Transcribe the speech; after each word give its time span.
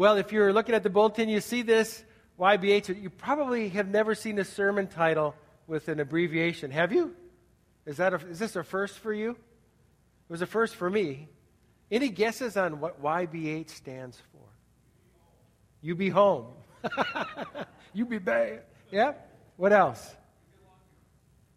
Well, 0.00 0.16
if 0.16 0.32
you're 0.32 0.50
looking 0.50 0.74
at 0.74 0.82
the 0.82 0.88
bulletin, 0.88 1.28
you 1.28 1.42
see 1.42 1.60
this 1.60 2.02
YBH. 2.38 3.02
You 3.02 3.10
probably 3.10 3.68
have 3.68 3.86
never 3.86 4.14
seen 4.14 4.38
a 4.38 4.46
sermon 4.46 4.86
title 4.86 5.34
with 5.66 5.88
an 5.88 6.00
abbreviation, 6.00 6.70
have 6.70 6.90
you? 6.90 7.14
Is, 7.84 7.98
that 7.98 8.14
a, 8.14 8.16
is 8.28 8.38
this 8.38 8.56
a 8.56 8.64
first 8.64 8.98
for 8.98 9.12
you? 9.12 9.32
It 9.32 10.30
was 10.30 10.40
a 10.40 10.46
first 10.46 10.76
for 10.76 10.88
me. 10.88 11.28
Any 11.90 12.08
guesses 12.08 12.56
on 12.56 12.80
what 12.80 13.02
YBH 13.02 13.68
stands 13.68 14.16
for? 14.32 14.40
You 15.82 15.94
be 15.94 16.08
home. 16.08 16.46
you 17.92 18.06
be 18.06 18.16
bad. 18.16 18.62
Yeah? 18.90 19.12
What 19.58 19.74
else? 19.74 20.16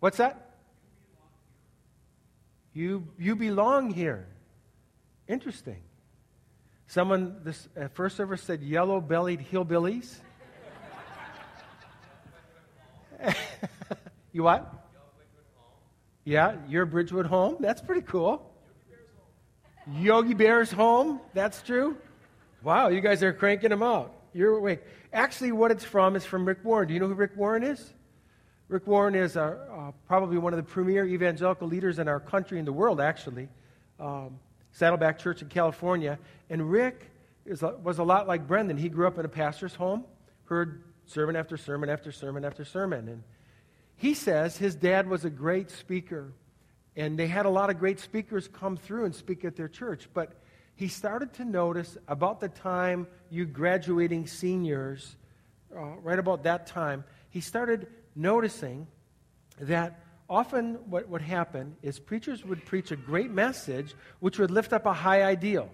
What's 0.01 0.17
that? 0.17 0.49
You, 2.73 3.07
you 3.17 3.37
belong 3.37 3.91
here. 3.91 4.27
Interesting. 5.29 5.81
Someone, 6.93 7.37
this 7.43 7.67
first 7.95 8.15
service 8.15 8.43
said 8.43 8.61
yellow 8.61 9.01
bellied 9.01 9.43
hillbillies. 9.51 10.17
you 14.31 14.43
what? 14.43 14.71
Yeah, 16.23 16.57
your 16.69 16.85
Bridgewood 16.85 17.25
home. 17.25 17.57
That's 17.59 17.81
pretty 17.81 18.03
cool. 18.03 18.47
Yogi 19.91 20.35
Bear's 20.35 20.71
home. 20.71 21.19
That's 21.33 21.63
true. 21.63 21.97
Wow, 22.61 22.89
you 22.89 23.01
guys 23.01 23.23
are 23.23 23.33
cranking 23.33 23.71
them 23.71 23.81
out. 23.81 24.13
You're 24.31 24.57
awake. 24.57 24.83
Actually, 25.11 25.51
what 25.51 25.71
it's 25.71 25.83
from 25.83 26.15
is 26.15 26.23
from 26.23 26.47
Rick 26.47 26.59
Warren. 26.63 26.89
Do 26.89 26.93
you 26.93 26.99
know 26.99 27.07
who 27.07 27.15
Rick 27.15 27.35
Warren 27.35 27.63
is? 27.63 27.91
Rick 28.67 28.85
Warren 28.85 29.15
is 29.15 29.35
our, 29.35 29.57
uh, 29.71 29.93
probably 30.07 30.37
one 30.37 30.53
of 30.53 30.57
the 30.57 30.71
premier 30.71 31.07
evangelical 31.07 31.67
leaders 31.67 31.97
in 31.97 32.07
our 32.07 32.19
country 32.19 32.59
and 32.59 32.67
the 32.67 32.71
world, 32.71 33.01
actually. 33.01 33.49
Um, 33.99 34.37
Saddleback 34.73 35.19
Church 35.19 35.41
in 35.41 35.47
California. 35.47 36.19
And 36.49 36.69
Rick 36.69 37.09
is, 37.45 37.61
was 37.61 37.99
a 37.99 38.03
lot 38.03 38.27
like 38.27 38.47
Brendan. 38.47 38.77
He 38.77 38.89
grew 38.89 39.07
up 39.07 39.17
in 39.17 39.25
a 39.25 39.29
pastor's 39.29 39.75
home, 39.75 40.03
heard 40.45 40.83
sermon 41.05 41.35
after 41.35 41.57
sermon 41.57 41.89
after 41.89 42.11
sermon 42.11 42.43
after 42.43 42.65
sermon. 42.65 43.07
And 43.07 43.23
he 43.95 44.13
says 44.13 44.57
his 44.57 44.75
dad 44.75 45.07
was 45.07 45.25
a 45.25 45.29
great 45.29 45.71
speaker. 45.71 46.33
And 46.95 47.17
they 47.17 47.27
had 47.27 47.45
a 47.45 47.49
lot 47.49 47.69
of 47.69 47.79
great 47.79 47.99
speakers 47.99 48.47
come 48.47 48.77
through 48.77 49.05
and 49.05 49.15
speak 49.15 49.45
at 49.45 49.55
their 49.55 49.67
church. 49.67 50.09
But 50.13 50.33
he 50.75 50.87
started 50.87 51.33
to 51.33 51.45
notice 51.45 51.97
about 52.07 52.39
the 52.39 52.49
time 52.49 53.07
you 53.29 53.45
graduating 53.45 54.27
seniors, 54.27 55.15
uh, 55.75 55.97
right 56.01 56.19
about 56.19 56.43
that 56.43 56.67
time, 56.67 57.03
he 57.29 57.41
started 57.41 57.87
noticing 58.15 58.87
that 59.59 60.02
often 60.29 60.75
what 60.89 61.07
would 61.09 61.21
happen 61.21 61.75
is 61.81 61.99
preachers 61.99 62.43
would 62.45 62.65
preach 62.65 62.91
a 62.91 62.95
great 62.95 63.31
message 63.31 63.93
which 64.19 64.39
would 64.39 64.51
lift 64.51 64.73
up 64.73 64.85
a 64.85 64.93
high 64.93 65.23
ideal, 65.23 65.69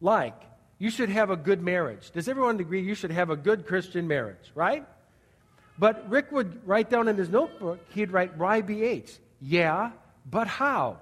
like 0.00 0.34
you 0.78 0.90
should 0.90 1.08
have 1.08 1.30
a 1.30 1.36
good 1.36 1.62
marriage. 1.62 2.10
Does 2.10 2.28
everyone 2.28 2.58
agree 2.58 2.82
you 2.82 2.94
should 2.94 3.12
have 3.12 3.30
a 3.30 3.36
good 3.36 3.66
Christian 3.66 4.08
marriage, 4.08 4.50
right? 4.54 4.86
But 5.78 6.08
Rick 6.10 6.32
would 6.32 6.66
write 6.66 6.90
down 6.90 7.08
in 7.08 7.16
his 7.16 7.28
notebook, 7.28 7.80
he'd 7.90 8.10
write 8.10 8.38
YBH. 8.38 9.18
Yeah, 9.40 9.92
but 10.28 10.46
how? 10.46 10.98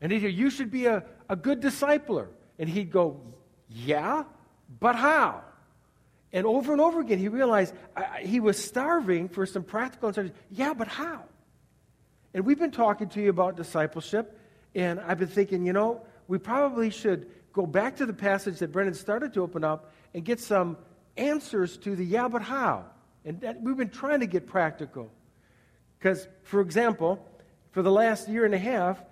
And 0.00 0.10
he'd 0.10 0.20
hear, 0.20 0.30
you 0.30 0.50
should 0.50 0.70
be 0.70 0.86
a, 0.86 1.04
a 1.28 1.36
good 1.36 1.60
discipler. 1.60 2.28
And 2.58 2.68
he'd 2.68 2.90
go, 2.90 3.20
yeah, 3.68 4.24
but 4.80 4.96
how? 4.96 5.42
And 6.32 6.46
over 6.46 6.72
and 6.72 6.80
over 6.80 7.00
again, 7.00 7.18
he 7.18 7.28
realized 7.28 7.74
he 8.20 8.40
was 8.40 8.62
starving 8.62 9.28
for 9.28 9.44
some 9.46 9.62
practical 9.62 10.08
instructions. 10.08 10.36
Yeah, 10.50 10.72
but 10.74 10.88
how? 10.88 11.24
And 12.34 12.46
we've 12.46 12.58
been 12.58 12.70
talking 12.70 13.08
to 13.10 13.20
you 13.20 13.30
about 13.30 13.56
discipleship, 13.56 14.38
and 14.74 15.00
I've 15.00 15.18
been 15.18 15.28
thinking, 15.28 15.66
you 15.66 15.72
know, 15.72 16.02
we 16.28 16.38
probably 16.38 16.90
should 16.90 17.30
go 17.52 17.66
back 17.66 17.96
to 17.96 18.06
the 18.06 18.14
passage 18.14 18.58
that 18.60 18.72
Brendan 18.72 18.94
started 18.94 19.34
to 19.34 19.42
open 19.42 19.64
up 19.64 19.92
and 20.14 20.24
get 20.24 20.40
some 20.40 20.76
answers 21.16 21.76
to 21.78 21.94
the 21.94 22.04
yeah, 22.04 22.28
but 22.28 22.42
how? 22.42 22.86
And 23.24 23.40
that, 23.42 23.60
we've 23.60 23.76
been 23.76 23.90
trying 23.90 24.20
to 24.20 24.26
get 24.26 24.46
practical. 24.46 25.10
Because, 25.98 26.26
for 26.42 26.60
example, 26.60 27.24
for 27.70 27.82
the 27.82 27.90
last 27.90 28.28
year 28.28 28.44
and 28.44 28.54
a 28.54 28.58
half, 28.58 29.02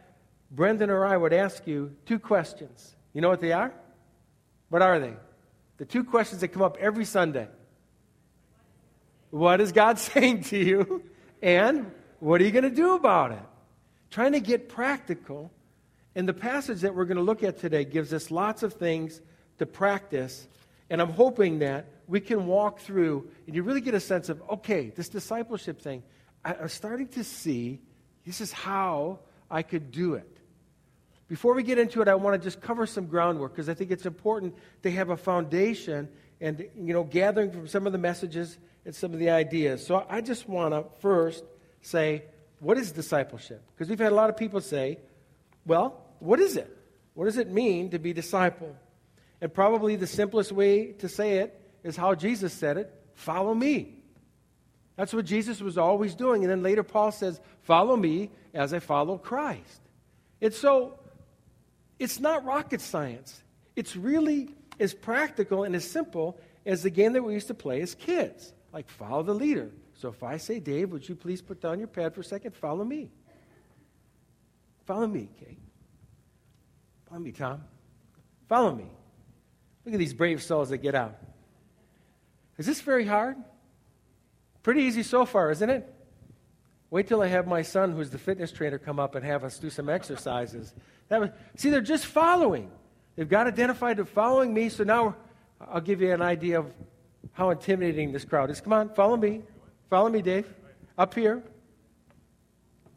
Brendan 0.50 0.90
or 0.90 1.04
I 1.06 1.16
would 1.16 1.32
ask 1.32 1.66
you 1.66 1.94
two 2.06 2.18
questions. 2.18 2.96
You 3.12 3.20
know 3.20 3.28
what 3.28 3.40
they 3.40 3.52
are? 3.52 3.72
What 4.68 4.82
are 4.82 4.98
they? 4.98 5.14
The 5.76 5.84
two 5.84 6.04
questions 6.04 6.40
that 6.40 6.48
come 6.48 6.62
up 6.62 6.76
every 6.80 7.04
Sunday. 7.04 7.48
What 9.30 9.60
is 9.60 9.72
God 9.72 9.98
saying 9.98 10.44
to 10.44 10.58
you? 10.58 11.02
And 11.42 11.90
what 12.20 12.40
are 12.40 12.44
you 12.44 12.50
going 12.50 12.64
to 12.64 12.70
do 12.70 12.94
about 12.94 13.32
it? 13.32 13.42
Trying 14.10 14.32
to 14.32 14.40
get 14.40 14.68
practical. 14.68 15.50
And 16.14 16.28
the 16.28 16.34
passage 16.34 16.80
that 16.82 16.94
we're 16.94 17.04
going 17.04 17.16
to 17.16 17.22
look 17.22 17.42
at 17.42 17.58
today 17.58 17.84
gives 17.84 18.12
us 18.12 18.30
lots 18.30 18.62
of 18.62 18.74
things 18.74 19.20
to 19.58 19.66
practice. 19.66 20.46
And 20.90 21.00
I'm 21.00 21.12
hoping 21.12 21.60
that 21.60 21.86
we 22.06 22.20
can 22.20 22.46
walk 22.46 22.80
through 22.80 23.30
and 23.46 23.54
you 23.54 23.62
really 23.62 23.80
get 23.80 23.94
a 23.94 24.00
sense 24.00 24.28
of 24.28 24.42
okay, 24.50 24.90
this 24.90 25.08
discipleship 25.08 25.80
thing, 25.80 26.02
I'm 26.44 26.68
starting 26.68 27.08
to 27.08 27.24
see 27.24 27.80
this 28.26 28.40
is 28.40 28.52
how 28.52 29.20
I 29.50 29.62
could 29.62 29.90
do 29.90 30.14
it. 30.14 30.38
Before 31.28 31.54
we 31.54 31.62
get 31.62 31.78
into 31.78 32.02
it, 32.02 32.08
I 32.08 32.16
want 32.16 32.40
to 32.40 32.44
just 32.44 32.60
cover 32.60 32.86
some 32.86 33.06
groundwork 33.06 33.52
because 33.52 33.68
I 33.68 33.74
think 33.74 33.92
it's 33.92 34.06
important 34.06 34.56
to 34.82 34.90
have 34.90 35.10
a 35.10 35.16
foundation 35.16 36.08
and, 36.40 36.66
you 36.74 36.92
know, 36.92 37.04
gathering 37.04 37.52
from 37.52 37.68
some 37.68 37.86
of 37.86 37.92
the 37.92 37.98
messages 37.98 38.58
and 38.84 38.94
some 38.94 39.12
of 39.12 39.20
the 39.20 39.30
ideas. 39.30 39.86
So 39.86 40.04
I 40.08 40.22
just 40.22 40.48
want 40.48 40.74
to 40.74 40.84
first 41.00 41.44
say, 41.82 42.24
what 42.58 42.76
is 42.76 42.92
discipleship? 42.92 43.62
Because 43.74 43.88
we've 43.88 43.98
had 43.98 44.12
a 44.12 44.14
lot 44.14 44.30
of 44.30 44.36
people 44.36 44.60
say, 44.60 44.98
well, 45.66 46.02
what 46.18 46.40
is 46.40 46.56
it? 46.56 46.76
What 47.14 47.24
does 47.24 47.38
it 47.38 47.50
mean 47.50 47.90
to 47.90 47.98
be 47.98 48.12
disciple? 48.12 48.74
And 49.40 49.52
probably 49.52 49.96
the 49.96 50.06
simplest 50.06 50.52
way 50.52 50.92
to 50.92 51.08
say 51.08 51.38
it 51.38 51.60
is 51.82 51.96
how 51.96 52.14
Jesus 52.14 52.52
said 52.52 52.76
it 52.76 52.94
follow 53.14 53.54
me. 53.54 53.96
That's 54.96 55.12
what 55.12 55.24
Jesus 55.24 55.60
was 55.60 55.78
always 55.78 56.14
doing. 56.14 56.42
And 56.42 56.50
then 56.50 56.62
later 56.62 56.82
Paul 56.82 57.12
says, 57.12 57.40
follow 57.62 57.96
me 57.96 58.30
as 58.54 58.72
I 58.72 58.78
follow 58.78 59.18
Christ. 59.18 59.80
It's 60.40 60.58
so 60.58 60.98
it's 61.98 62.18
not 62.18 62.44
rocket 62.44 62.80
science. 62.80 63.42
It's 63.76 63.94
really 63.94 64.54
as 64.78 64.94
practical 64.94 65.64
and 65.64 65.76
as 65.76 65.88
simple 65.88 66.38
as 66.64 66.82
the 66.82 66.90
game 66.90 67.12
that 67.12 67.22
we 67.22 67.34
used 67.34 67.48
to 67.48 67.54
play 67.54 67.82
as 67.82 67.94
kids, 67.94 68.52
like 68.72 68.88
follow 68.88 69.22
the 69.22 69.34
leader. 69.34 69.70
So 70.00 70.08
if 70.08 70.22
I 70.22 70.38
say, 70.38 70.60
Dave, 70.60 70.92
would 70.92 71.06
you 71.06 71.14
please 71.14 71.42
put 71.42 71.60
down 71.60 71.78
your 71.78 71.86
pad 71.86 72.14
for 72.14 72.22
a 72.22 72.24
second? 72.24 72.54
Follow 72.54 72.84
me. 72.84 73.10
Follow 74.86 75.06
me, 75.06 75.28
Kate. 75.38 75.58
Follow 77.06 77.20
me, 77.20 77.32
Tom. 77.32 77.62
Follow 78.48 78.74
me. 78.74 78.86
Look 79.84 79.92
at 79.92 79.98
these 79.98 80.14
brave 80.14 80.42
souls 80.42 80.70
that 80.70 80.78
get 80.78 80.94
out. 80.94 81.18
Is 82.56 82.64
this 82.64 82.80
very 82.80 83.04
hard? 83.04 83.36
Pretty 84.62 84.84
easy 84.84 85.02
so 85.02 85.26
far, 85.26 85.50
isn't 85.50 85.68
it? 85.68 85.94
Wait 86.88 87.06
till 87.06 87.20
I 87.20 87.26
have 87.26 87.46
my 87.46 87.60
son, 87.60 87.92
who's 87.92 88.08
the 88.08 88.18
fitness 88.18 88.50
trainer, 88.52 88.78
come 88.78 88.98
up 88.98 89.14
and 89.14 89.24
have 89.24 89.44
us 89.44 89.58
do 89.58 89.68
some 89.68 89.90
exercises. 89.90 90.72
That 91.08 91.20
was, 91.20 91.30
see, 91.56 91.68
they're 91.68 91.82
just 91.82 92.06
following. 92.06 92.70
They've 93.16 93.28
got 93.28 93.46
identified 93.46 93.98
to 93.98 94.06
following 94.06 94.54
me, 94.54 94.70
so 94.70 94.82
now 94.82 95.16
I'll 95.60 95.82
give 95.82 96.00
you 96.00 96.10
an 96.14 96.22
idea 96.22 96.60
of 96.60 96.72
how 97.32 97.50
intimidating 97.50 98.12
this 98.12 98.24
crowd 98.24 98.50
is. 98.50 98.62
Come 98.62 98.72
on, 98.72 98.94
follow 98.94 99.18
me. 99.18 99.42
Follow 99.90 100.08
me, 100.08 100.22
Dave. 100.22 100.46
Up 100.96 101.14
here. 101.14 101.42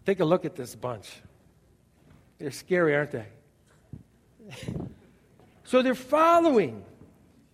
Take 0.05 0.19
a 0.19 0.25
look 0.25 0.45
at 0.45 0.55
this 0.55 0.75
bunch. 0.75 1.11
They're 2.37 2.51
scary, 2.51 2.95
aren't 2.95 3.11
they? 3.11 3.25
so 5.63 5.81
they're 5.81 5.95
following. 5.95 6.85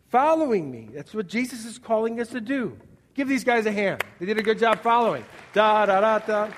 Following 0.09 0.69
me. 0.69 0.89
That's 0.93 1.13
what 1.13 1.27
Jesus 1.27 1.65
is 1.65 1.77
calling 1.77 2.19
us 2.19 2.29
to 2.29 2.41
do. 2.41 2.77
Give 3.13 3.27
these 3.27 3.43
guys 3.43 3.65
a 3.65 3.71
hand. 3.71 4.03
They 4.19 4.25
did 4.25 4.37
a 4.37 4.43
good 4.43 4.59
job 4.59 4.81
following. 4.81 5.23
Da, 5.53 5.85
da, 5.85 6.01
da, 6.01 6.19
da. 6.19 6.49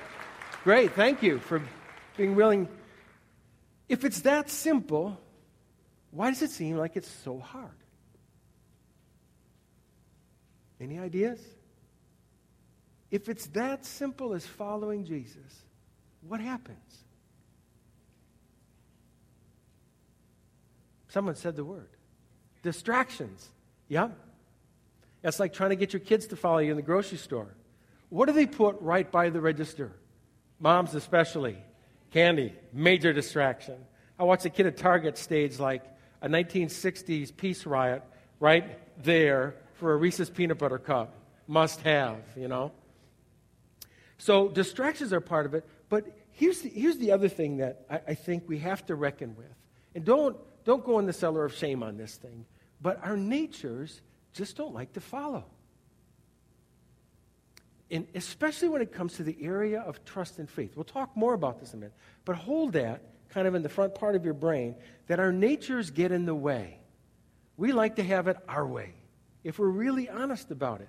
Great. 0.64 0.92
Thank 0.92 1.22
you 1.22 1.38
for 1.38 1.62
being 2.16 2.34
willing. 2.34 2.68
If 3.88 4.04
it's 4.04 4.22
that 4.22 4.50
simple, 4.50 5.20
why 6.10 6.30
does 6.30 6.42
it 6.42 6.50
seem 6.50 6.76
like 6.76 6.96
it's 6.96 7.10
so 7.10 7.38
hard? 7.38 7.70
Any 10.80 10.98
ideas? 10.98 11.38
If 13.12 13.28
it's 13.28 13.46
that 13.48 13.84
simple 13.84 14.32
as 14.32 14.46
following 14.46 15.04
Jesus, 15.04 15.62
what 16.26 16.40
happens? 16.40 17.04
Someone 21.08 21.34
said 21.36 21.54
the 21.54 21.64
word 21.64 21.90
distractions. 22.62 23.48
Yeah? 23.88 24.08
That's 25.20 25.38
like 25.38 25.52
trying 25.52 25.70
to 25.70 25.76
get 25.76 25.92
your 25.92 26.00
kids 26.00 26.26
to 26.28 26.36
follow 26.36 26.58
you 26.58 26.70
in 26.70 26.76
the 26.76 26.82
grocery 26.82 27.18
store. 27.18 27.54
What 28.08 28.26
do 28.26 28.32
they 28.32 28.46
put 28.46 28.80
right 28.80 29.10
by 29.10 29.28
the 29.28 29.40
register? 29.40 29.92
Moms, 30.58 30.94
especially. 30.94 31.58
Candy, 32.12 32.54
major 32.72 33.12
distraction. 33.12 33.76
I 34.18 34.24
watched 34.24 34.46
a 34.46 34.50
kid 34.50 34.66
at 34.66 34.76
Target 34.78 35.18
stage 35.18 35.58
like 35.58 35.82
a 36.22 36.28
1960s 36.28 37.36
peace 37.36 37.66
riot 37.66 38.02
right 38.40 38.78
there 39.02 39.56
for 39.74 39.92
a 39.92 39.96
Reese's 39.96 40.30
peanut 40.30 40.58
butter 40.58 40.78
cup. 40.78 41.14
Must 41.46 41.80
have, 41.82 42.18
you 42.36 42.48
know? 42.48 42.72
So 44.22 44.46
distractions 44.46 45.12
are 45.12 45.20
part 45.20 45.46
of 45.46 45.54
it, 45.54 45.66
but 45.88 46.06
here's 46.30 46.60
the, 46.60 46.68
here's 46.68 46.96
the 46.96 47.10
other 47.10 47.28
thing 47.28 47.56
that 47.56 47.84
I, 47.90 48.00
I 48.06 48.14
think 48.14 48.44
we 48.46 48.58
have 48.58 48.86
to 48.86 48.94
reckon 48.94 49.34
with. 49.34 49.52
And 49.96 50.04
don't, 50.04 50.36
don't 50.64 50.84
go 50.84 51.00
in 51.00 51.06
the 51.06 51.12
cellar 51.12 51.44
of 51.44 51.52
shame 51.52 51.82
on 51.82 51.96
this 51.96 52.14
thing. 52.14 52.46
but 52.80 53.04
our 53.04 53.16
natures 53.16 54.00
just 54.32 54.56
don't 54.56 54.72
like 54.72 54.92
to 54.92 55.00
follow. 55.00 55.44
And 57.90 58.06
especially 58.14 58.68
when 58.68 58.80
it 58.80 58.92
comes 58.92 59.14
to 59.14 59.24
the 59.24 59.36
area 59.42 59.80
of 59.80 60.04
trust 60.04 60.38
and 60.38 60.48
faith. 60.48 60.76
We'll 60.76 60.84
talk 60.84 61.16
more 61.16 61.34
about 61.34 61.58
this 61.58 61.72
in 61.72 61.80
a 61.80 61.80
minute. 61.80 61.96
But 62.24 62.36
hold 62.36 62.74
that 62.74 63.02
kind 63.30 63.48
of 63.48 63.56
in 63.56 63.64
the 63.64 63.68
front 63.68 63.92
part 63.96 64.14
of 64.14 64.24
your 64.24 64.34
brain 64.34 64.76
that 65.08 65.18
our 65.18 65.32
natures 65.32 65.90
get 65.90 66.12
in 66.12 66.26
the 66.26 66.34
way. 66.34 66.78
We 67.56 67.72
like 67.72 67.96
to 67.96 68.04
have 68.04 68.28
it 68.28 68.36
our 68.48 68.64
way, 68.68 68.94
if 69.42 69.58
we're 69.58 69.66
really 69.66 70.08
honest 70.08 70.52
about 70.52 70.80
it. 70.80 70.88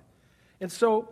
And 0.60 0.70
so, 0.70 1.08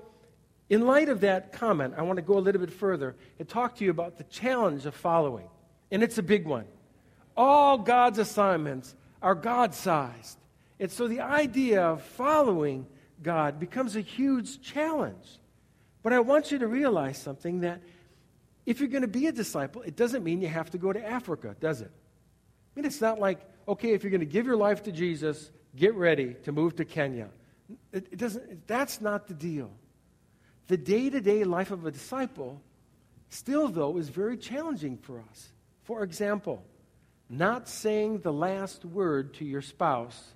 in 0.73 0.87
light 0.87 1.11
of 1.11 1.21
that 1.21 1.53
comment, 1.53 1.93
I 1.99 2.03
want 2.03 2.17
to 2.17 2.23
go 2.23 2.39
a 2.39 2.41
little 2.41 2.59
bit 2.59 2.73
further 2.73 3.15
and 3.39 3.47
talk 3.47 3.77
to 3.77 3.85
you 3.85 3.91
about 3.91 4.17
the 4.17 4.25
challenge 4.25 4.87
of 4.87 4.95
following. 4.95 5.47
And 5.91 6.03
it's 6.03 6.17
a 6.17 6.23
big 6.23 6.47
one. 6.47 6.65
All 7.37 7.77
God's 7.77 8.19
assignments 8.19 8.95
are 9.21 9.35
God 9.35 9.75
sized. 9.75 10.39
And 10.81 10.91
so 10.91 11.09
the 11.09 11.21
idea 11.21 11.83
of 11.83 12.01
following 12.01 12.87
God 13.23 13.61
becomes 13.61 13.97
a 13.97 14.01
huge 14.01 14.63
challenge. 14.63 15.41
But 16.03 16.15
I 16.15 16.21
want 16.21 16.51
you 16.51 16.59
to 16.61 16.67
realize 16.67 17.19
something 17.19 17.61
that 17.61 17.83
if 18.65 18.81
you're 18.81 18.89
going 18.89 19.03
to 19.03 19.09
be 19.09 19.27
a 19.27 19.33
disciple, 19.33 19.83
it 19.83 19.95
doesn't 19.95 20.25
mean 20.25 20.41
you 20.41 20.49
have 20.49 20.71
to 20.71 20.79
go 20.79 20.91
to 20.91 21.07
Africa, 21.07 21.55
does 21.61 21.83
it? 21.83 21.91
I 21.93 22.81
mean, 22.81 22.87
it's 22.87 23.03
not 23.03 23.21
like, 23.21 23.41
okay, 23.69 23.93
if 23.93 24.03
you're 24.03 24.11
going 24.11 24.21
to 24.21 24.27
give 24.27 24.47
your 24.47 24.57
life 24.57 24.85
to 24.85 24.93
Jesus, 24.93 25.51
get 25.77 25.95
ready 25.97 26.35
to 26.45 26.51
move 26.51 26.77
to 26.77 26.87
Kenya. 26.87 27.29
It, 27.93 28.07
it 28.13 28.17
doesn't, 28.17 28.67
that's 28.67 29.03
not 29.03 29.29
the 29.29 29.35
deal. 29.35 29.71
The 30.69 30.76
day 30.76 31.11
to 31.11 31.20
day 31.20 31.44
life 31.44 31.70
of 31.70 31.87
a 31.87 31.91
disciple, 31.91 32.61
still, 33.29 33.69
though, 33.69 33.97
is 33.99 34.09
very 34.09 34.37
challenging 34.37 34.97
for 34.97 35.23
us. 35.31 35.53
For 35.85 36.03
example, 36.03 36.64
not 37.29 37.69
saying 37.69 38.20
the 38.20 38.32
last 38.32 38.85
word 38.85 39.35
to 39.35 39.44
your 39.44 39.62
spouse 39.62 40.35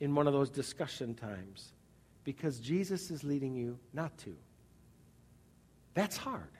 in 0.00 0.14
one 0.14 0.26
of 0.26 0.32
those 0.32 0.50
discussion 0.50 1.14
times 1.14 1.72
because 2.24 2.58
Jesus 2.60 3.10
is 3.10 3.24
leading 3.24 3.54
you 3.54 3.78
not 3.92 4.16
to. 4.18 4.36
That's 5.94 6.16
hard. 6.16 6.50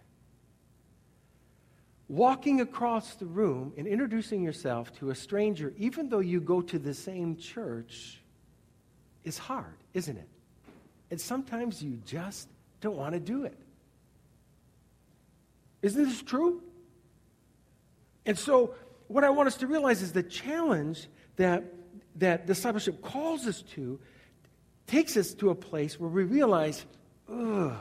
Walking 2.09 2.61
across 2.61 3.15
the 3.15 3.27
room 3.27 3.73
and 3.77 3.87
introducing 3.87 4.43
yourself 4.43 4.93
to 4.99 5.11
a 5.11 5.15
stranger, 5.15 5.75
even 5.77 6.09
though 6.09 6.21
you 6.21 6.41
go 6.41 6.61
to 6.63 6.79
the 6.79 6.95
same 6.95 7.37
church, 7.37 8.21
is 9.25 9.37
hard, 9.37 9.75
isn't 9.93 10.17
it? 10.17 10.29
And 11.11 11.21
sometimes 11.21 11.83
you 11.83 12.01
just 12.07 12.49
don't 12.87 12.97
want 12.97 13.15
to 13.15 13.21
do 13.21 13.45
it. 13.45 13.59
Isn't 15.83 16.05
this 16.05 16.23
true? 16.23 16.63
And 18.25 18.39
so, 18.39 18.75
what 19.09 19.25
I 19.25 19.31
want 19.31 19.49
us 19.49 19.57
to 19.59 19.67
realize 19.67 20.03
is 20.03 20.13
the 20.13 20.23
challenge 20.23 21.09
that, 21.37 21.65
that 22.17 22.47
discipleship 22.47 23.03
calls 23.03 23.47
us 23.47 23.63
to 23.75 23.99
takes 24.87 25.17
us 25.17 25.35
to 25.35 25.51
a 25.51 25.55
place 25.55 25.99
where 25.99 26.09
we 26.09 26.23
realize, 26.23 26.87
ugh, 27.29 27.77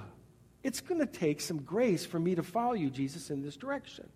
it's 0.64 0.82
going 0.82 1.00
to 1.00 1.06
take 1.06 1.40
some 1.40 1.62
grace 1.62 2.04
for 2.04 2.20
me 2.20 2.34
to 2.34 2.42
follow 2.42 2.74
you, 2.74 2.90
Jesus, 2.90 3.30
in 3.30 3.44
this 3.44 3.56
direction. 3.56 4.10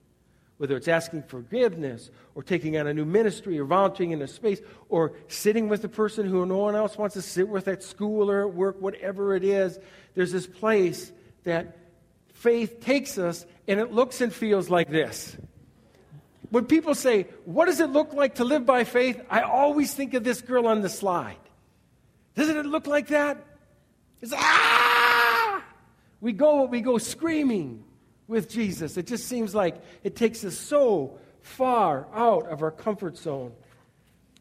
Whether 0.60 0.76
it's 0.76 0.90
asking 0.90 1.24
forgiveness, 1.24 2.12
or 2.36 2.44
taking 2.44 2.78
on 2.78 2.86
a 2.86 2.94
new 2.94 3.06
ministry, 3.06 3.58
or 3.58 3.64
volunteering 3.64 4.12
in 4.12 4.22
a 4.22 4.28
space, 4.28 4.60
or 4.90 5.14
sitting 5.30 5.70
with 5.70 5.86
a 5.86 5.90
person 5.90 6.28
who 6.28 6.46
no 6.46 6.58
one 6.58 6.76
else 6.76 6.98
wants 6.98 7.14
to 7.14 7.22
sit 7.22 7.48
with 7.48 7.70
at 7.70 7.82
school 7.82 8.30
or 8.30 8.42
at 8.42 8.54
work, 8.54 8.76
whatever 8.82 9.38
it 9.38 9.46
is, 9.46 9.80
there's 10.16 10.34
this 10.34 10.46
place 10.46 11.14
that 11.46 11.78
faith 12.34 12.82
takes 12.82 13.18
us, 13.18 13.46
and 13.70 13.80
it 13.80 13.94
looks 13.94 14.20
and 14.20 14.34
feels 14.34 14.70
like 14.70 14.90
this. 14.90 15.38
When 16.50 16.66
people 16.66 16.94
say, 16.94 17.28
What 17.46 17.68
does 17.68 17.80
it 17.80 17.92
look 17.92 18.12
like 18.12 18.36
to 18.36 18.44
live 18.44 18.66
by 18.66 18.84
faith? 18.84 19.22
I 19.30 19.44
always 19.44 19.94
think 19.94 20.14
of 20.14 20.26
this 20.26 20.42
girl 20.42 20.68
on 20.68 20.82
the 20.82 20.90
slide. 20.90 21.38
Doesn't 22.36 22.58
it 22.58 22.66
look 22.66 22.86
like 22.86 23.08
that? 23.08 23.46
It's 24.22 24.34
ah! 24.36 25.64
We 26.20 26.34
go, 26.34 26.66
we 26.66 26.82
go 26.82 26.98
screaming 26.98 27.86
with 28.30 28.48
Jesus. 28.48 28.96
It 28.96 29.08
just 29.08 29.28
seems 29.28 29.54
like 29.54 29.76
it 30.04 30.16
takes 30.16 30.46
us 30.46 30.58
so 30.58 31.18
far 31.42 32.08
out 32.14 32.48
of 32.48 32.62
our 32.62 32.72
comfort 32.72 33.18
zone. 33.18 33.52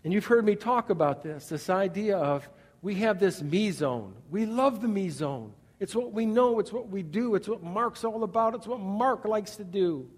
And 0.05 0.12
you've 0.12 0.26
heard 0.26 0.44
me 0.44 0.55
talk 0.55 0.90
about 0.90 1.23
this 1.23 1.49
this 1.49 1.69
idea 1.69 2.17
of 2.17 2.49
we 2.82 2.94
have 2.96 3.19
this 3.19 3.43
me 3.43 3.73
zone. 3.73 4.14
We 4.31 4.46
love 4.46 4.81
the 4.81 4.88
me 4.88 5.08
zone. 5.08 5.55
It's 5.81 5.94
what 5.94 6.12
we 6.12 6.26
know, 6.26 6.58
it's 6.58 6.73
what 6.73 6.88
we 6.88 7.02
do, 7.02 7.35
it's 7.35 7.49
what 7.49 7.62
Mark's 7.62 8.05
all 8.05 8.25
about, 8.25 8.55
it's 8.55 8.67
what 8.67 8.81
Mark 8.81 9.25
likes 9.25 9.56
to 9.56 9.64
do. 9.64 10.08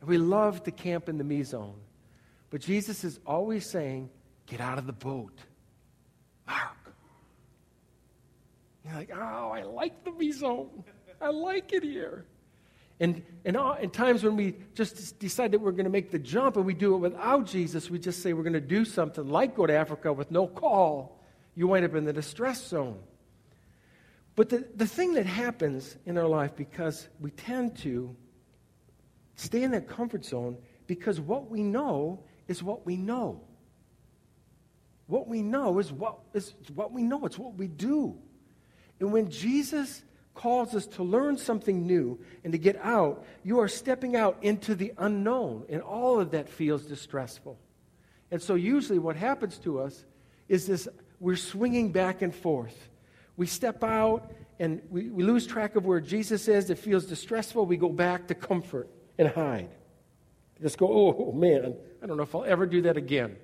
And 0.00 0.08
we 0.08 0.18
love 0.18 0.62
to 0.64 0.70
camp 0.70 1.08
in 1.08 1.18
the 1.18 1.24
me 1.24 1.42
zone. 1.44 1.76
But 2.50 2.60
Jesus 2.60 3.04
is 3.04 3.18
always 3.26 3.68
saying, 3.68 4.10
get 4.46 4.60
out 4.60 4.78
of 4.78 4.86
the 4.86 4.92
boat. 4.92 5.38
Mark. 6.46 6.94
You're 8.84 8.94
like, 8.94 9.10
oh, 9.14 9.50
I 9.52 9.62
like 9.62 10.04
the 10.04 10.12
me 10.12 10.30
zone. 10.30 10.84
I 11.20 11.30
like 11.30 11.72
it 11.72 11.82
here. 11.82 12.26
And, 13.00 13.22
and 13.44 13.56
in 13.80 13.90
times 13.90 14.22
when 14.22 14.36
we 14.36 14.54
just 14.74 15.18
decide 15.18 15.52
that 15.52 15.60
we're 15.60 15.72
going 15.72 15.84
to 15.84 15.90
make 15.90 16.10
the 16.10 16.18
jump 16.18 16.56
and 16.56 16.64
we 16.64 16.74
do 16.74 16.94
it 16.94 16.98
without 16.98 17.46
Jesus, 17.46 17.90
we 17.90 17.98
just 17.98 18.22
say 18.22 18.32
we're 18.32 18.44
going 18.44 18.52
to 18.52 18.60
do 18.60 18.84
something 18.84 19.28
like 19.28 19.56
go 19.56 19.66
to 19.66 19.74
Africa 19.74 20.12
with 20.12 20.30
no 20.30 20.46
call. 20.46 21.20
You 21.56 21.68
wind 21.68 21.84
up 21.84 21.94
in 21.94 22.04
the 22.04 22.12
distress 22.12 22.68
zone. 22.68 22.98
But 24.36 24.48
the, 24.48 24.66
the 24.74 24.86
thing 24.86 25.14
that 25.14 25.26
happens 25.26 25.96
in 26.06 26.18
our 26.18 26.28
life 26.28 26.56
because 26.56 27.08
we 27.20 27.30
tend 27.30 27.76
to 27.78 28.16
Stay 29.36 29.62
in 29.62 29.72
that 29.72 29.88
comfort 29.88 30.24
zone 30.24 30.56
because 30.86 31.20
what 31.20 31.50
we 31.50 31.62
know 31.62 32.22
is 32.46 32.62
what 32.62 32.86
we 32.86 32.96
know. 32.96 33.40
What 35.06 35.28
we 35.28 35.42
know 35.42 35.78
is 35.78 35.92
what, 35.92 36.18
is 36.32 36.54
what 36.74 36.92
we 36.92 37.02
know, 37.02 37.26
it's 37.26 37.38
what 37.38 37.54
we 37.54 37.66
do. 37.66 38.16
And 39.00 39.12
when 39.12 39.28
Jesus 39.28 40.02
calls 40.34 40.74
us 40.74 40.86
to 40.86 41.02
learn 41.02 41.36
something 41.36 41.86
new 41.86 42.18
and 42.42 42.52
to 42.52 42.58
get 42.58 42.76
out, 42.82 43.24
you 43.42 43.60
are 43.60 43.68
stepping 43.68 44.16
out 44.16 44.36
into 44.42 44.74
the 44.74 44.92
unknown, 44.98 45.64
and 45.68 45.80
all 45.80 46.20
of 46.20 46.32
that 46.32 46.48
feels 46.48 46.84
distressful. 46.84 47.58
And 48.30 48.42
so, 48.42 48.54
usually, 48.54 48.98
what 48.98 49.16
happens 49.16 49.58
to 49.58 49.80
us 49.80 50.04
is 50.48 50.66
this 50.66 50.88
we're 51.20 51.36
swinging 51.36 51.92
back 51.92 52.22
and 52.22 52.34
forth. 52.34 52.90
We 53.36 53.46
step 53.46 53.82
out 53.82 54.32
and 54.58 54.82
we, 54.90 55.08
we 55.08 55.22
lose 55.22 55.46
track 55.46 55.76
of 55.76 55.84
where 55.84 56.00
Jesus 56.00 56.48
is. 56.48 56.70
It 56.70 56.78
feels 56.78 57.06
distressful. 57.06 57.66
We 57.66 57.76
go 57.76 57.88
back 57.88 58.28
to 58.28 58.34
comfort 58.34 58.88
and 59.18 59.28
hide. 59.28 59.70
Just 60.60 60.78
go, 60.78 60.88
oh 60.88 61.32
man, 61.32 61.74
I 62.02 62.06
don't 62.06 62.16
know 62.16 62.22
if 62.22 62.34
I'll 62.34 62.44
ever 62.44 62.66
do 62.66 62.82
that 62.82 62.96
again. 62.96 63.36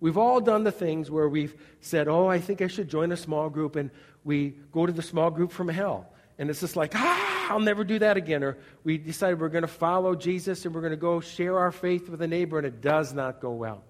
We've 0.00 0.16
all 0.16 0.40
done 0.40 0.64
the 0.64 0.72
things 0.72 1.10
where 1.10 1.28
we've 1.28 1.54
said, 1.80 2.08
oh, 2.08 2.26
I 2.26 2.40
think 2.40 2.62
I 2.62 2.66
should 2.66 2.88
join 2.88 3.12
a 3.12 3.16
small 3.16 3.50
group, 3.50 3.76
and 3.76 3.90
we 4.24 4.54
go 4.72 4.86
to 4.86 4.92
the 4.92 5.02
small 5.02 5.30
group 5.30 5.52
from 5.52 5.68
hell. 5.68 6.12
And 6.38 6.48
it's 6.48 6.60
just 6.60 6.74
like, 6.74 6.92
ah, 6.94 7.52
I'll 7.52 7.60
never 7.60 7.84
do 7.84 7.98
that 7.98 8.16
again. 8.16 8.42
Or 8.42 8.56
we 8.82 8.96
decide 8.96 9.38
we're 9.38 9.50
going 9.50 9.60
to 9.60 9.68
follow 9.68 10.14
Jesus 10.14 10.64
and 10.64 10.74
we're 10.74 10.80
going 10.80 10.92
to 10.92 10.96
go 10.96 11.20
share 11.20 11.58
our 11.58 11.70
faith 11.70 12.08
with 12.08 12.22
a 12.22 12.26
neighbor, 12.26 12.56
and 12.56 12.66
it 12.66 12.80
does 12.80 13.12
not 13.12 13.40
go 13.40 13.52
well. 13.52 13.84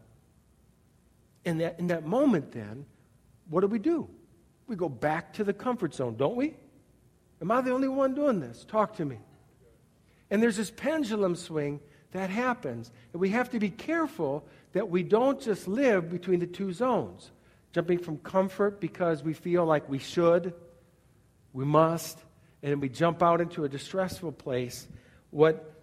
In 1.45 1.59
that, 1.59 1.79
in 1.79 1.87
that 1.87 2.05
moment, 2.05 2.50
then, 2.50 2.87
what 3.49 3.61
do 3.61 3.69
we 3.69 3.79
do? 3.79 4.09
We 4.67 4.76
go 4.76 4.88
back 4.88 5.33
to 5.35 5.45
the 5.45 5.52
comfort 5.52 5.95
zone, 5.95 6.17
don't 6.17 6.37
we? 6.37 6.55
Am 7.40 7.50
I 7.50 7.61
the 7.61 7.73
only 7.73 7.88
one 7.88 8.14
doing 8.14 8.40
this? 8.40 8.64
Talk 8.64 8.97
to 8.97 9.05
me. 9.05 9.19
And 10.31 10.43
there's 10.43 10.57
this 10.57 10.71
pendulum 10.71 11.37
swing 11.37 11.81
that 12.12 12.31
happens. 12.31 12.90
And 13.12 13.21
we 13.21 13.31
have 13.31 13.50
to 13.50 13.59
be 13.59 13.71
careful 13.71 14.45
that 14.73 14.89
we 14.89 15.03
don't 15.03 15.41
just 15.41 15.67
live 15.67 16.11
between 16.11 16.41
the 16.41 16.47
two 16.47 16.73
zones, 16.73 17.31
jumping 17.73 17.99
from 17.99 18.19
comfort 18.19 18.81
because 18.81 19.23
we 19.23 19.33
feel 19.33 19.65
like 19.65 19.89
we 19.89 19.99
should, 19.99 20.55
we 21.53 21.65
must, 21.65 22.19
and 22.62 22.81
we 22.81 22.89
jump 22.89 23.23
out 23.23 23.41
into 23.41 23.65
a 23.65 23.69
distressful 23.69 24.33
place. 24.33 24.87
What 25.31 25.75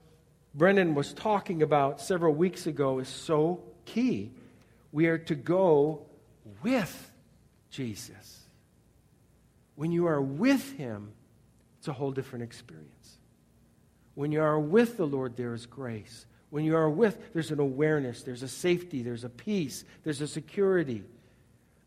Brendan 0.53 0.95
was 0.95 1.13
talking 1.13 1.61
about 1.61 2.01
several 2.01 2.33
weeks 2.33 2.67
ago 2.67 2.99
is 2.99 3.07
so 3.07 3.63
key. 3.85 4.31
We 4.91 5.07
are 5.07 5.17
to 5.17 5.35
go 5.35 6.05
with 6.63 7.11
Jesus. 7.69 8.41
When 9.75 9.91
you 9.91 10.07
are 10.07 10.21
with 10.21 10.73
Him, 10.73 11.11
it's 11.77 11.87
a 11.87 11.93
whole 11.93 12.11
different 12.11 12.43
experience. 12.43 13.17
When 14.15 14.31
you 14.31 14.41
are 14.41 14.59
with 14.59 14.97
the 14.97 15.05
Lord, 15.05 15.37
there 15.37 15.53
is 15.53 15.65
grace. 15.65 16.25
When 16.49 16.63
you 16.63 16.75
are 16.75 16.89
with, 16.89 17.33
there's 17.33 17.51
an 17.51 17.59
awareness, 17.59 18.23
there's 18.23 18.43
a 18.43 18.47
safety, 18.47 19.03
there's 19.03 19.23
a 19.23 19.29
peace, 19.29 19.83
there's 20.03 20.21
a 20.21 20.27
security. 20.27 21.03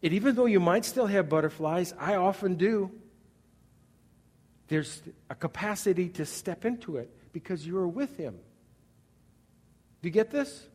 And 0.03 0.13
even 0.13 0.35
though 0.35 0.47
you 0.47 0.61
might 0.61 0.85
still 0.85 1.07
have 1.07 1.29
butterflies, 1.29 1.95
I 1.99 2.17
often 2.17 2.57
do, 2.57 2.91
there's 4.69 5.03
a 5.29 5.35
capacity 5.35 6.09
to 6.11 6.25
step 6.25 6.65
into 6.65 6.97
it 6.97 7.11
because 7.33 7.67
you 7.67 7.77
are 7.79 7.89
with 7.89 8.17
Him. 8.17 8.39
Do 10.03 10.09
you 10.09 10.13
get 10.13 10.31
this? 10.31 10.67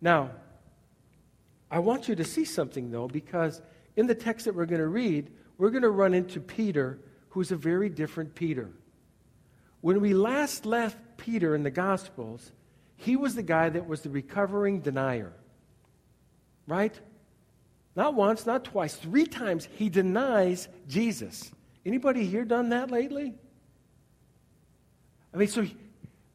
Now, 0.00 0.30
I 1.70 1.78
want 1.80 2.08
you 2.08 2.14
to 2.14 2.24
see 2.24 2.44
something, 2.44 2.90
though, 2.90 3.08
because 3.08 3.60
in 3.96 4.06
the 4.06 4.14
text 4.14 4.44
that 4.44 4.54
we're 4.54 4.66
going 4.66 4.80
to 4.80 4.86
read, 4.86 5.30
we're 5.58 5.70
going 5.70 5.82
to 5.82 5.90
run 5.90 6.14
into 6.14 6.40
Peter, 6.40 6.98
who's 7.30 7.50
a 7.50 7.56
very 7.56 7.88
different 7.88 8.34
Peter. 8.34 8.70
When 9.80 10.00
we 10.00 10.14
last 10.14 10.66
left 10.66 10.96
Peter 11.24 11.54
in 11.54 11.62
the 11.62 11.70
Gospels, 11.70 12.52
he 12.96 13.16
was 13.16 13.34
the 13.34 13.42
guy 13.42 13.70
that 13.70 13.88
was 13.88 14.02
the 14.02 14.10
recovering 14.10 14.80
denier. 14.80 15.32
Right? 16.66 16.98
Not 17.96 18.14
once, 18.14 18.44
not 18.44 18.64
twice, 18.64 18.94
three 18.94 19.24
times 19.24 19.66
he 19.76 19.88
denies 19.88 20.68
Jesus. 20.86 21.50
Anybody 21.86 22.26
here 22.26 22.44
done 22.44 22.70
that 22.70 22.90
lately? 22.90 23.34
I 25.32 25.38
mean, 25.38 25.48
so, 25.48 25.66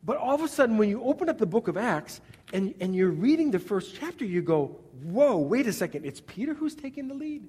but 0.03 0.17
all 0.17 0.34
of 0.34 0.41
a 0.41 0.48
sudden, 0.48 0.77
when 0.77 0.89
you 0.89 1.03
open 1.03 1.29
up 1.29 1.38
the 1.38 1.46
book 1.46 1.67
of 1.67 1.77
Acts 1.77 2.19
and, 2.51 2.74
and 2.79 2.96
you're 2.96 3.12
reading 3.12 3.51
the 3.51 3.60
first 3.60 3.96
chapter, 3.96 4.25
you 4.25 4.41
go, 4.41 4.79
whoa, 5.03 5.38
wait 5.38 5.67
a 5.67 5.74
second, 5.74 6.05
it's 6.05 6.22
Peter 6.25 6.55
who's 6.55 6.74
taking 6.74 7.08
the 7.08 7.13
lead. 7.13 7.48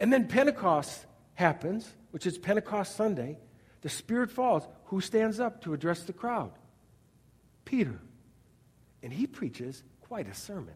And 0.00 0.12
then 0.12 0.26
Pentecost 0.26 1.06
happens, 1.34 1.88
which 2.10 2.26
is 2.26 2.36
Pentecost 2.36 2.96
Sunday. 2.96 3.38
The 3.82 3.88
Spirit 3.88 4.30
falls. 4.30 4.66
Who 4.86 5.00
stands 5.00 5.38
up 5.38 5.62
to 5.62 5.74
address 5.74 6.02
the 6.02 6.12
crowd? 6.12 6.52
Peter. 7.64 8.00
And 9.02 9.12
he 9.12 9.26
preaches 9.26 9.82
quite 10.00 10.28
a 10.28 10.34
sermon. 10.34 10.74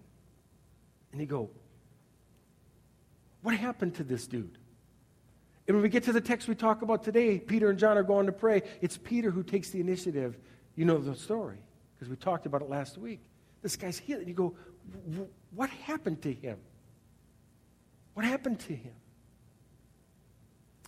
And 1.13 1.21
you 1.21 1.27
go, 1.27 1.51
what 3.43 3.55
happened 3.55 3.95
to 3.97 4.05
this 4.05 4.27
dude? 4.27 4.59
And 5.67 5.77
when 5.77 5.83
we 5.83 5.89
get 5.89 6.05
to 6.05 6.13
the 6.13 6.21
text 6.21 6.49
we 6.49 6.55
talk 6.55 6.83
about 6.83 7.03
today, 7.03 7.39
Peter 7.39 7.71
and 7.71 7.79
John 7.79 7.97
are 7.97 8.03
going 8.03 8.27
to 8.27 8.33
pray. 8.33 8.63
It's 8.81 8.97
Peter 8.97 9.31
who 9.31 9.43
takes 9.43 9.71
the 9.71 9.81
initiative. 9.81 10.37
You 10.75 10.85
know 10.85 10.99
the 10.99 11.15
story 11.15 11.59
because 11.95 12.09
we 12.09 12.17
talked 12.17 12.47
about 12.47 12.63
it 12.63 12.69
last 12.69 12.99
week. 12.99 13.21
This 13.63 13.77
guy's 13.77 13.99
healed. 13.99 14.21
And 14.21 14.29
you 14.29 14.35
go, 14.35 14.55
what 15.55 15.71
happened 15.71 16.23
to 16.23 16.33
him? 16.33 16.59
What 18.15 18.25
happened 18.25 18.61
to 18.61 18.75
him? 18.75 18.93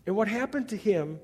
And 0.06 0.16
what 0.16 0.28
happened 0.28 0.68
to 0.70 0.76
him 0.76 1.20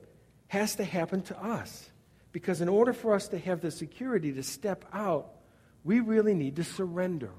has 0.54 0.76
to 0.76 0.84
happen 0.84 1.20
to 1.20 1.42
us. 1.42 1.90
Because 2.30 2.60
in 2.60 2.68
order 2.68 2.92
for 2.92 3.12
us 3.12 3.28
to 3.28 3.38
have 3.38 3.60
the 3.60 3.70
security 3.70 4.32
to 4.32 4.42
step 4.42 4.84
out, 4.92 5.30
we 5.82 6.00
really 6.00 6.34
need 6.34 6.56
to 6.56 6.64
surrender. 6.64 7.30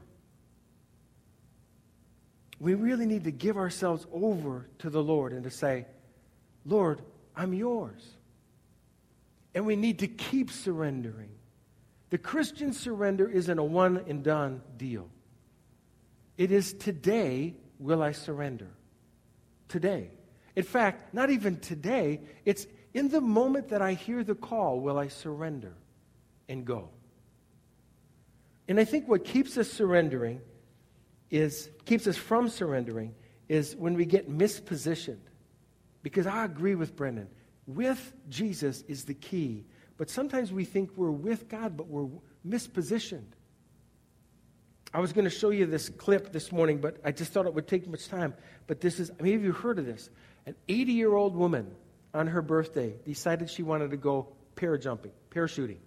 We 2.59 2.73
really 2.73 3.05
need 3.05 3.23
to 3.23 3.31
give 3.31 3.57
ourselves 3.57 4.05
over 4.11 4.67
to 4.79 4.89
the 4.89 5.01
Lord 5.01 5.31
and 5.31 5.43
to 5.45 5.49
say, 5.49 5.85
Lord, 6.65 7.01
I'm 7.35 7.53
yours. 7.53 8.01
And 9.53 9.65
we 9.65 9.77
need 9.77 9.99
to 9.99 10.07
keep 10.07 10.51
surrendering. 10.51 11.29
The 12.09 12.17
Christian 12.17 12.73
surrender 12.73 13.29
isn't 13.29 13.59
a 13.59 13.63
one 13.63 14.03
and 14.07 14.23
done 14.23 14.61
deal. 14.77 15.09
It 16.37 16.51
is 16.51 16.73
today 16.73 17.55
will 17.79 18.03
I 18.03 18.11
surrender. 18.11 18.69
Today. 19.69 20.09
In 20.55 20.63
fact, 20.63 21.13
not 21.13 21.29
even 21.29 21.59
today, 21.59 22.21
it's 22.45 22.67
in 22.95 23.09
the 23.09 23.19
moment 23.19 23.67
that 23.69 23.81
I 23.81 23.93
hear 23.93 24.23
the 24.23 24.33
call 24.33 24.79
will 24.79 24.97
I 24.97 25.09
surrender 25.09 25.73
and 26.47 26.65
go. 26.65 26.89
And 28.69 28.79
I 28.79 28.85
think 28.85 29.09
what 29.09 29.25
keeps 29.25 29.57
us 29.57 29.69
surrendering 29.69 30.39
is 31.29 31.69
keeps 31.83 32.07
us 32.07 32.15
from 32.15 32.47
surrendering 32.47 33.13
is 33.49 33.75
when 33.75 33.95
we 33.95 34.05
get 34.05 34.31
mispositioned. 34.31 35.27
Because 36.03 36.25
I 36.25 36.45
agree 36.45 36.75
with 36.75 36.95
Brendan. 36.95 37.27
With 37.67 38.13
Jesus 38.29 38.85
is 38.87 39.03
the 39.03 39.13
key. 39.13 39.65
But 39.97 40.09
sometimes 40.09 40.53
we 40.53 40.63
think 40.63 40.91
we're 40.95 41.11
with 41.11 41.49
God, 41.49 41.75
but 41.75 41.87
we're 41.87 42.07
mispositioned. 42.47 43.33
I 44.93 44.99
was 44.99 45.11
going 45.11 45.25
to 45.25 45.31
show 45.31 45.49
you 45.49 45.65
this 45.65 45.89
clip 45.89 46.31
this 46.31 46.53
morning, 46.53 46.77
but 46.77 46.97
I 47.03 47.11
just 47.11 47.33
thought 47.33 47.45
it 47.45 47.53
would 47.53 47.67
take 47.67 47.89
much 47.89 48.07
time. 48.07 48.33
But 48.67 48.79
this 48.79 49.01
is, 49.01 49.11
maybe 49.19 49.31
you've 49.31 49.43
you 49.43 49.51
heard 49.51 49.79
of 49.79 49.85
this. 49.85 50.09
An 50.45 50.55
80 50.69 50.93
year 50.93 51.13
old 51.13 51.35
woman 51.35 51.75
on 52.15 52.27
her 52.27 52.41
birthday 52.41 52.95
decided 53.05 53.49
she 53.49 53.61
wanted 53.61 53.91
to 53.91 53.97
go 53.97 54.29
parajumping, 54.55 55.11
parachuting. 55.29 55.77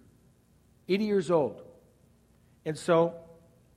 80 0.87 1.03
years 1.03 1.31
old. 1.31 1.61
And 2.65 2.77
so, 2.77 3.15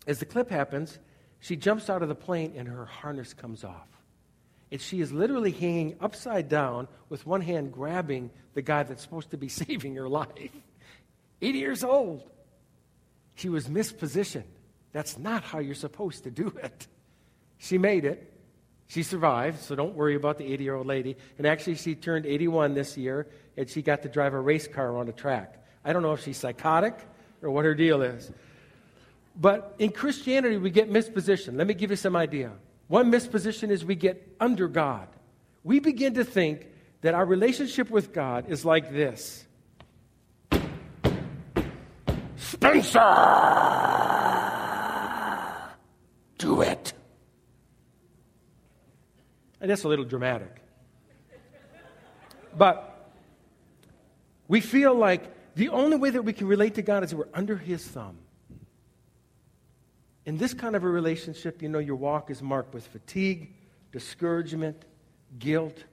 as 0.06 0.18
the 0.18 0.26
clip 0.26 0.50
happens, 0.50 0.98
she 1.40 1.56
jumps 1.56 1.90
out 1.90 2.02
of 2.02 2.08
the 2.08 2.14
plane 2.14 2.54
and 2.56 2.68
her 2.68 2.84
harness 2.84 3.34
comes 3.34 3.64
off. 3.64 3.88
And 4.70 4.80
she 4.80 5.00
is 5.00 5.12
literally 5.12 5.50
hanging 5.50 5.96
upside 6.00 6.48
down 6.48 6.88
with 7.08 7.26
one 7.26 7.40
hand 7.40 7.72
grabbing 7.72 8.30
the 8.54 8.62
guy 8.62 8.82
that's 8.82 9.02
supposed 9.02 9.30
to 9.30 9.36
be 9.36 9.48
saving 9.48 9.96
her 9.96 10.08
life. 10.08 10.50
80 11.40 11.58
years 11.58 11.84
old. 11.84 12.28
She 13.34 13.48
was 13.48 13.66
mispositioned. 13.66 14.44
That's 14.92 15.18
not 15.18 15.42
how 15.42 15.58
you're 15.58 15.74
supposed 15.74 16.24
to 16.24 16.30
do 16.30 16.54
it. 16.62 16.86
She 17.58 17.78
made 17.78 18.04
it. 18.04 18.31
She 18.88 19.02
survived, 19.02 19.60
so 19.60 19.74
don't 19.74 19.94
worry 19.94 20.14
about 20.16 20.38
the 20.38 20.52
80 20.52 20.64
year 20.64 20.74
old 20.74 20.86
lady. 20.86 21.16
And 21.38 21.46
actually, 21.46 21.76
she 21.76 21.94
turned 21.94 22.26
81 22.26 22.74
this 22.74 22.96
year, 22.96 23.26
and 23.56 23.68
she 23.68 23.82
got 23.82 24.02
to 24.02 24.08
drive 24.08 24.34
a 24.34 24.40
race 24.40 24.68
car 24.68 24.98
on 24.98 25.08
a 25.08 25.12
track. 25.12 25.64
I 25.84 25.92
don't 25.92 26.02
know 26.02 26.12
if 26.12 26.22
she's 26.22 26.36
psychotic 26.36 26.98
or 27.42 27.50
what 27.50 27.64
her 27.64 27.74
deal 27.74 28.02
is. 28.02 28.30
But 29.34 29.74
in 29.78 29.90
Christianity, 29.92 30.58
we 30.58 30.70
get 30.70 30.90
mispositioned. 30.90 31.56
Let 31.56 31.66
me 31.66 31.74
give 31.74 31.90
you 31.90 31.96
some 31.96 32.16
idea. 32.16 32.52
One 32.88 33.10
misposition 33.10 33.70
is 33.70 33.84
we 33.84 33.94
get 33.94 34.36
under 34.38 34.68
God. 34.68 35.08
We 35.64 35.80
begin 35.80 36.14
to 36.14 36.24
think 36.24 36.66
that 37.00 37.14
our 37.14 37.24
relationship 37.24 37.90
with 37.90 38.12
God 38.12 38.50
is 38.50 38.64
like 38.64 38.92
this 38.92 39.46
Spencer! 42.36 43.00
Do 46.38 46.60
it. 46.60 46.92
And 49.62 49.70
that's 49.70 49.84
a 49.84 49.88
little 49.88 50.04
dramatic. 50.04 50.60
But 52.58 53.10
we 54.48 54.60
feel 54.60 54.92
like 54.92 55.54
the 55.54 55.68
only 55.68 55.96
way 55.96 56.10
that 56.10 56.22
we 56.22 56.32
can 56.32 56.48
relate 56.48 56.74
to 56.74 56.82
God 56.82 57.04
is 57.04 57.14
we're 57.14 57.28
under 57.32 57.56
His 57.56 57.86
thumb. 57.86 58.18
In 60.26 60.36
this 60.36 60.52
kind 60.52 60.74
of 60.74 60.82
a 60.82 60.88
relationship, 60.88 61.62
you 61.62 61.68
know, 61.68 61.78
your 61.78 61.96
walk 61.96 62.30
is 62.30 62.42
marked 62.42 62.74
with 62.74 62.86
fatigue, 62.86 63.54
discouragement, 63.92 64.84
guilt, 65.38 65.84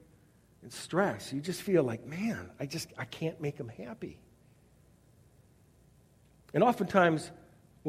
and 0.64 0.74
stress. 0.74 1.32
You 1.32 1.40
just 1.40 1.62
feel 1.62 1.84
like, 1.84 2.06
man, 2.06 2.50
I 2.60 2.66
just 2.66 2.90
I 2.98 3.06
can't 3.06 3.40
make 3.40 3.58
them 3.58 3.70
happy. 3.70 4.18
And 6.56 6.64
oftentimes, 6.64 7.30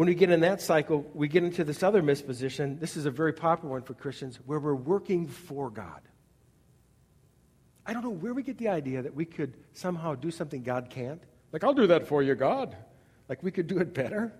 when 0.00 0.09
we 0.09 0.14
get 0.14 0.30
in 0.30 0.40
that 0.40 0.62
cycle, 0.62 1.04
we 1.12 1.28
get 1.28 1.45
into 1.45 1.62
this 1.62 1.83
other 1.83 2.02
misposition. 2.02 2.80
This 2.80 2.97
is 2.97 3.04
a 3.04 3.11
very 3.11 3.35
popular 3.35 3.73
one 3.73 3.83
for 3.83 3.92
Christians, 3.92 4.38
where 4.47 4.59
we're 4.59 4.75
working 4.75 5.26
for 5.26 5.69
God. 5.69 6.00
I 7.85 7.92
don't 7.92 8.02
know 8.02 8.09
where 8.09 8.33
we 8.33 8.42
get 8.42 8.57
the 8.57 8.69
idea 8.69 9.02
that 9.02 9.14
we 9.14 9.26
could 9.26 9.52
somehow 9.75 10.14
do 10.14 10.30
something 10.30 10.62
God 10.62 10.88
can't. 10.88 11.23
Like, 11.52 11.64
I'll 11.64 11.75
do 11.75 11.87
that 11.88 12.09
for 12.09 12.23
you, 12.23 12.35
God. 12.35 12.75
Like, 13.28 13.42
we 13.42 13.50
could 13.50 13.66
do 13.66 13.76
it 13.76 13.92
better. 13.92 14.33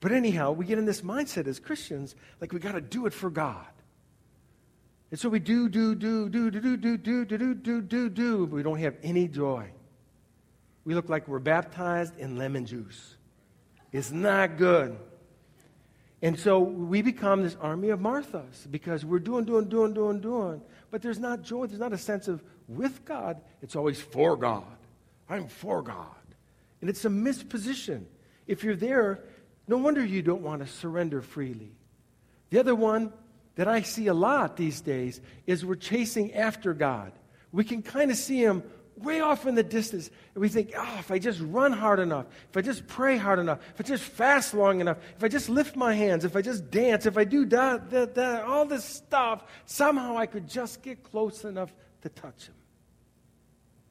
But 0.00 0.12
anyhow, 0.12 0.52
we 0.52 0.66
get 0.66 0.76
in 0.76 0.84
this 0.84 1.00
mindset 1.00 1.46
as 1.46 1.58
Christians, 1.58 2.14
like 2.42 2.52
we 2.52 2.58
got 2.58 2.72
to 2.72 2.82
do 2.82 3.06
it 3.06 3.14
for 3.14 3.30
God. 3.30 3.72
And 5.10 5.18
so 5.18 5.30
we 5.30 5.38
do, 5.38 5.70
do, 5.70 5.94
do, 5.94 6.28
do, 6.28 6.50
do, 6.50 6.60
do, 6.60 6.76
do, 6.76 6.98
do, 6.98 7.24
do, 7.24 7.38
do, 7.38 7.54
do, 7.54 7.80
do, 7.80 8.10
do, 8.10 8.46
but 8.46 8.56
we 8.56 8.62
don't 8.62 8.80
have 8.80 8.96
any 9.02 9.28
joy. 9.28 9.66
We 10.84 10.94
look 10.94 11.08
like 11.08 11.26
we're 11.26 11.38
baptized 11.38 12.18
in 12.18 12.36
lemon 12.36 12.66
juice. 12.66 13.16
It's 13.92 14.10
not 14.10 14.56
good. 14.56 14.96
And 16.22 16.38
so 16.38 16.60
we 16.60 17.02
become 17.02 17.42
this 17.42 17.56
army 17.60 17.88
of 17.88 18.00
Marthas 18.00 18.70
because 18.70 19.04
we're 19.04 19.20
doing, 19.20 19.44
doing, 19.44 19.68
doing, 19.68 19.94
doing, 19.94 20.20
doing. 20.20 20.60
But 20.90 21.02
there's 21.02 21.18
not 21.18 21.42
joy. 21.42 21.66
There's 21.66 21.80
not 21.80 21.92
a 21.92 21.98
sense 21.98 22.28
of 22.28 22.42
with 22.68 23.04
God. 23.04 23.40
It's 23.62 23.74
always 23.74 24.00
for 24.00 24.36
God. 24.36 24.64
I'm 25.28 25.48
for 25.48 25.82
God. 25.82 26.06
And 26.80 26.90
it's 26.90 27.04
a 27.04 27.08
misposition. 27.08 28.04
If 28.46 28.64
you're 28.64 28.76
there, 28.76 29.24
no 29.66 29.78
wonder 29.78 30.04
you 30.04 30.22
don't 30.22 30.42
want 30.42 30.60
to 30.62 30.68
surrender 30.68 31.22
freely. 31.22 31.72
The 32.50 32.60
other 32.60 32.74
one 32.74 33.12
that 33.54 33.68
I 33.68 33.82
see 33.82 34.08
a 34.08 34.14
lot 34.14 34.56
these 34.56 34.80
days 34.80 35.20
is 35.46 35.64
we're 35.64 35.76
chasing 35.76 36.34
after 36.34 36.74
God. 36.74 37.12
We 37.52 37.64
can 37.64 37.82
kind 37.82 38.10
of 38.10 38.16
see 38.16 38.42
Him 38.42 38.62
way 39.02 39.20
off 39.20 39.46
in 39.46 39.54
the 39.54 39.62
distance, 39.62 40.10
and 40.34 40.42
we 40.42 40.48
think, 40.48 40.72
oh, 40.76 40.96
if 40.98 41.10
I 41.10 41.18
just 41.18 41.40
run 41.40 41.72
hard 41.72 41.98
enough, 41.98 42.26
if 42.50 42.56
I 42.56 42.60
just 42.60 42.86
pray 42.86 43.16
hard 43.16 43.38
enough, 43.38 43.58
if 43.74 43.80
I 43.80 43.88
just 43.88 44.04
fast 44.04 44.54
long 44.54 44.80
enough, 44.80 44.98
if 45.16 45.24
I 45.24 45.28
just 45.28 45.48
lift 45.48 45.76
my 45.76 45.94
hands, 45.94 46.24
if 46.24 46.36
I 46.36 46.42
just 46.42 46.70
dance, 46.70 47.06
if 47.06 47.16
I 47.16 47.24
do 47.24 47.44
that, 47.46 47.90
that, 47.90 48.14
that, 48.14 48.44
all 48.44 48.64
this 48.64 48.84
stuff, 48.84 49.44
somehow 49.66 50.16
I 50.16 50.26
could 50.26 50.48
just 50.48 50.82
get 50.82 51.02
close 51.02 51.44
enough 51.44 51.72
to 52.02 52.08
touch 52.08 52.46
Him. 52.46 52.54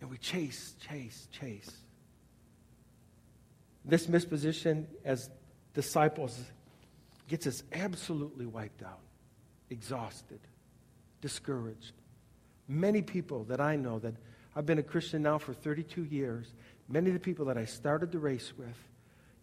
And 0.01 0.09
we 0.09 0.17
chase, 0.17 0.75
chase, 0.79 1.27
chase. 1.31 1.71
This 3.85 4.07
misposition, 4.07 4.85
as 5.03 5.29
disciples 5.73 6.39
gets 7.27 7.47
us 7.47 7.63
absolutely 7.73 8.45
wiped 8.45 8.83
out, 8.83 9.01
exhausted, 9.69 10.39
discouraged. 11.21 11.93
Many 12.67 13.01
people 13.01 13.45
that 13.45 13.59
I 13.59 13.75
know 13.75 13.99
that 13.99 14.13
I've 14.55 14.65
been 14.65 14.79
a 14.79 14.83
Christian 14.83 15.21
now 15.21 15.37
for 15.37 15.53
32 15.53 16.05
years, 16.05 16.53
many 16.87 17.07
of 17.07 17.13
the 17.13 17.19
people 17.19 17.45
that 17.45 17.57
I 17.57 17.65
started 17.65 18.11
the 18.11 18.19
race 18.19 18.53
with 18.57 18.77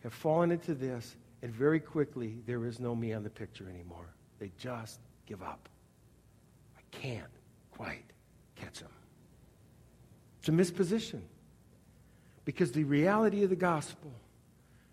have 0.02 0.12
fallen 0.12 0.50
into 0.50 0.74
this, 0.74 1.16
and 1.42 1.52
very 1.52 1.80
quickly 1.80 2.38
there 2.46 2.64
is 2.66 2.80
no 2.80 2.94
me 2.94 3.12
on 3.12 3.22
the 3.22 3.30
picture 3.30 3.68
anymore. 3.68 4.14
They 4.38 4.50
just 4.58 5.00
give 5.26 5.42
up. 5.42 5.68
I 6.76 6.80
can't 6.90 7.24
quite 7.70 8.04
catch 8.56 8.80
them. 8.80 8.90
It's 10.40 10.48
a 10.48 10.52
misposition 10.52 11.22
because 12.44 12.72
the 12.72 12.84
reality 12.84 13.42
of 13.42 13.50
the 13.50 13.56
gospel 13.56 14.12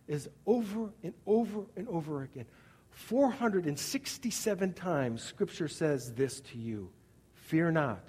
is 0.07 0.29
over 0.45 0.89
and 1.03 1.13
over 1.25 1.61
and 1.75 1.87
over 1.87 2.23
again 2.23 2.45
467 2.93 4.73
times, 4.73 5.23
Scripture 5.23 5.67
says 5.67 6.13
this 6.13 6.41
to 6.41 6.57
you 6.57 6.89
Fear 7.33 7.71
not. 7.71 8.03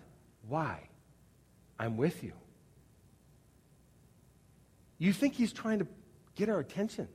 Why? 0.47 0.89
I'm 1.79 1.97
with 1.97 2.23
you. 2.23 2.33
You 4.99 5.13
think 5.13 5.35
he's 5.35 5.53
trying 5.53 5.81
to 5.81 5.87
get 6.35 6.49
our 6.49 6.61
attention. 6.61 7.09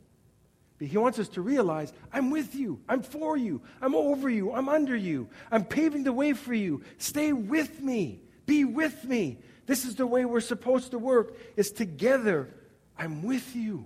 But 0.78 0.88
he 0.88 0.98
wants 0.98 1.20
us 1.20 1.28
to 1.30 1.42
realize 1.42 1.92
I'm 2.12 2.32
with 2.32 2.56
you. 2.56 2.80
I'm 2.88 3.01
for 3.01 3.36
you. 3.36 3.62
I'm 3.82 3.96
over 3.96 4.30
you. 4.30 4.54
I'm 4.54 4.70
under 4.70 4.96
you. 4.96 5.30
I'm 5.51 5.66
paving 5.66 6.04
the 6.04 6.13
way 6.13 6.34
for 6.34 6.54
you. 6.54 6.84
Stay 6.98 7.34
with 7.34 7.82
me. 7.82 8.22
Be 8.46 8.63
with 8.63 9.04
me. 9.04 9.39
This 9.66 9.86
is 9.86 9.96
the 9.96 10.08
way 10.08 10.25
we're 10.25 10.39
supposed 10.39 10.92
to 10.92 10.98
work 10.98 11.36
is 11.58 11.72
together. 11.72 12.50
I'm 12.98 13.24
with 13.24 13.56
you. 13.56 13.86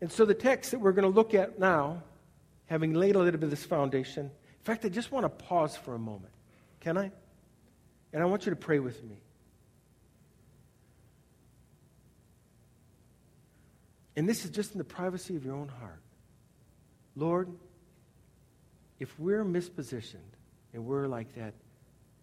And 0.00 0.12
so 0.12 0.24
the 0.24 0.34
text 0.34 0.72
that 0.72 0.80
we're 0.80 0.92
going 0.92 1.10
to 1.10 1.14
look 1.14 1.32
at 1.32 1.58
now, 1.58 2.02
having 2.66 2.92
laid 2.92 3.14
a 3.14 3.18
little 3.18 3.38
bit 3.38 3.44
of 3.44 3.50
this 3.50 3.64
foundation, 3.64 4.26
in 4.26 4.64
fact, 4.64 4.84
I 4.84 4.88
just 4.88 5.10
want 5.10 5.24
to 5.24 5.28
pause 5.28 5.76
for 5.76 5.94
a 5.94 5.98
moment. 5.98 6.32
Can 6.80 6.98
I? 6.98 7.12
And 8.12 8.22
I 8.22 8.26
want 8.26 8.44
you 8.44 8.50
to 8.50 8.56
pray 8.56 8.78
with 8.78 9.02
me. 9.02 9.16
And 14.16 14.28
this 14.28 14.44
is 14.44 14.50
just 14.50 14.72
in 14.72 14.78
the 14.78 14.84
privacy 14.84 15.36
of 15.36 15.44
your 15.44 15.54
own 15.54 15.68
heart. 15.68 16.02
Lord, 17.16 17.48
if 19.00 19.18
we're 19.18 19.44
mispositioned 19.44 20.18
and 20.72 20.84
we're 20.84 21.06
like 21.06 21.34
that 21.36 21.54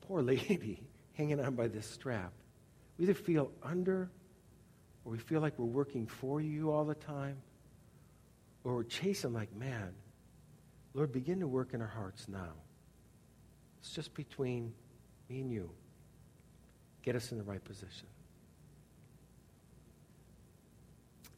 poor 0.02 0.22
lady 0.24 0.82
hanging 1.14 1.40
on 1.40 1.56
by 1.56 1.68
this 1.68 1.86
strap, 1.86 2.32
we 2.98 3.06
either 3.06 3.14
feel 3.14 3.52
under 3.64 4.10
or 5.06 5.12
we 5.12 5.18
feel 5.18 5.42
like 5.42 5.58
we're 5.58 5.66
working 5.66 6.06
for 6.06 6.42
you 6.42 6.72
all 6.72 6.86
the 6.86 6.96
time 6.96 7.38
or 8.64 8.76
we're 8.76 8.84
chasing 8.84 9.34
like, 9.34 9.56
man, 9.56 9.94
Lord, 10.94 11.12
begin 11.12 11.40
to 11.40 11.48
work 11.48 11.74
in 11.74 11.82
our 11.82 11.88
hearts 11.88 12.28
now. 12.28 12.54
It's 13.80 13.92
just 13.92 14.14
between 14.14 14.74
me 15.30 15.42
and 15.42 15.52
you. 15.52 15.70
Get 17.02 17.16
us 17.16 17.32
in 17.32 17.38
the 17.38 17.44
right 17.44 17.64
position. 17.64 18.08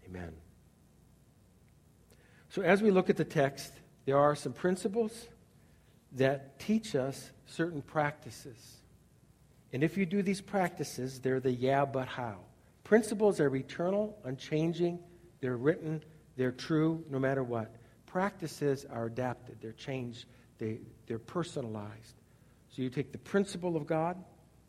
Amen. 0.07 0.31
So, 2.49 2.61
as 2.61 2.81
we 2.81 2.91
look 2.91 3.09
at 3.09 3.17
the 3.17 3.25
text, 3.25 3.71
there 4.05 4.17
are 4.17 4.35
some 4.35 4.53
principles 4.53 5.27
that 6.13 6.59
teach 6.59 6.95
us 6.95 7.31
certain 7.45 7.81
practices. 7.81 8.77
And 9.73 9.83
if 9.83 9.97
you 9.97 10.05
do 10.05 10.21
these 10.21 10.41
practices, 10.41 11.19
they're 11.19 11.39
the 11.39 11.51
yeah, 11.51 11.85
but 11.85 12.07
how. 12.07 12.39
Principles 12.83 13.39
are 13.39 13.55
eternal, 13.55 14.17
unchanging, 14.25 14.99
they're 15.39 15.55
written, 15.55 16.03
they're 16.35 16.51
true 16.51 17.05
no 17.09 17.19
matter 17.19 17.43
what. 17.43 17.75
Practices 18.05 18.85
are 18.91 19.05
adapted, 19.05 19.57
they're 19.61 19.71
changed, 19.71 20.25
they, 20.57 20.79
they're 21.07 21.19
personalized. 21.19 22.20
So 22.71 22.81
you 22.81 22.89
take 22.89 23.11
the 23.11 23.17
principle 23.17 23.75
of 23.75 23.85
God 23.85 24.17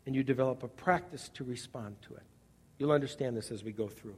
and 0.05 0.13
you 0.13 0.23
develop 0.23 0.63
a 0.63 0.67
practice 0.67 1.29
to 1.35 1.43
respond 1.43 1.95
to 2.07 2.15
it. 2.15 2.23
You'll 2.77 2.91
understand 2.91 3.37
this 3.37 3.49
as 3.49 3.63
we 3.63 3.71
go 3.71 3.87
through. 3.87 4.17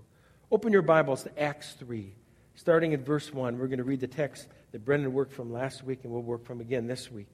Open 0.51 0.74
your 0.74 0.82
Bibles 0.82 1.24
to 1.24 1.39
Acts 1.39 1.74
3. 1.74 2.12
Starting 2.56 2.94
at 2.94 3.01
verse 3.01 3.32
1, 3.32 3.60
we're 3.60 3.68
going 3.68 3.77
to 3.77 3.84
read 3.84 4.00
the 4.00 4.08
text 4.08 4.48
that 4.72 4.84
Brendan 4.84 5.13
worked 5.13 5.34
from 5.34 5.51
last 5.51 5.84
week 5.84 6.00
and 6.04 6.12
we'll 6.12 6.24
work 6.24 6.46
from 6.46 6.62
again 6.62 6.88
this 6.88 7.12
week. 7.12 7.27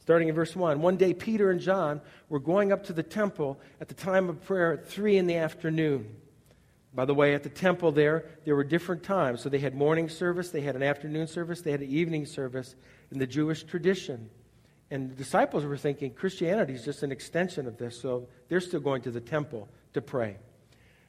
Starting 0.00 0.28
in 0.28 0.34
verse 0.34 0.56
1. 0.56 0.80
One 0.80 0.96
day, 0.96 1.12
Peter 1.12 1.50
and 1.50 1.60
John 1.60 2.00
were 2.28 2.40
going 2.40 2.72
up 2.72 2.84
to 2.84 2.92
the 2.92 3.02
temple 3.02 3.60
at 3.80 3.88
the 3.88 3.94
time 3.94 4.28
of 4.28 4.42
prayer 4.44 4.72
at 4.72 4.88
3 4.88 5.18
in 5.18 5.26
the 5.26 5.36
afternoon. 5.36 6.16
By 6.94 7.04
the 7.04 7.14
way, 7.14 7.34
at 7.34 7.42
the 7.42 7.48
temple 7.48 7.92
there, 7.92 8.24
there 8.44 8.56
were 8.56 8.64
different 8.64 9.02
times. 9.02 9.42
So 9.42 9.48
they 9.48 9.58
had 9.58 9.74
morning 9.74 10.08
service, 10.08 10.50
they 10.50 10.60
had 10.62 10.76
an 10.76 10.82
afternoon 10.82 11.26
service, 11.26 11.60
they 11.60 11.70
had 11.72 11.80
an 11.80 11.90
evening 11.90 12.26
service 12.26 12.74
in 13.10 13.18
the 13.18 13.26
Jewish 13.26 13.64
tradition. 13.64 14.30
And 14.92 15.10
the 15.10 15.14
disciples 15.14 15.64
were 15.64 15.78
thinking 15.78 16.12
Christianity 16.12 16.74
is 16.74 16.84
just 16.84 17.02
an 17.02 17.10
extension 17.10 17.66
of 17.66 17.78
this, 17.78 17.98
so 17.98 18.28
they're 18.48 18.60
still 18.60 18.78
going 18.78 19.00
to 19.02 19.10
the 19.10 19.22
temple 19.22 19.70
to 19.94 20.02
pray. 20.02 20.36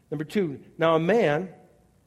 Number 0.09 0.23
two, 0.23 0.61
now 0.77 0.95
a 0.95 0.99
man 0.99 1.49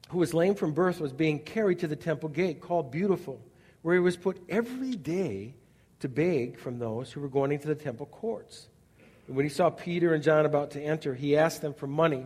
who 0.09 0.17
was 0.17 0.33
lame 0.33 0.55
from 0.55 0.73
birth 0.73 0.99
was 0.99 1.13
being 1.13 1.37
carried 1.37 1.77
to 1.79 1.87
the 1.87 1.95
temple 1.95 2.29
gate 2.29 2.61
called 2.61 2.89
Beautiful, 2.89 3.39
where 3.83 3.93
he 3.93 4.01
was 4.01 4.17
put 4.17 4.41
every 4.49 4.95
day 4.95 5.53
to 5.99 6.09
beg 6.09 6.57
from 6.57 6.79
those 6.79 7.11
who 7.11 7.21
were 7.21 7.29
going 7.29 7.51
into 7.51 7.67
the 7.67 7.75
temple 7.75 8.07
courts. 8.07 8.69
And 9.27 9.35
when 9.35 9.45
he 9.45 9.49
saw 9.49 9.69
Peter 9.69 10.15
and 10.15 10.23
John 10.23 10.47
about 10.47 10.71
to 10.71 10.81
enter, 10.81 11.13
he 11.13 11.37
asked 11.37 11.61
them 11.61 11.75
for 11.75 11.85
money. 11.85 12.25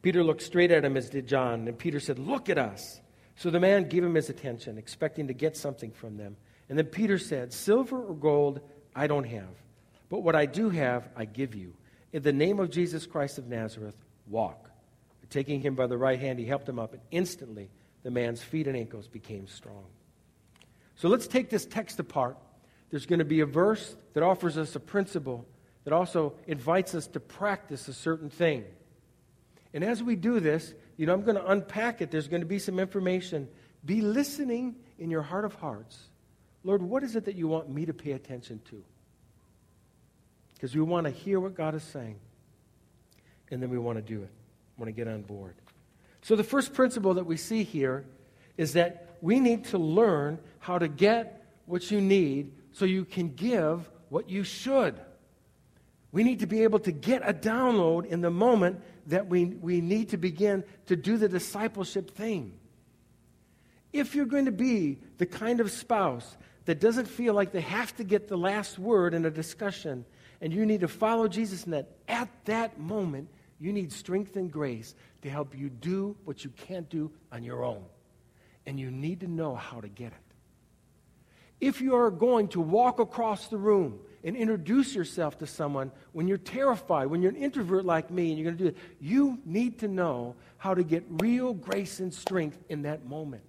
Peter 0.00 0.24
looked 0.24 0.42
straight 0.42 0.70
at 0.70 0.86
him 0.86 0.96
as 0.96 1.10
did 1.10 1.26
John, 1.26 1.68
and 1.68 1.78
Peter 1.78 2.00
said, 2.00 2.18
Look 2.18 2.48
at 2.48 2.56
us. 2.56 2.98
So 3.36 3.50
the 3.50 3.60
man 3.60 3.90
gave 3.90 4.04
him 4.04 4.14
his 4.14 4.30
attention, 4.30 4.78
expecting 4.78 5.26
to 5.28 5.34
get 5.34 5.54
something 5.54 5.90
from 5.90 6.16
them. 6.16 6.38
And 6.72 6.78
then 6.78 6.86
Peter 6.86 7.18
said, 7.18 7.52
Silver 7.52 8.02
or 8.02 8.14
gold 8.14 8.62
I 8.96 9.06
don't 9.06 9.26
have, 9.26 9.54
but 10.08 10.20
what 10.20 10.34
I 10.34 10.46
do 10.46 10.70
have 10.70 11.06
I 11.14 11.26
give 11.26 11.54
you. 11.54 11.74
In 12.14 12.22
the 12.22 12.32
name 12.32 12.58
of 12.58 12.70
Jesus 12.70 13.04
Christ 13.04 13.36
of 13.36 13.46
Nazareth, 13.46 13.94
walk. 14.26 14.70
Taking 15.28 15.60
him 15.60 15.74
by 15.74 15.86
the 15.86 15.98
right 15.98 16.18
hand, 16.18 16.38
he 16.38 16.46
helped 16.46 16.66
him 16.66 16.78
up, 16.78 16.94
and 16.94 17.02
instantly 17.10 17.68
the 18.04 18.10
man's 18.10 18.40
feet 18.40 18.68
and 18.68 18.74
ankles 18.74 19.06
became 19.06 19.48
strong. 19.48 19.84
So 20.96 21.10
let's 21.10 21.26
take 21.26 21.50
this 21.50 21.66
text 21.66 22.00
apart. 22.00 22.38
There's 22.88 23.04
going 23.04 23.18
to 23.18 23.26
be 23.26 23.40
a 23.40 23.46
verse 23.46 23.94
that 24.14 24.22
offers 24.22 24.56
us 24.56 24.74
a 24.74 24.80
principle 24.80 25.44
that 25.84 25.92
also 25.92 26.32
invites 26.46 26.94
us 26.94 27.06
to 27.08 27.20
practice 27.20 27.86
a 27.86 27.92
certain 27.92 28.30
thing. 28.30 28.64
And 29.74 29.84
as 29.84 30.02
we 30.02 30.16
do 30.16 30.40
this, 30.40 30.72
you 30.96 31.04
know, 31.04 31.12
I'm 31.12 31.24
going 31.24 31.36
to 31.36 31.46
unpack 31.50 32.00
it. 32.00 32.10
There's 32.10 32.28
going 32.28 32.40
to 32.40 32.48
be 32.48 32.58
some 32.58 32.78
information. 32.78 33.46
Be 33.84 34.00
listening 34.00 34.76
in 34.98 35.10
your 35.10 35.20
heart 35.20 35.44
of 35.44 35.54
hearts. 35.56 36.08
Lord, 36.64 36.82
what 36.82 37.02
is 37.02 37.16
it 37.16 37.24
that 37.24 37.34
you 37.34 37.48
want 37.48 37.68
me 37.68 37.86
to 37.86 37.92
pay 37.92 38.12
attention 38.12 38.60
to? 38.70 38.82
Because 40.54 40.74
we 40.74 40.82
want 40.82 41.06
to 41.06 41.10
hear 41.10 41.40
what 41.40 41.54
God 41.54 41.74
is 41.74 41.82
saying, 41.82 42.16
and 43.50 43.62
then 43.62 43.68
we 43.70 43.78
want 43.78 43.98
to 43.98 44.02
do 44.02 44.22
it 44.22 44.30
want 44.78 44.88
to 44.88 44.92
get 44.92 45.06
on 45.06 45.22
board. 45.22 45.54
So, 46.22 46.36
the 46.36 46.44
first 46.44 46.74
principle 46.74 47.14
that 47.14 47.24
we 47.24 47.36
see 47.36 47.62
here 47.62 48.04
is 48.56 48.74
that 48.74 49.16
we 49.20 49.40
need 49.40 49.66
to 49.66 49.78
learn 49.78 50.38
how 50.58 50.78
to 50.78 50.88
get 50.88 51.44
what 51.66 51.90
you 51.90 52.00
need 52.00 52.52
so 52.72 52.84
you 52.84 53.04
can 53.04 53.28
give 53.34 53.88
what 54.08 54.28
you 54.28 54.44
should. 54.44 55.00
We 56.10 56.24
need 56.24 56.40
to 56.40 56.46
be 56.46 56.64
able 56.64 56.80
to 56.80 56.92
get 56.92 57.22
a 57.24 57.32
download 57.32 58.06
in 58.06 58.20
the 58.20 58.30
moment 58.30 58.80
that 59.06 59.28
we, 59.28 59.46
we 59.46 59.80
need 59.80 60.10
to 60.10 60.16
begin 60.16 60.64
to 60.86 60.96
do 60.96 61.16
the 61.16 61.28
discipleship 61.28 62.10
thing. 62.10 62.52
If 63.92 64.14
you're 64.14 64.26
going 64.26 64.44
to 64.46 64.52
be 64.52 64.98
the 65.18 65.26
kind 65.26 65.60
of 65.60 65.70
spouse 65.70 66.36
that 66.64 66.80
doesn't 66.80 67.06
feel 67.06 67.34
like 67.34 67.52
they 67.52 67.60
have 67.60 67.94
to 67.96 68.04
get 68.04 68.28
the 68.28 68.36
last 68.36 68.78
word 68.78 69.14
in 69.14 69.24
a 69.24 69.30
discussion, 69.30 70.04
and 70.40 70.52
you 70.52 70.64
need 70.66 70.80
to 70.80 70.88
follow 70.88 71.28
Jesus 71.28 71.64
in 71.64 71.72
that, 71.72 71.88
at 72.08 72.28
that 72.44 72.78
moment, 72.78 73.28
you 73.58 73.72
need 73.72 73.92
strength 73.92 74.36
and 74.36 74.50
grace 74.50 74.94
to 75.22 75.30
help 75.30 75.56
you 75.56 75.68
do 75.68 76.16
what 76.24 76.44
you 76.44 76.50
can't 76.50 76.88
do 76.88 77.10
on 77.30 77.44
your 77.44 77.64
own. 77.64 77.84
And 78.66 78.78
you 78.78 78.90
need 78.90 79.20
to 79.20 79.28
know 79.28 79.54
how 79.54 79.80
to 79.80 79.88
get 79.88 80.08
it. 80.08 80.18
If 81.60 81.80
you 81.80 81.94
are 81.94 82.10
going 82.10 82.48
to 82.48 82.60
walk 82.60 82.98
across 82.98 83.46
the 83.46 83.56
room 83.56 84.00
and 84.24 84.36
introduce 84.36 84.96
yourself 84.96 85.38
to 85.38 85.46
someone 85.46 85.92
when 86.10 86.26
you're 86.26 86.38
terrified, 86.38 87.06
when 87.06 87.22
you're 87.22 87.30
an 87.30 87.36
introvert 87.36 87.84
like 87.84 88.10
me 88.10 88.30
and 88.30 88.38
you're 88.38 88.50
going 88.52 88.58
to 88.58 88.64
do 88.64 88.68
it, 88.70 88.76
you 89.00 89.38
need 89.44 89.78
to 89.78 89.88
know 89.88 90.34
how 90.58 90.74
to 90.74 90.82
get 90.82 91.04
real 91.08 91.54
grace 91.54 92.00
and 92.00 92.12
strength 92.12 92.58
in 92.68 92.82
that 92.82 93.06
moment. 93.06 93.44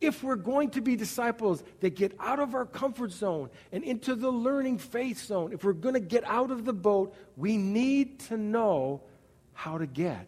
If 0.00 0.22
we're 0.22 0.36
going 0.36 0.70
to 0.70 0.80
be 0.80 0.94
disciples 0.94 1.62
that 1.80 1.96
get 1.96 2.14
out 2.20 2.38
of 2.38 2.54
our 2.54 2.64
comfort 2.64 3.10
zone 3.10 3.50
and 3.72 3.82
into 3.82 4.14
the 4.14 4.30
learning 4.30 4.78
faith 4.78 5.24
zone, 5.24 5.52
if 5.52 5.64
we're 5.64 5.72
going 5.72 5.94
to 5.94 6.00
get 6.00 6.24
out 6.24 6.50
of 6.50 6.64
the 6.64 6.72
boat, 6.72 7.16
we 7.36 7.56
need 7.56 8.20
to 8.20 8.36
know 8.36 9.02
how 9.54 9.78
to 9.78 9.86
get 9.86 10.26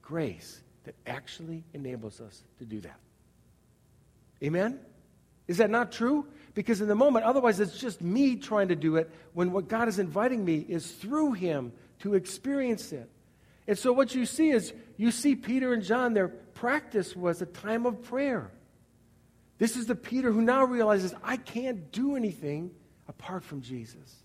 grace 0.00 0.62
that 0.84 0.94
actually 1.06 1.62
enables 1.74 2.20
us 2.20 2.42
to 2.58 2.64
do 2.64 2.80
that. 2.80 2.98
Amen? 4.42 4.80
Is 5.46 5.58
that 5.58 5.70
not 5.70 5.92
true? 5.92 6.26
Because 6.54 6.80
in 6.80 6.88
the 6.88 6.94
moment, 6.94 7.24
otherwise, 7.24 7.60
it's 7.60 7.78
just 7.78 8.00
me 8.00 8.36
trying 8.36 8.68
to 8.68 8.76
do 8.76 8.96
it 8.96 9.10
when 9.32 9.52
what 9.52 9.68
God 9.68 9.88
is 9.88 9.98
inviting 9.98 10.44
me 10.44 10.64
is 10.68 10.90
through 10.90 11.32
Him 11.32 11.72
to 12.00 12.14
experience 12.14 12.92
it. 12.92 13.08
And 13.66 13.78
so, 13.78 13.92
what 13.92 14.14
you 14.14 14.26
see 14.26 14.50
is 14.50 14.72
you 14.96 15.10
see 15.10 15.36
Peter 15.36 15.72
and 15.72 15.82
John, 15.82 16.14
their 16.14 16.28
practice 16.28 17.14
was 17.14 17.40
a 17.40 17.46
time 17.46 17.86
of 17.86 18.02
prayer. 18.02 18.50
This 19.62 19.76
is 19.76 19.86
the 19.86 19.94
Peter 19.94 20.32
who 20.32 20.42
now 20.42 20.64
realizes 20.64 21.14
I 21.22 21.36
can't 21.36 21.92
do 21.92 22.16
anything 22.16 22.72
apart 23.06 23.44
from 23.44 23.60
Jesus. 23.60 24.24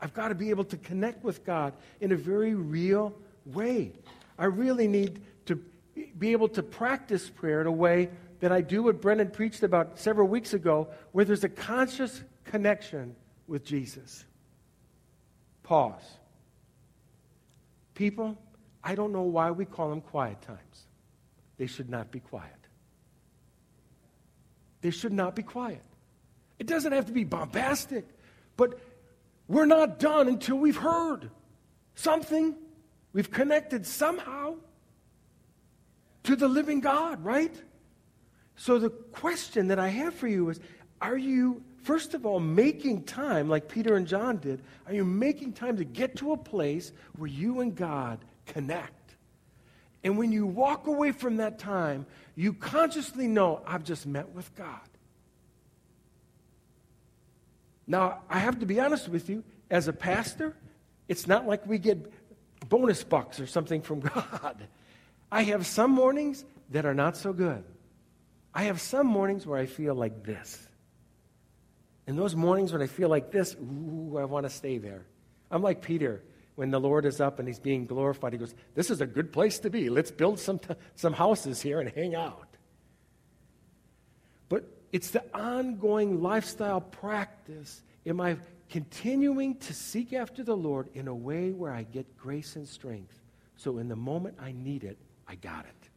I've 0.00 0.12
got 0.12 0.30
to 0.30 0.34
be 0.34 0.50
able 0.50 0.64
to 0.64 0.76
connect 0.76 1.22
with 1.22 1.44
God 1.44 1.74
in 2.00 2.10
a 2.10 2.16
very 2.16 2.56
real 2.56 3.14
way. 3.46 3.92
I 4.36 4.46
really 4.46 4.88
need 4.88 5.22
to 5.46 5.62
be 6.18 6.32
able 6.32 6.48
to 6.48 6.64
practice 6.64 7.30
prayer 7.30 7.60
in 7.60 7.68
a 7.68 7.70
way 7.70 8.10
that 8.40 8.50
I 8.50 8.60
do 8.60 8.82
what 8.82 9.00
Brendan 9.00 9.30
preached 9.30 9.62
about 9.62 9.96
several 9.96 10.26
weeks 10.26 10.54
ago, 10.54 10.88
where 11.12 11.24
there's 11.24 11.44
a 11.44 11.48
conscious 11.48 12.20
connection 12.42 13.14
with 13.46 13.64
Jesus. 13.64 14.24
Pause. 15.62 16.02
People, 17.94 18.36
I 18.82 18.96
don't 18.96 19.12
know 19.12 19.22
why 19.22 19.52
we 19.52 19.64
call 19.64 19.88
them 19.88 20.00
quiet 20.00 20.42
times. 20.42 20.86
they 21.58 21.68
should 21.68 21.88
not 21.88 22.10
be 22.10 22.18
quiet. 22.18 22.67
They 24.80 24.90
should 24.90 25.12
not 25.12 25.34
be 25.34 25.42
quiet. 25.42 25.82
It 26.58 26.66
doesn't 26.66 26.92
have 26.92 27.06
to 27.06 27.12
be 27.12 27.24
bombastic, 27.24 28.04
but 28.56 28.78
we're 29.46 29.66
not 29.66 29.98
done 29.98 30.28
until 30.28 30.56
we've 30.56 30.76
heard 30.76 31.30
something. 31.94 32.54
We've 33.12 33.30
connected 33.30 33.86
somehow 33.86 34.56
to 36.24 36.36
the 36.36 36.48
living 36.48 36.80
God, 36.80 37.24
right? 37.24 37.54
So 38.56 38.78
the 38.78 38.90
question 38.90 39.68
that 39.68 39.78
I 39.78 39.88
have 39.88 40.14
for 40.14 40.28
you 40.28 40.50
is 40.50 40.60
are 41.00 41.16
you, 41.16 41.62
first 41.84 42.14
of 42.14 42.26
all, 42.26 42.40
making 42.40 43.04
time 43.04 43.48
like 43.48 43.68
Peter 43.68 43.94
and 43.96 44.06
John 44.06 44.38
did? 44.38 44.62
Are 44.86 44.92
you 44.92 45.04
making 45.04 45.52
time 45.52 45.76
to 45.76 45.84
get 45.84 46.16
to 46.16 46.32
a 46.32 46.36
place 46.36 46.92
where 47.16 47.28
you 47.28 47.60
and 47.60 47.74
God 47.74 48.18
connect? 48.46 49.14
And 50.04 50.18
when 50.18 50.32
you 50.32 50.46
walk 50.46 50.86
away 50.86 51.12
from 51.12 51.36
that 51.36 51.58
time, 51.58 52.06
you 52.38 52.52
consciously 52.52 53.26
know, 53.26 53.62
I've 53.66 53.82
just 53.82 54.06
met 54.06 54.28
with 54.28 54.54
God. 54.54 54.78
Now, 57.84 58.20
I 58.30 58.38
have 58.38 58.60
to 58.60 58.66
be 58.66 58.78
honest 58.78 59.08
with 59.08 59.28
you, 59.28 59.42
as 59.72 59.88
a 59.88 59.92
pastor, 59.92 60.54
it's 61.08 61.26
not 61.26 61.48
like 61.48 61.66
we 61.66 61.78
get 61.78 62.12
bonus 62.68 63.02
bucks 63.02 63.40
or 63.40 63.48
something 63.48 63.82
from 63.82 63.98
God. 64.14 64.68
I 65.32 65.42
have 65.42 65.66
some 65.66 65.90
mornings 65.90 66.44
that 66.70 66.86
are 66.86 66.94
not 66.94 67.16
so 67.16 67.32
good. 67.32 67.64
I 68.54 68.64
have 68.64 68.80
some 68.80 69.08
mornings 69.08 69.44
where 69.44 69.58
I 69.58 69.66
feel 69.66 69.96
like 69.96 70.22
this. 70.22 70.64
And 72.06 72.16
those 72.16 72.36
mornings 72.36 72.72
when 72.72 72.82
I 72.82 72.86
feel 72.86 73.08
like 73.08 73.32
this, 73.32 73.56
ooh, 73.56 74.16
I 74.16 74.26
want 74.26 74.46
to 74.46 74.50
stay 74.50 74.78
there. 74.78 75.04
I'm 75.50 75.62
like 75.62 75.82
Peter 75.82 76.22
when 76.58 76.72
the 76.72 76.80
Lord 76.80 77.04
is 77.04 77.20
up 77.20 77.38
and 77.38 77.46
he's 77.46 77.60
being 77.60 77.86
glorified. 77.86 78.32
He 78.32 78.38
goes, 78.38 78.52
This 78.74 78.90
is 78.90 79.00
a 79.00 79.06
good 79.06 79.32
place 79.32 79.60
to 79.60 79.70
be. 79.70 79.88
Let's 79.88 80.10
build 80.10 80.40
some, 80.40 80.58
t- 80.58 80.74
some 80.96 81.12
houses 81.12 81.62
here 81.62 81.78
and 81.78 81.88
hang 81.88 82.16
out. 82.16 82.48
But 84.48 84.64
it's 84.90 85.12
the 85.12 85.22
ongoing 85.32 86.20
lifestyle 86.20 86.80
practice. 86.80 87.80
Am 88.04 88.20
I 88.20 88.38
continuing 88.70 89.54
to 89.58 89.72
seek 89.72 90.12
after 90.12 90.42
the 90.42 90.56
Lord 90.56 90.88
in 90.94 91.06
a 91.06 91.14
way 91.14 91.52
where 91.52 91.72
I 91.72 91.84
get 91.84 92.18
grace 92.18 92.56
and 92.56 92.66
strength? 92.66 93.16
So 93.54 93.78
in 93.78 93.86
the 93.86 93.94
moment 93.94 94.34
I 94.40 94.50
need 94.50 94.82
it, 94.82 94.98
I 95.28 95.36
got 95.36 95.64
it. 95.64 95.88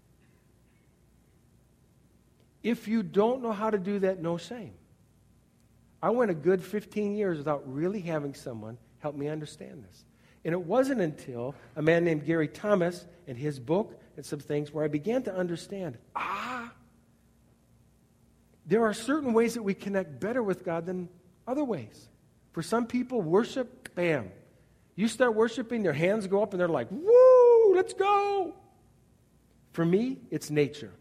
If 2.61 2.87
you 2.87 3.01
don't 3.01 3.41
know 3.41 3.51
how 3.51 3.71
to 3.71 3.79
do 3.79 3.97
that, 3.97 4.21
no 4.21 4.37
shame. 4.37 4.73
I 6.03 6.11
went 6.11 6.29
a 6.29 6.35
good 6.35 6.63
15 6.63 7.15
years 7.15 7.39
without 7.39 7.63
really 7.65 8.01
having 8.01 8.35
someone 8.35 8.77
help 8.99 9.15
me 9.15 9.27
understand 9.27 9.83
this. 9.89 10.05
And 10.43 10.53
it 10.53 10.61
wasn't 10.61 11.01
until 11.01 11.55
a 11.75 11.81
man 11.81 12.03
named 12.03 12.25
Gary 12.25 12.47
Thomas 12.47 13.05
and 13.27 13.37
his 13.37 13.59
book 13.59 13.99
and 14.17 14.25
some 14.25 14.39
things 14.39 14.73
where 14.73 14.83
I 14.83 14.87
began 14.87 15.23
to 15.23 15.35
understand 15.35 15.97
ah, 16.15 16.71
there 18.65 18.85
are 18.85 18.93
certain 18.93 19.33
ways 19.33 19.55
that 19.55 19.63
we 19.63 19.73
connect 19.73 20.19
better 20.19 20.41
with 20.41 20.63
God 20.63 20.85
than 20.85 21.09
other 21.47 21.63
ways. 21.63 22.07
For 22.53 22.61
some 22.61 22.85
people, 22.85 23.21
worship, 23.21 23.93
bam. 23.95 24.31
You 24.95 25.07
start 25.07 25.35
worshiping, 25.35 25.83
their 25.83 25.93
hands 25.93 26.27
go 26.27 26.43
up 26.43 26.53
and 26.53 26.59
they're 26.59 26.67
like, 26.67 26.87
woo, 26.91 27.75
let's 27.75 27.93
go. 27.93 28.53
For 29.73 29.85
me, 29.85 30.19
it's 30.29 30.49
nature. 30.49 30.91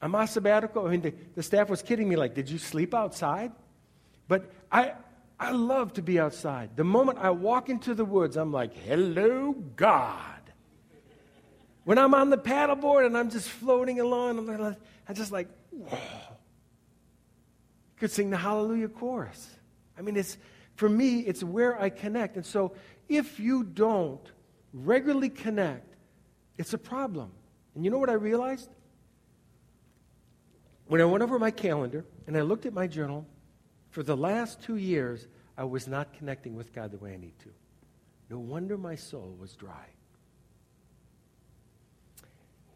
I'm 0.00 0.14
on 0.14 0.26
sabbatical. 0.26 0.86
I 0.86 0.90
mean, 0.90 1.02
the, 1.02 1.14
the 1.34 1.42
staff 1.42 1.68
was 1.68 1.82
kidding 1.82 2.08
me, 2.08 2.16
like, 2.16 2.34
did 2.34 2.48
you 2.48 2.58
sleep 2.58 2.94
outside? 2.94 3.52
But 4.28 4.50
I, 4.70 4.92
I 5.38 5.50
love 5.50 5.94
to 5.94 6.02
be 6.02 6.18
outside. 6.18 6.76
The 6.76 6.84
moment 6.84 7.18
I 7.18 7.30
walk 7.30 7.68
into 7.68 7.94
the 7.94 8.04
woods, 8.04 8.36
I'm 8.36 8.52
like, 8.52 8.74
hello, 8.74 9.52
God. 9.52 10.22
When 11.84 11.98
I'm 11.98 12.14
on 12.14 12.30
the 12.30 12.38
paddleboard 12.38 13.06
and 13.06 13.16
I'm 13.16 13.30
just 13.30 13.48
floating 13.48 14.00
along, 14.00 14.38
I'm, 14.38 14.46
like, 14.46 14.76
I'm 15.08 15.14
just 15.14 15.32
like, 15.32 15.48
whoa. 15.70 15.96
You 15.96 18.00
could 18.00 18.10
sing 18.10 18.30
the 18.30 18.36
Hallelujah 18.36 18.88
chorus. 18.88 19.50
I 19.98 20.02
mean, 20.02 20.16
it's 20.16 20.36
for 20.76 20.88
me, 20.88 21.20
it's 21.20 21.42
where 21.42 21.80
I 21.80 21.90
connect. 21.90 22.36
And 22.36 22.44
so 22.44 22.72
if 23.08 23.40
you 23.40 23.64
don't 23.64 24.20
regularly 24.72 25.30
connect, 25.30 25.94
it's 26.58 26.74
a 26.74 26.78
problem. 26.78 27.30
And 27.74 27.84
you 27.84 27.90
know 27.90 27.98
what 27.98 28.10
I 28.10 28.14
realized? 28.14 28.70
When 30.86 31.00
I 31.00 31.04
went 31.04 31.22
over 31.22 31.38
my 31.38 31.50
calendar 31.50 32.04
and 32.26 32.36
I 32.36 32.42
looked 32.42 32.66
at 32.66 32.72
my 32.72 32.86
journal, 32.86 33.26
for 33.96 34.02
the 34.02 34.14
last 34.14 34.60
two 34.60 34.76
years, 34.76 35.26
I 35.56 35.64
was 35.64 35.88
not 35.88 36.12
connecting 36.12 36.54
with 36.54 36.74
God 36.74 36.90
the 36.90 36.98
way 36.98 37.14
I 37.14 37.16
need 37.16 37.32
to. 37.38 37.48
No 38.28 38.38
wonder 38.38 38.76
my 38.76 38.94
soul 38.94 39.34
was 39.40 39.54
dry. 39.54 39.86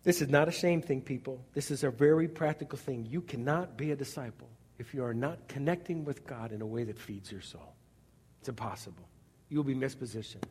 This 0.03 0.23
is 0.23 0.31
not 0.31 0.49
a 0.49 0.51
shame 0.51 0.81
thing, 0.81 1.03
people. 1.03 1.45
This 1.53 1.71
is 1.71 1.85
a 1.85 1.91
very 1.91 2.27
practical 2.27 2.79
thing. 2.79 3.07
You 3.11 3.21
cannot 3.21 3.77
be 3.77 3.91
a 3.91 3.97
disciple 3.97 4.49
if 4.79 4.95
you 4.95 5.05
are 5.05 5.13
not 5.13 5.47
connecting 5.47 6.07
with 6.07 6.27
God 6.27 6.53
in 6.53 6.63
a 6.63 6.67
way 6.67 6.85
that 6.85 6.99
feeds 6.99 7.31
your 7.31 7.43
soul. 7.43 7.75
It's 8.39 8.49
impossible. 8.49 9.07
You'll 9.51 9.63
be 9.63 9.75
mispositioned. 9.75 10.49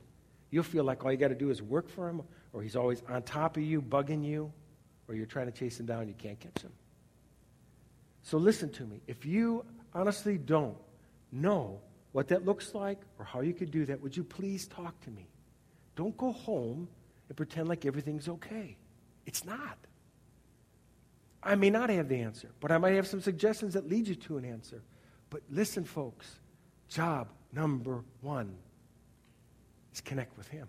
You'll 0.51 0.61
feel 0.61 0.83
like 0.83 1.03
all 1.03 1.11
you 1.11 1.17
got 1.17 1.29
to 1.29 1.35
do 1.35 1.49
is 1.49 1.63
work 1.63 1.89
for 1.89 2.07
Him, 2.07 2.21
or 2.53 2.61
He's 2.61 2.75
always 2.75 3.01
on 3.09 3.23
top 3.23 3.57
of 3.57 3.63
you, 3.63 3.81
bugging 3.81 4.23
you, 4.23 4.53
or 5.07 5.15
you're 5.15 5.25
trying 5.25 5.47
to 5.47 5.51
chase 5.51 5.79
Him 5.79 5.87
down, 5.87 6.07
you 6.07 6.13
can't 6.13 6.39
catch 6.39 6.61
Him. 6.61 6.73
So 8.21 8.37
listen 8.37 8.69
to 8.73 8.83
me. 8.83 9.01
If 9.07 9.25
you 9.25 9.65
honestly 9.93 10.37
don't 10.37 10.77
know 11.31 11.79
what 12.11 12.27
that 12.29 12.45
looks 12.45 12.73
like 12.73 12.99
or 13.17 13.25
how 13.25 13.41
you 13.41 13.53
could 13.53 13.71
do 13.71 13.85
that, 13.85 14.01
would 14.01 14.15
you 14.15 14.23
please 14.23 14.67
talk 14.67 14.99
to 15.01 15.11
me? 15.11 15.27
Don't 15.95 16.15
go 16.17 16.31
home 16.31 16.87
and 17.27 17.37
pretend 17.37 17.67
like 17.67 17.85
everything's 17.85 18.27
okay. 18.27 18.77
It's 19.25 19.45
not. 19.45 19.77
I 21.41 21.55
may 21.55 21.69
not 21.69 21.89
have 21.89 22.09
the 22.09 22.19
answer, 22.19 22.49
but 22.59 22.71
I 22.71 22.77
might 22.77 22.95
have 22.95 23.07
some 23.07 23.21
suggestions 23.21 23.73
that 23.75 23.87
lead 23.87 24.07
you 24.07 24.15
to 24.15 24.37
an 24.37 24.45
answer. 24.45 24.81
But 25.29 25.41
listen, 25.49 25.85
folks, 25.85 26.39
job 26.89 27.29
number 27.53 28.03
one 28.21 28.55
is 29.93 30.01
connect 30.01 30.37
with 30.37 30.47
Him. 30.47 30.67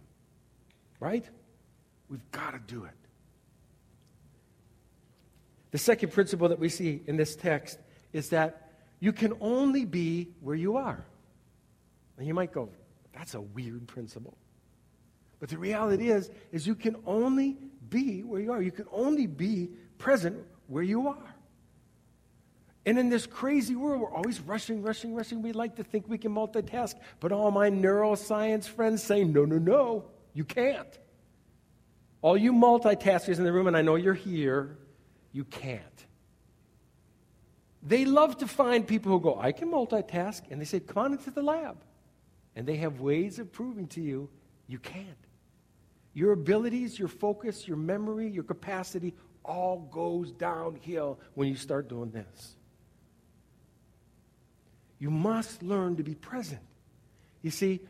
Right? 1.01 1.25
We've 2.09 2.31
got 2.31 2.53
to 2.53 2.61
do 2.73 2.85
it. 2.85 2.93
The 5.71 5.79
second 5.79 6.13
principle 6.13 6.49
that 6.49 6.59
we 6.59 6.69
see 6.69 7.03
in 7.07 7.17
this 7.17 7.37
text 7.37 7.79
is 8.13 8.31
that 8.31 8.70
you 9.01 9.13
can 9.13 9.33
only 9.41 9.85
be 9.85 10.29
where 10.41 10.55
you 10.55 10.77
are. 10.77 11.05
And 12.19 12.27
you 12.27 12.35
might 12.35 12.53
go, 12.53 12.69
that's 13.13 13.35
a 13.35 13.41
weird 13.41 13.89
principle. 13.89 14.37
But 15.41 15.49
the 15.49 15.59
reality 15.59 16.11
is, 16.11 16.31
is 16.53 16.67
you 16.67 16.75
can 16.75 16.97
only 17.07 17.57
be 17.89 18.23
where 18.23 18.41
you 18.41 18.53
are. 18.53 18.61
You 18.63 18.71
can 18.71 18.87
only 18.93 19.27
be 19.27 19.71
present 19.99 20.37
where 20.69 20.83
you 20.83 21.09
are. 21.09 21.35
And 22.87 22.99
in 22.99 23.09
this 23.09 23.27
crazy 23.27 23.75
world, 23.75 24.01
we're 24.01 24.13
always 24.13 24.41
rushing, 24.41 24.83
rushing, 24.83 25.15
rushing. 25.15 25.43
We 25.43 25.53
like 25.53 25.77
to 25.77 25.85
think 25.85 26.09
we 26.09 26.19
can 26.19 26.33
multitask, 26.33 26.95
but 27.21 27.33
all 27.33 27.51
my 27.51 27.71
neuroscience 27.71 28.67
friends 28.67 29.03
say, 29.03 29.25
no, 29.25 29.45
no, 29.45 29.59
no, 29.59 30.05
you 30.35 30.45
can't. 30.45 30.99
All 32.23 32.37
you 32.37 32.53
multitaskers 32.53 33.39
in 33.39 33.45
the 33.45 33.53
room, 33.53 33.67
and 33.67 33.77
I 33.77 33.83
know 33.83 33.97
you're 33.97 34.15
here, 34.15 34.79
you 35.33 35.45
can't. 35.45 36.07
They 37.83 38.05
love 38.05 38.39
to 38.39 38.47
find 38.47 38.87
people 38.87 39.13
who 39.13 39.21
go, 39.21 39.39
I 39.41 39.53
can 39.53 39.71
multitask, 39.71 40.43
and 40.51 40.61
they 40.61 40.67
say, 40.67 40.81
come 40.81 41.05
on 41.05 41.13
into 41.13 41.31
the 41.31 41.43
lab. 41.43 41.79
And 42.55 42.67
they 42.67 42.77
have 42.77 43.01
ways 43.01 43.39
of 43.39 43.53
proving 43.53 43.87
to 43.89 44.01
you 44.01 44.29
you 44.67 44.79
can't. 44.79 45.07
Your 46.13 46.33
abilities, 46.33 46.99
your 46.99 47.09
focus, 47.09 47.67
your 47.67 47.77
memory, 47.77 48.29
your 48.29 48.45
capacity 48.45 49.15
all 49.45 49.89
goes 49.91 50.31
downhill 50.33 51.19
when 51.35 51.49
you 51.49 51.57
start 51.57 51.89
doing 51.89 52.11
this. 52.11 52.57
You 54.99 55.11
must 55.11 55.63
learn 55.63 55.97
to 55.97 56.03
be 56.03 56.15
present. 56.15 56.61
You 57.43 57.51
see, 57.51 57.81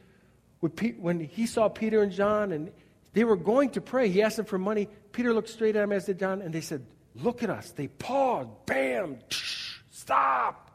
when 0.60 1.20
he 1.20 1.46
saw 1.46 1.68
Peter 1.68 2.02
and 2.02 2.12
John 2.12 2.52
and 2.52 2.70
they 3.12 3.24
were 3.24 3.36
going 3.36 3.70
to 3.70 3.80
pray, 3.80 4.08
he 4.08 4.22
asked 4.22 4.36
them 4.36 4.46
for 4.46 4.58
money. 4.58 4.88
Peter 5.12 5.34
looked 5.34 5.48
straight 5.48 5.74
at 5.74 5.82
him 5.82 5.92
as 5.92 6.04
did 6.04 6.18
John, 6.18 6.40
and 6.40 6.54
they 6.54 6.60
said, 6.60 6.86
Look 7.16 7.42
at 7.42 7.50
us. 7.50 7.72
They 7.72 7.88
paused. 7.88 8.50
Bam. 8.66 9.18
Stop. 10.10 10.72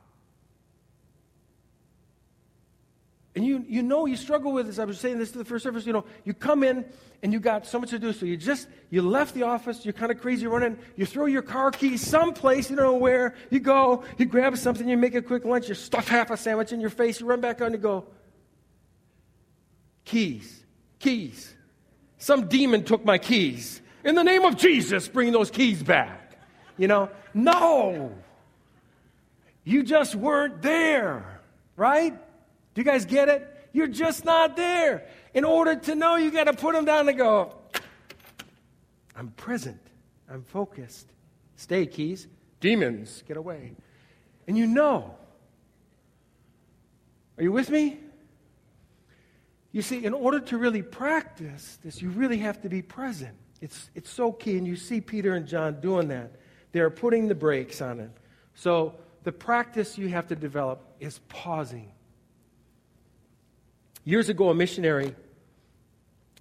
And 3.36 3.46
you, 3.46 3.66
you 3.68 3.84
know 3.84 4.06
you 4.06 4.16
struggle 4.16 4.54
with 4.54 4.68
this. 4.68 4.80
I 4.80 4.86
was 4.86 4.98
saying 4.98 5.20
this 5.20 5.34
to 5.34 5.38
the 5.40 5.44
first 5.44 5.64
service. 5.64 5.86
You 5.86 5.92
know, 5.92 6.06
you 6.24 6.34
come 6.34 6.64
in 6.64 6.86
and 7.22 7.34
you 7.34 7.42
got 7.42 7.66
so 7.68 7.78
much 7.78 7.90
to 7.90 8.00
do. 8.00 8.14
So 8.14 8.26
you 8.26 8.38
just, 8.38 8.70
you 8.90 9.02
left 9.02 9.34
the 9.34 9.44
office. 9.44 9.84
You're 9.84 9.92
kind 9.92 10.10
of 10.10 10.22
crazy 10.22 10.48
running. 10.48 10.78
You 10.96 11.06
throw 11.06 11.26
your 11.26 11.42
car 11.42 11.72
keys 11.72 12.00
someplace, 12.00 12.70
you 12.70 12.78
don't 12.78 12.86
know 12.86 12.96
where. 12.96 13.36
You 13.50 13.60
go, 13.60 14.06
you 14.18 14.26
grab 14.26 14.56
something, 14.56 14.88
you 14.88 14.96
make 14.96 15.16
a 15.16 15.22
quick 15.22 15.44
lunch. 15.44 15.68
You 15.68 15.76
stuff 15.76 16.08
half 16.08 16.32
a 16.32 16.38
sandwich 16.38 16.72
in 16.72 16.80
your 16.80 16.90
face. 16.90 17.20
You 17.20 17.26
run 17.26 17.42
back 17.42 17.62
on 17.62 17.74
You 17.74 17.78
go, 17.78 18.06
keys, 20.06 20.64
keys. 21.00 21.54
Some 22.20 22.48
demon 22.48 22.86
took 22.86 23.04
my 23.04 23.18
keys. 23.18 23.82
In 24.06 24.16
the 24.16 24.24
name 24.24 24.46
of 24.46 24.56
Jesus, 24.56 25.10
bring 25.10 25.34
those 25.34 25.52
keys 25.52 25.84
back. 25.84 26.38
You 26.78 26.88
know, 26.88 27.10
no. 27.34 28.14
You 29.66 29.84
just 29.84 30.16
weren't 30.16 30.62
there, 30.62 31.42
right? 31.76 32.14
Do 32.14 32.82
you 32.82 32.86
guys 32.86 33.06
get 33.06 33.28
it? 33.28 33.52
You're 33.74 33.88
just 33.88 34.24
not 34.24 34.56
there. 34.56 35.08
In 35.34 35.44
order 35.44 35.76
to 35.76 35.96
know, 35.96 36.16
you 36.16 36.32
got 36.32 36.46
to 36.46 36.54
put 36.54 36.74
them 36.74 36.86
down 36.86 37.10
and 37.10 37.18
go, 37.18 37.56
I'm 39.16 39.32
present. 39.32 39.82
I'm 40.30 40.44
focused. 40.44 41.12
Stay, 41.56 41.86
keys. 41.88 42.28
Demons, 42.60 43.24
get 43.28 43.38
away. 43.38 43.74
And 44.48 44.58
you 44.58 44.68
know. 44.68 45.16
Are 47.38 47.44
you 47.44 47.52
with 47.52 47.70
me? 47.70 48.00
You 49.72 49.82
see, 49.82 50.06
in 50.06 50.14
order 50.14 50.40
to 50.40 50.58
really 50.58 50.82
practice 50.82 51.80
this, 51.84 52.02
you 52.02 52.10
really 52.10 52.38
have 52.38 52.62
to 52.62 52.70
be 52.70 52.82
present. 52.82 53.36
It's, 53.62 53.90
it's 53.94 54.10
so 54.10 54.32
key, 54.32 54.58
and 54.58 54.66
you 54.66 54.76
see 54.76 55.02
Peter 55.02 55.34
and 55.34 55.48
John 55.48 55.82
doing 55.82 56.08
that. 56.10 56.32
They're 56.72 56.90
putting 56.90 57.28
the 57.28 57.36
brakes 57.36 57.82
on 57.82 58.00
it. 58.00 58.12
So, 58.54 58.96
the 59.26 59.32
practice 59.32 59.98
you 59.98 60.08
have 60.10 60.28
to 60.28 60.36
develop 60.36 60.86
is 61.00 61.20
pausing. 61.28 61.92
Years 64.04 64.30
ago, 64.30 64.52
a 64.52 64.56
missionary 64.56 65.16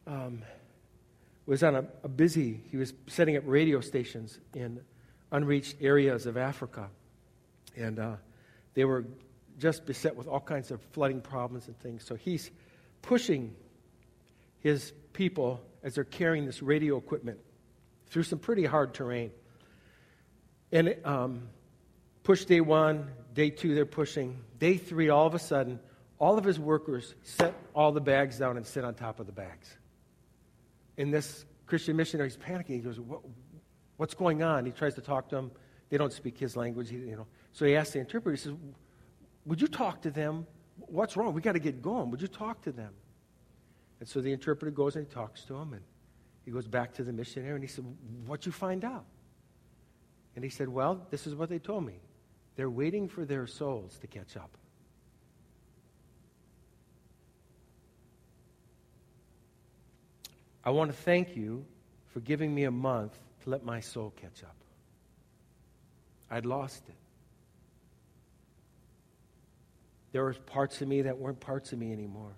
um, 0.07 0.43
was 1.47 1.63
on 1.63 1.77
a, 1.77 1.87
a 2.03 2.09
busy, 2.09 2.61
he 2.71 2.77
was 2.77 2.93
setting 3.07 3.39
up 3.39 3.43
radio 3.47 3.81
stations 3.81 4.39
in 4.53 4.81
unreached 5.33 5.77
areas 5.81 6.27
of 6.27 6.37
Africa. 6.37 6.91
And 7.75 7.99
uh, 7.99 8.17
they 8.75 8.85
were 8.85 9.07
just 9.59 9.87
beset 9.87 10.15
with 10.15 10.29
all 10.29 10.41
kinds 10.41 10.71
of 10.71 10.83
flooding 10.93 11.23
problems 11.23 11.69
and 11.69 11.81
things. 11.81 12.05
So 12.05 12.15
he's 12.15 12.51
pushing 13.01 13.57
his 14.61 14.93
people 15.15 15.63
as 15.83 15.95
they're 15.95 16.05
carrying 16.05 16.45
this 16.45 16.63
radio 16.63 16.99
equipment 16.99 17.39
through 18.09 18.25
some 18.25 18.39
pretty 18.39 18.67
hard 18.67 18.93
terrain. 18.93 19.31
And 20.71 20.97
um, 21.03 21.49
push 22.25 22.45
day 22.45 22.61
one, 22.61 23.11
day 23.33 23.51
two, 23.51 23.75
they're 23.75 23.87
pushing. 23.87 24.41
Day 24.59 24.77
three, 24.77 25.09
all 25.09 25.27
of 25.27 25.35
a 25.35 25.39
sudden, 25.39 25.79
all 26.19 26.37
of 26.37 26.45
his 26.45 26.59
workers 26.59 27.15
set 27.23 27.55
all 27.75 27.93
the 27.93 28.01
bags 28.01 28.39
down 28.39 28.57
and 28.57 28.67
sit 28.67 28.85
on 28.85 28.95
top 28.95 29.21
of 29.21 29.27
the 29.27 29.33
bags. 29.33 29.77
And 30.99 31.15
this 31.15 31.45
Christian 31.67 31.97
missionary 31.97 32.29
is 32.29 32.37
panicking. 32.37 32.69
He 32.69 32.79
goes, 32.79 32.99
what, 32.99 33.21
What's 33.97 34.15
going 34.15 34.43
on? 34.43 34.67
He 34.67 34.73
tries 34.73 34.95
to 34.95 35.01
talk 35.01 35.29
to 35.29 35.37
them. 35.37 35.51
They 35.91 35.99
don't 35.99 36.13
speak 36.13 36.39
his 36.39 36.57
language. 36.57 36.91
You 36.91 37.17
know. 37.17 37.27
So 37.53 37.65
he 37.65 37.77
asks 37.77 37.93
the 37.93 38.01
interpreter, 38.01 38.35
he 38.35 38.43
says, 38.43 38.55
Would 39.47 39.61
you 39.61 39.69
talk 39.69 40.03
to 40.03 40.11
them? 40.11 40.47
What's 40.77 41.17
wrong? 41.17 41.33
we 41.33 41.41
got 41.41 41.53
to 41.53 41.61
get 41.61 41.81
going. 41.81 42.11
Would 42.11 42.21
you 42.21 42.29
talk 42.29 42.63
to 42.63 42.73
them? 42.73 42.93
And 44.01 44.09
so 44.09 44.21
the 44.21 44.33
interpreter 44.33 44.73
goes 44.73 44.97
and 44.97 45.07
he 45.07 45.13
talks 45.13 45.45
to 45.45 45.55
him. 45.55 45.73
And 45.73 45.83
he 46.45 46.51
goes 46.51 46.67
back 46.67 46.93
to 46.95 47.05
the 47.05 47.13
missionary 47.13 47.55
and 47.55 47.63
he 47.63 47.69
said, 47.69 47.85
What'd 48.27 48.47
you 48.47 48.53
find 48.53 48.85
out? 48.85 49.05
And 50.35 50.43
he 50.43 50.51
said, 50.51 50.69
Well, 50.69 51.07
this 51.11 51.27
is 51.27 51.35
what 51.35 51.49
they 51.49 51.61
told 51.61 51.87
me. 51.87 52.01
They're 52.57 52.71
waiting 52.71 53.09
for 53.09 53.25
their 53.25 53.47
souls 53.47 53.99
to 54.01 54.07
catch 54.07 54.37
up. 54.37 54.51
I 60.65 60.71
want 60.71 60.91
to 60.91 60.97
thank 60.97 61.37
you 61.37 61.65
for 62.13 62.21
giving 62.21 62.55
me 62.55 62.65
a 62.65 62.71
month 62.71 63.19
to 63.43 63.51
let 63.51 63.65
my 63.65 63.81
soul 63.81 64.13
catch 64.17 64.43
up. 64.43 64.57
I'd 66.31 66.47
lost 66.47 66.83
it. 66.89 66.95
There 70.13 70.23
were 70.23 70.33
parts 70.33 70.81
of 70.81 70.89
me 70.89 71.03
that 71.03 71.19
weren't 71.19 71.41
parts 71.41 71.73
of 71.73 71.79
me 71.79 71.93
anymore. 71.93 72.33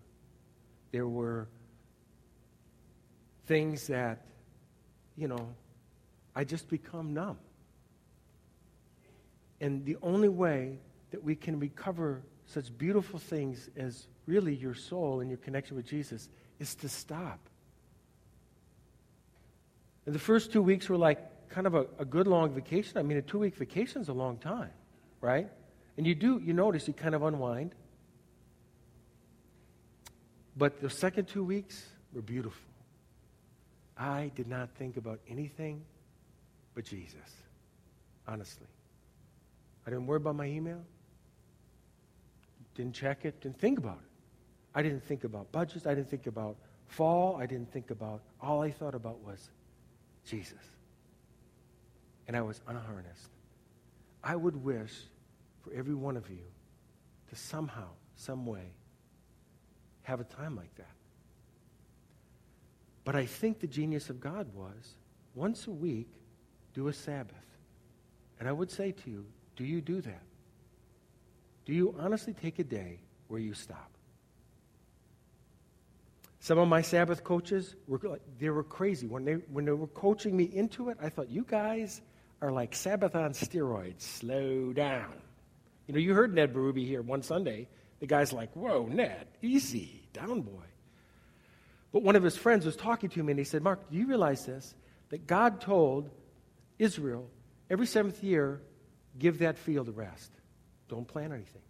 There 0.92 1.06
were 1.06 1.46
things 3.46 3.86
that, 3.88 4.24
you 5.16 5.28
know, 5.28 5.54
I 6.34 6.44
just 6.44 6.68
become 6.68 7.14
numb. 7.14 7.38
And 9.60 9.84
the 9.84 9.96
only 10.02 10.28
way 10.28 10.78
that 11.10 11.22
we 11.22 11.34
can 11.34 11.58
recover 11.58 12.22
such 12.46 12.76
beautiful 12.76 13.18
things 13.18 13.70
as 13.76 14.06
really 14.26 14.54
your 14.54 14.74
soul 14.74 15.20
and 15.20 15.30
your 15.30 15.38
connection 15.38 15.76
with 15.76 15.86
Jesus 15.86 16.28
is 16.58 16.74
to 16.76 16.88
stop 16.88 17.38
and 20.06 20.14
the 20.14 20.20
first 20.20 20.52
two 20.52 20.62
weeks 20.62 20.88
were 20.88 20.96
like 20.96 21.48
kind 21.48 21.66
of 21.66 21.74
a, 21.74 21.86
a 21.98 22.04
good 22.04 22.26
long 22.28 22.54
vacation. 22.54 22.96
I 22.96 23.02
mean, 23.02 23.18
a 23.18 23.22
two 23.22 23.40
week 23.40 23.56
vacation 23.56 24.00
is 24.00 24.08
a 24.08 24.12
long 24.12 24.38
time, 24.38 24.70
right? 25.20 25.50
And 25.96 26.06
you 26.06 26.14
do, 26.14 26.40
you 26.42 26.52
notice 26.52 26.86
you 26.86 26.94
kind 26.94 27.14
of 27.14 27.22
unwind. 27.24 27.74
But 30.56 30.80
the 30.80 30.88
second 30.88 31.26
two 31.26 31.44
weeks 31.44 31.84
were 32.12 32.22
beautiful. 32.22 32.70
I 33.98 34.30
did 34.34 34.46
not 34.46 34.70
think 34.78 34.96
about 34.96 35.20
anything 35.28 35.82
but 36.74 36.84
Jesus, 36.84 37.42
honestly. 38.28 38.66
I 39.86 39.90
didn't 39.90 40.06
worry 40.06 40.16
about 40.16 40.34
my 40.34 40.46
email, 40.46 40.82
didn't 42.74 42.94
check 42.94 43.24
it, 43.24 43.40
didn't 43.40 43.58
think 43.58 43.78
about 43.78 43.98
it. 43.98 44.10
I 44.74 44.82
didn't 44.82 45.04
think 45.04 45.24
about 45.24 45.50
budgets, 45.52 45.86
I 45.86 45.94
didn't 45.94 46.10
think 46.10 46.26
about 46.26 46.56
fall, 46.88 47.36
I 47.36 47.46
didn't 47.46 47.72
think 47.72 47.90
about, 47.90 48.20
all 48.40 48.62
I 48.62 48.70
thought 48.70 48.94
about 48.94 49.22
was 49.24 49.50
Jesus. 50.26 50.58
And 52.26 52.36
I 52.36 52.42
was 52.42 52.60
unharnessed. 52.66 53.30
I 54.22 54.34
would 54.34 54.56
wish 54.62 54.92
for 55.62 55.72
every 55.72 55.94
one 55.94 56.16
of 56.16 56.28
you 56.28 56.44
to 57.28 57.36
somehow, 57.36 57.88
some 58.16 58.44
way, 58.44 58.72
have 60.02 60.20
a 60.20 60.24
time 60.24 60.56
like 60.56 60.74
that. 60.76 60.86
But 63.04 63.14
I 63.14 63.24
think 63.24 63.60
the 63.60 63.68
genius 63.68 64.10
of 64.10 64.20
God 64.20 64.48
was 64.52 64.96
once 65.36 65.68
a 65.68 65.70
week, 65.70 66.08
do 66.74 66.88
a 66.88 66.92
Sabbath. 66.92 67.36
And 68.40 68.48
I 68.48 68.52
would 68.52 68.70
say 68.70 68.90
to 68.90 69.10
you, 69.10 69.26
do 69.56 69.64
you 69.64 69.80
do 69.80 70.00
that? 70.02 70.22
Do 71.64 71.72
you 71.72 71.94
honestly 71.98 72.32
take 72.32 72.58
a 72.58 72.64
day 72.64 73.00
where 73.28 73.40
you 73.40 73.54
stop? 73.54 73.90
Some 76.38 76.58
of 76.58 76.68
my 76.68 76.80
Sabbath 76.80 77.24
coaches 77.24 77.74
were 77.88 78.00
they 78.38 78.50
were 78.50 78.62
crazy 78.62 79.08
when 79.08 79.24
they 79.24 79.32
when 79.50 79.64
they 79.64 79.72
were 79.72 79.88
coaching 79.88 80.36
me 80.36 80.44
into 80.44 80.90
it. 80.90 80.98
I 81.02 81.08
thought 81.08 81.28
you 81.28 81.44
guys 81.44 82.02
are 82.40 82.52
like 82.52 82.72
Sabbath 82.72 83.16
on 83.16 83.32
steroids. 83.32 84.02
Slow 84.02 84.72
down. 84.72 85.14
You 85.88 85.94
know, 85.94 86.00
you 86.00 86.14
heard 86.14 86.32
Ned 86.32 86.54
Berube 86.54 86.86
here 86.86 87.02
one 87.02 87.22
Sunday. 87.22 87.66
The 87.98 88.06
guy's 88.06 88.32
like, 88.32 88.54
"Whoa, 88.54 88.86
Ned, 88.86 89.26
easy, 89.42 90.06
down, 90.12 90.42
boy." 90.42 90.66
But 91.92 92.04
one 92.04 92.14
of 92.14 92.22
his 92.22 92.36
friends 92.36 92.64
was 92.64 92.76
talking 92.76 93.10
to 93.10 93.20
him, 93.20 93.28
and 93.28 93.38
he 93.40 93.44
said, 93.44 93.62
"Mark, 93.62 93.90
do 93.90 93.96
you 93.96 94.06
realize 94.06 94.46
this? 94.46 94.74
That 95.08 95.26
God 95.26 95.60
told 95.60 96.10
Israel 96.78 97.28
every 97.70 97.86
seventh 97.86 98.22
year, 98.22 98.60
give 99.18 99.38
that 99.38 99.58
field 99.58 99.88
a 99.88 99.92
rest. 99.92 100.32
Don't 100.88 101.06
plant 101.06 101.32
anything." 101.32 101.62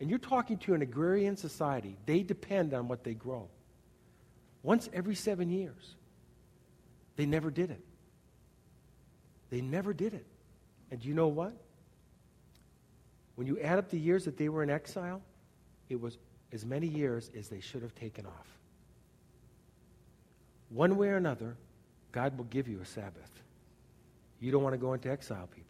And 0.00 0.08
you're 0.08 0.18
talking 0.18 0.58
to 0.58 0.74
an 0.74 0.82
agrarian 0.82 1.36
society. 1.36 1.96
They 2.06 2.22
depend 2.22 2.72
on 2.72 2.88
what 2.88 3.04
they 3.04 3.14
grow 3.14 3.48
once 4.62 4.88
every 4.92 5.14
seven 5.14 5.50
years. 5.50 5.94
They 7.16 7.26
never 7.26 7.50
did 7.50 7.70
it. 7.70 7.84
They 9.50 9.60
never 9.60 9.92
did 9.92 10.14
it. 10.14 10.26
And 10.90 11.04
you 11.04 11.12
know 11.12 11.28
what? 11.28 11.52
When 13.34 13.46
you 13.46 13.58
add 13.60 13.78
up 13.78 13.90
the 13.90 13.98
years 13.98 14.24
that 14.24 14.36
they 14.36 14.48
were 14.48 14.62
in 14.62 14.70
exile, 14.70 15.22
it 15.88 16.00
was 16.00 16.18
as 16.52 16.64
many 16.64 16.86
years 16.86 17.30
as 17.36 17.48
they 17.48 17.60
should 17.60 17.82
have 17.82 17.94
taken 17.94 18.26
off. 18.26 18.58
One 20.70 20.96
way 20.96 21.08
or 21.08 21.16
another, 21.16 21.56
God 22.12 22.36
will 22.38 22.44
give 22.46 22.68
you 22.68 22.80
a 22.80 22.86
Sabbath. 22.86 23.30
You 24.40 24.50
don't 24.50 24.62
want 24.62 24.74
to 24.74 24.78
go 24.78 24.94
into 24.94 25.10
exile, 25.10 25.48
people. 25.54 25.69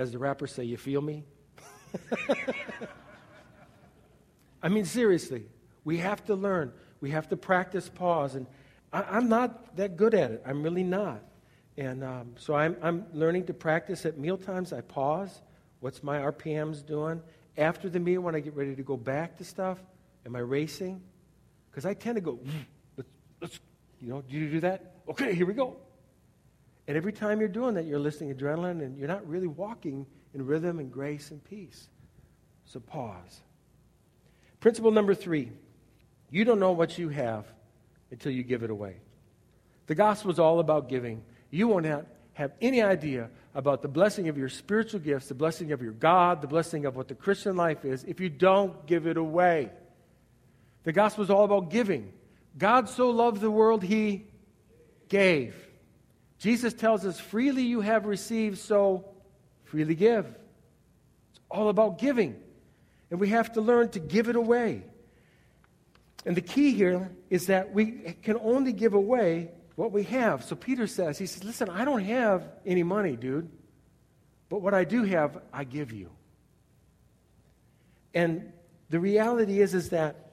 As 0.00 0.12
the 0.12 0.18
rappers 0.18 0.52
say, 0.52 0.64
you 0.64 0.78
feel 0.78 1.02
me? 1.02 1.24
I 4.62 4.70
mean, 4.70 4.86
seriously, 4.86 5.44
we 5.84 5.98
have 5.98 6.24
to 6.24 6.34
learn. 6.34 6.72
We 7.02 7.10
have 7.10 7.28
to 7.28 7.36
practice 7.36 7.90
pause. 7.90 8.34
And 8.34 8.46
I, 8.94 9.18
am 9.18 9.28
not 9.28 9.76
that 9.76 9.98
good 9.98 10.14
at 10.14 10.30
it. 10.30 10.42
I'm 10.46 10.62
really 10.62 10.84
not. 10.84 11.20
And 11.76 12.02
um, 12.02 12.32
so 12.38 12.54
I'm, 12.54 12.78
I'm 12.80 13.04
learning 13.12 13.44
to 13.48 13.52
practice 13.52 14.06
at 14.06 14.16
meal 14.16 14.38
times. 14.38 14.72
I 14.72 14.80
pause. 14.80 15.42
What's 15.80 16.02
my 16.02 16.20
RPMs 16.20 16.86
doing? 16.86 17.20
After 17.58 17.90
the 17.90 18.00
meal, 18.00 18.22
when 18.22 18.34
I 18.34 18.40
get 18.40 18.56
ready 18.56 18.74
to 18.74 18.82
go 18.82 18.96
back 18.96 19.36
to 19.36 19.44
stuff, 19.44 19.76
am 20.24 20.34
I 20.34 20.38
racing? 20.38 21.02
Because 21.70 21.84
I 21.84 21.92
tend 21.92 22.14
to 22.14 22.22
go, 22.22 22.38
let's, 22.96 23.10
let's, 23.42 23.60
you 24.00 24.08
know, 24.08 24.22
do 24.22 24.34
you 24.34 24.48
do 24.48 24.60
that? 24.60 24.94
Okay, 25.10 25.34
here 25.34 25.44
we 25.44 25.52
go. 25.52 25.76
And 26.90 26.96
every 26.96 27.12
time 27.12 27.38
you're 27.38 27.48
doing 27.48 27.74
that, 27.74 27.84
you're 27.84 28.00
listening 28.00 28.36
to 28.36 28.44
adrenaline 28.44 28.82
and 28.82 28.98
you're 28.98 29.06
not 29.06 29.24
really 29.24 29.46
walking 29.46 30.06
in 30.34 30.44
rhythm 30.44 30.80
and 30.80 30.90
grace 30.90 31.30
and 31.30 31.40
peace. 31.44 31.86
So 32.64 32.80
pause. 32.80 33.42
Principle 34.58 34.90
number 34.90 35.14
three 35.14 35.52
you 36.32 36.44
don't 36.44 36.58
know 36.58 36.72
what 36.72 36.98
you 36.98 37.08
have 37.08 37.46
until 38.10 38.32
you 38.32 38.42
give 38.42 38.64
it 38.64 38.70
away. 38.70 38.96
The 39.86 39.94
gospel 39.94 40.32
is 40.32 40.40
all 40.40 40.58
about 40.58 40.88
giving. 40.88 41.22
You 41.52 41.68
won't 41.68 41.86
have, 41.86 42.06
have 42.32 42.50
any 42.60 42.82
idea 42.82 43.30
about 43.54 43.82
the 43.82 43.88
blessing 43.88 44.28
of 44.28 44.36
your 44.36 44.48
spiritual 44.48 44.98
gifts, 44.98 45.28
the 45.28 45.34
blessing 45.34 45.70
of 45.70 45.80
your 45.80 45.92
God, 45.92 46.42
the 46.42 46.48
blessing 46.48 46.86
of 46.86 46.96
what 46.96 47.06
the 47.06 47.14
Christian 47.14 47.54
life 47.54 47.84
is 47.84 48.02
if 48.02 48.18
you 48.18 48.28
don't 48.28 48.84
give 48.88 49.06
it 49.06 49.16
away. 49.16 49.70
The 50.82 50.92
gospel 50.92 51.22
is 51.22 51.30
all 51.30 51.44
about 51.44 51.70
giving. 51.70 52.12
God 52.58 52.88
so 52.88 53.10
loved 53.10 53.40
the 53.40 53.48
world, 53.48 53.84
he 53.84 54.24
gave. 55.08 55.54
Jesus 56.40 56.74
tells 56.74 57.06
us, 57.06 57.20
freely 57.20 57.62
you 57.62 57.80
have 57.82 58.06
received, 58.06 58.58
so 58.58 59.04
freely 59.64 59.94
give. 59.94 60.26
It's 60.26 61.40
all 61.48 61.68
about 61.68 61.98
giving 61.98 62.34
and 63.10 63.18
we 63.18 63.28
have 63.30 63.52
to 63.54 63.60
learn 63.60 63.88
to 63.90 63.98
give 63.98 64.28
it 64.28 64.36
away. 64.36 64.82
And 66.24 66.36
the 66.36 66.40
key 66.40 66.72
here 66.72 67.10
is 67.28 67.46
that 67.46 67.72
we 67.72 68.14
can 68.22 68.36
only 68.42 68.72
give 68.72 68.94
away 68.94 69.50
what 69.74 69.90
we 69.90 70.04
have. 70.04 70.44
So 70.44 70.54
Peter 70.54 70.86
says, 70.86 71.18
he 71.18 71.26
says, 71.26 71.42
listen, 71.42 71.68
I 71.68 71.84
don't 71.84 72.04
have 72.04 72.44
any 72.64 72.82
money, 72.82 73.16
dude. 73.16 73.50
But 74.48 74.60
what 74.62 74.74
I 74.74 74.84
do 74.84 75.04
have, 75.04 75.40
I 75.52 75.64
give 75.64 75.92
you. 75.92 76.10
And 78.14 78.52
the 78.90 79.00
reality 79.00 79.60
is, 79.60 79.74
is 79.74 79.90
that 79.90 80.29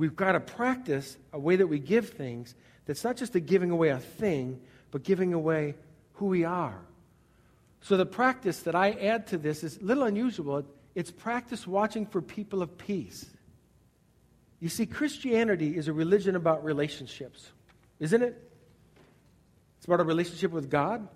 we've 0.00 0.16
got 0.16 0.32
to 0.32 0.40
practice 0.40 1.18
a 1.30 1.38
way 1.38 1.56
that 1.56 1.66
we 1.66 1.78
give 1.78 2.08
things 2.08 2.54
that's 2.86 3.04
not 3.04 3.18
just 3.18 3.34
a 3.34 3.40
giving 3.40 3.70
away 3.70 3.90
a 3.90 3.98
thing, 3.98 4.58
but 4.90 5.02
giving 5.02 5.34
away 5.34 5.74
who 6.14 6.24
we 6.24 6.42
are. 6.42 6.80
So 7.82 7.98
the 7.98 8.06
practice 8.06 8.60
that 8.60 8.74
I 8.74 8.92
add 8.92 9.26
to 9.28 9.36
this 9.36 9.62
is 9.62 9.76
a 9.76 9.84
little 9.84 10.04
unusual. 10.04 10.64
It's 10.94 11.10
practice 11.10 11.66
watching 11.66 12.06
for 12.06 12.22
people 12.22 12.62
of 12.62 12.78
peace. 12.78 13.26
You 14.58 14.70
see, 14.70 14.86
Christianity 14.86 15.76
is 15.76 15.86
a 15.86 15.92
religion 15.92 16.34
about 16.34 16.64
relationships, 16.64 17.50
isn't 17.98 18.22
it? 18.22 18.42
It's 19.76 19.84
about 19.84 20.00
a 20.00 20.04
relationship 20.04 20.50
with 20.50 20.70
God. 20.70 21.06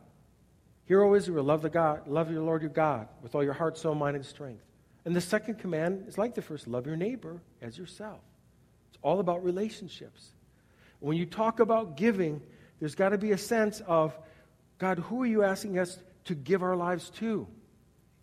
Hear, 0.85 1.03
O 1.03 1.15
Israel, 1.15 1.45
love 1.45 1.63
the 1.63 1.71
God, 1.71 2.07
love 2.07 2.31
your 2.31 2.43
Lord 2.43 2.61
your 2.61 2.71
God 2.71 3.09
with 3.23 3.35
all 3.35 3.43
your 3.43 3.55
heart, 3.55 3.79
soul, 3.79 3.95
mind, 3.95 4.17
and 4.17 4.27
strength. 4.27 4.63
And 5.07 5.17
the 5.17 5.23
second 5.23 5.59
command 5.59 6.05
is 6.07 6.19
like 6.19 6.35
the 6.35 6.43
first 6.43 6.69
love 6.69 6.87
your 6.87 6.97
neighbor 6.97 7.41
as 7.63 7.79
yourself. 7.79 8.21
All 9.05 9.21
about 9.21 9.45
relationships. 9.45 10.31
When 10.99 11.17
you 11.17 11.27
talk 11.27 11.61
about 11.61 11.97
giving, 11.97 12.41
there's 12.81 12.97
got 12.97 13.11
to 13.11 13.19
be 13.19 13.31
a 13.31 13.39
sense 13.39 13.81
of 13.87 14.19
God, 14.79 14.99
who 14.99 15.23
are 15.23 15.27
you 15.27 15.45
asking 15.45 15.79
us 15.79 15.99
to 16.25 16.35
give 16.35 16.63
our 16.63 16.75
lives 16.75 17.11
to? 17.11 17.47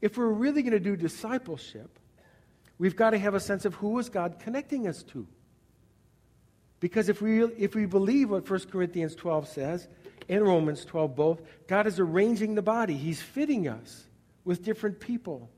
If 0.02 0.18
we're 0.18 0.26
really 0.26 0.64
going 0.64 0.74
to 0.74 0.80
do 0.80 0.96
discipleship, 0.96 1.98
we've 2.78 2.96
got 2.96 3.12
to 3.12 3.20
have 3.20 3.36
a 3.36 3.40
sense 3.40 3.64
of 3.64 3.76
who 3.76 3.98
is 4.00 4.10
God 4.10 4.40
connecting 4.40 4.88
us 4.88 5.04
to. 5.04 5.28
Because 6.80 7.08
if 7.08 7.22
we, 7.22 7.44
if 7.44 7.76
we 7.76 7.86
believe 7.86 8.32
what 8.32 8.50
1 8.50 8.60
Corinthians 8.72 9.16
12 9.16 9.48
says, 9.48 9.88
and 10.28 10.44
Romans 10.44 10.84
12 10.86 11.16
both, 11.16 11.42
God 11.68 11.88
is 11.88 12.00
arranging 12.00 12.56
the 12.56 12.62
body. 12.62 12.96
He's 12.96 13.22
fitting 13.22 13.68
us 13.68 14.08
with 14.44 14.64
different 14.64 15.00
people. 15.00 15.50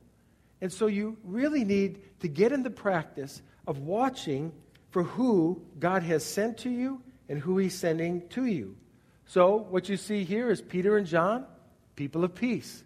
And 0.61 0.71
so 0.71 0.87
you 0.87 1.17
really 1.23 1.63
need 1.63 2.19
to 2.19 2.27
get 2.27 2.51
in 2.51 2.63
the 2.63 2.69
practice 2.69 3.41
of 3.67 3.79
watching 3.79 4.51
for 4.93 5.01
who 5.01 5.59
God 5.79 6.03
has 6.03 6.23
sent 6.23 6.59
to 6.59 6.69
you 6.69 7.01
and 7.27 7.39
who 7.39 7.57
He's 7.57 7.73
sending 7.73 8.27
to 8.29 8.45
you. 8.45 8.77
So 9.25 9.57
what 9.57 9.89
you 9.89 9.97
see 9.97 10.23
here 10.23 10.51
is 10.51 10.61
Peter 10.61 10.97
and 10.97 11.07
John, 11.07 11.47
people 11.95 12.23
of 12.23 12.35
peace. 12.35 12.83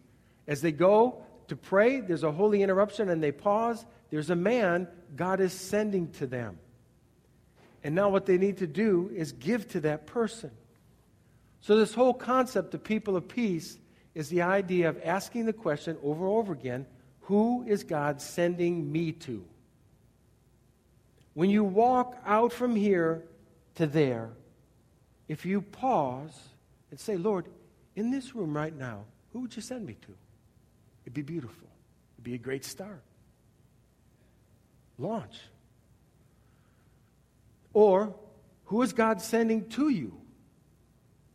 As 0.47 0.61
they 0.61 0.71
go 0.71 1.21
to 1.49 1.57
pray, 1.57 1.99
there's 1.99 2.23
a 2.23 2.31
holy 2.31 2.63
interruption 2.63 3.09
and 3.09 3.21
they 3.21 3.33
pause. 3.33 3.85
There's 4.09 4.29
a 4.29 4.37
man 4.37 4.87
God 5.17 5.41
is 5.41 5.51
sending 5.51 6.09
to 6.13 6.27
them. 6.27 6.57
And 7.83 7.93
now 7.93 8.07
what 8.07 8.25
they 8.25 8.37
need 8.37 8.59
to 8.59 8.67
do 8.67 9.11
is 9.13 9.33
give 9.33 9.67
to 9.71 9.81
that 9.81 10.07
person. 10.07 10.51
So, 11.59 11.75
this 11.75 11.93
whole 11.93 12.13
concept 12.13 12.73
of 12.73 12.85
people 12.85 13.17
of 13.17 13.27
peace 13.27 13.77
is 14.15 14.29
the 14.29 14.43
idea 14.43 14.87
of 14.87 15.01
asking 15.03 15.45
the 15.45 15.53
question 15.53 15.97
over 16.01 16.25
and 16.25 16.33
over 16.33 16.53
again 16.53 16.85
who 17.21 17.65
is 17.67 17.83
God 17.83 18.21
sending 18.21 18.89
me 18.89 19.11
to? 19.11 19.43
When 21.37 21.51
you 21.51 21.63
walk 21.63 22.19
out 22.25 22.51
from 22.51 22.75
here 22.75 23.21
to 23.75 23.85
there, 23.85 24.31
if 25.27 25.45
you 25.45 25.61
pause 25.61 26.35
and 26.89 26.99
say, 26.99 27.15
Lord, 27.15 27.45
in 27.95 28.09
this 28.09 28.33
room 28.33 28.57
right 28.57 28.75
now, 28.75 29.03
who 29.31 29.41
would 29.41 29.55
you 29.55 29.61
send 29.61 29.85
me 29.85 29.97
to? 30.01 30.15
It'd 31.03 31.13
be 31.13 31.21
beautiful. 31.21 31.67
It'd 32.15 32.23
be 32.23 32.33
a 32.33 32.39
great 32.39 32.65
start. 32.65 33.03
Launch. 34.97 35.37
Or, 37.71 38.15
who 38.65 38.81
is 38.81 38.91
God 38.91 39.21
sending 39.21 39.69
to 39.69 39.89
you? 39.89 40.19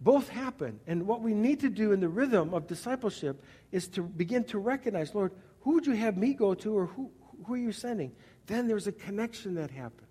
Both 0.01 0.29
happen. 0.29 0.81
And 0.89 1.07
what 1.07 1.21
we 1.21 1.33
need 1.33 1.61
to 1.61 1.69
do 1.69 1.93
in 1.93 2.01
the 2.01 2.09
rhythm 2.09 2.55
of 2.55 2.67
discipleship 2.67 3.41
is 3.71 3.87
to 3.91 4.03
begin 4.03 4.43
to 4.47 4.59
recognize, 4.59 5.15
Lord, 5.15 5.31
who 5.61 5.75
would 5.75 5.87
you 5.87 5.93
have 5.93 6.17
me 6.17 6.35
go 6.35 6.55
to 6.55 6.77
or 6.77 6.87
who, 6.87 7.13
who 7.47 7.55
are 7.55 7.57
you 7.57 7.71
sending? 7.71 8.11
Then 8.47 8.67
there's 8.69 8.87
a 8.87 8.93
connection 8.93 9.55
that 9.55 9.71
happens. 9.71 10.09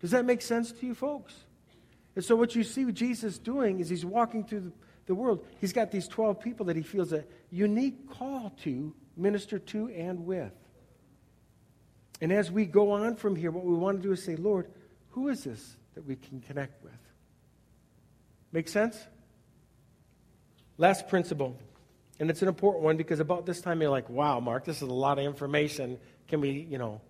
Does 0.00 0.10
that 0.12 0.24
make 0.24 0.42
sense 0.42 0.72
to 0.72 0.86
you 0.86 0.94
folks? 0.94 1.34
And 2.16 2.24
so 2.24 2.36
what 2.36 2.54
you 2.54 2.64
see 2.64 2.90
Jesus 2.92 3.38
doing 3.38 3.80
is 3.80 3.88
he's 3.88 4.04
walking 4.04 4.44
through 4.44 4.60
the, 4.60 4.72
the 5.06 5.14
world. 5.14 5.44
He's 5.60 5.72
got 5.72 5.90
these 5.90 6.08
12 6.08 6.40
people 6.40 6.66
that 6.66 6.76
he 6.76 6.82
feels 6.82 7.12
a 7.12 7.24
unique 7.50 8.10
call 8.10 8.52
to 8.62 8.94
minister 9.16 9.58
to 9.58 9.88
and 9.88 10.26
with. 10.26 10.52
And 12.20 12.32
as 12.32 12.50
we 12.50 12.66
go 12.66 12.90
on 12.92 13.16
from 13.16 13.36
here, 13.36 13.50
what 13.50 13.64
we 13.64 13.74
want 13.74 13.98
to 13.98 14.02
do 14.02 14.12
is 14.12 14.22
say, 14.22 14.36
Lord, 14.36 14.70
who 15.10 15.28
is 15.28 15.44
this 15.44 15.76
that 15.94 16.06
we 16.06 16.16
can 16.16 16.40
connect 16.40 16.82
with? 16.82 16.92
Make 18.52 18.68
sense? 18.68 18.98
Last 20.76 21.08
principle. 21.08 21.56
And 22.18 22.28
it's 22.28 22.42
an 22.42 22.48
important 22.48 22.84
one 22.84 22.96
because 22.96 23.20
about 23.20 23.46
this 23.46 23.60
time 23.60 23.80
you're 23.80 23.90
like, 23.90 24.10
wow, 24.10 24.40
Mark, 24.40 24.64
this 24.64 24.76
is 24.76 24.82
a 24.82 24.92
lot 24.92 25.18
of 25.18 25.24
information. 25.24 25.98
Can 26.28 26.40
we, 26.40 26.66
you 26.70 26.76
know, 26.76 27.00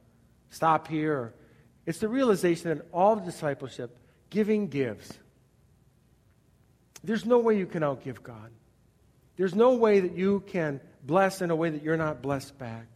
stop 0.50 0.88
here? 0.88 1.34
It's 1.86 1.98
the 1.98 2.08
realization 2.08 2.76
that 2.76 2.86
all 2.92 3.16
discipleship, 3.16 3.96
giving 4.28 4.68
gives. 4.68 5.10
There's 7.02 7.24
no 7.24 7.38
way 7.38 7.56
you 7.56 7.66
can 7.66 7.82
outgive 7.82 8.22
God. 8.22 8.50
There's 9.36 9.54
no 9.54 9.74
way 9.74 10.00
that 10.00 10.16
you 10.16 10.40
can 10.46 10.80
bless 11.02 11.40
in 11.40 11.50
a 11.50 11.56
way 11.56 11.70
that 11.70 11.82
you're 11.82 11.96
not 11.96 12.20
blessed 12.20 12.58
back. 12.58 12.86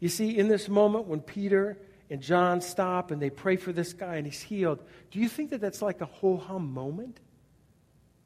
You 0.00 0.08
see, 0.08 0.36
in 0.36 0.48
this 0.48 0.68
moment 0.68 1.06
when 1.06 1.20
Peter 1.20 1.78
and 2.10 2.20
John 2.20 2.60
stop 2.60 3.12
and 3.12 3.22
they 3.22 3.30
pray 3.30 3.56
for 3.56 3.72
this 3.72 3.92
guy 3.92 4.16
and 4.16 4.26
he's 4.26 4.40
healed, 4.40 4.82
do 5.10 5.20
you 5.20 5.28
think 5.28 5.50
that 5.50 5.60
that's 5.60 5.80
like 5.80 6.00
a 6.00 6.06
ho 6.06 6.36
hum 6.36 6.72
moment? 6.72 7.20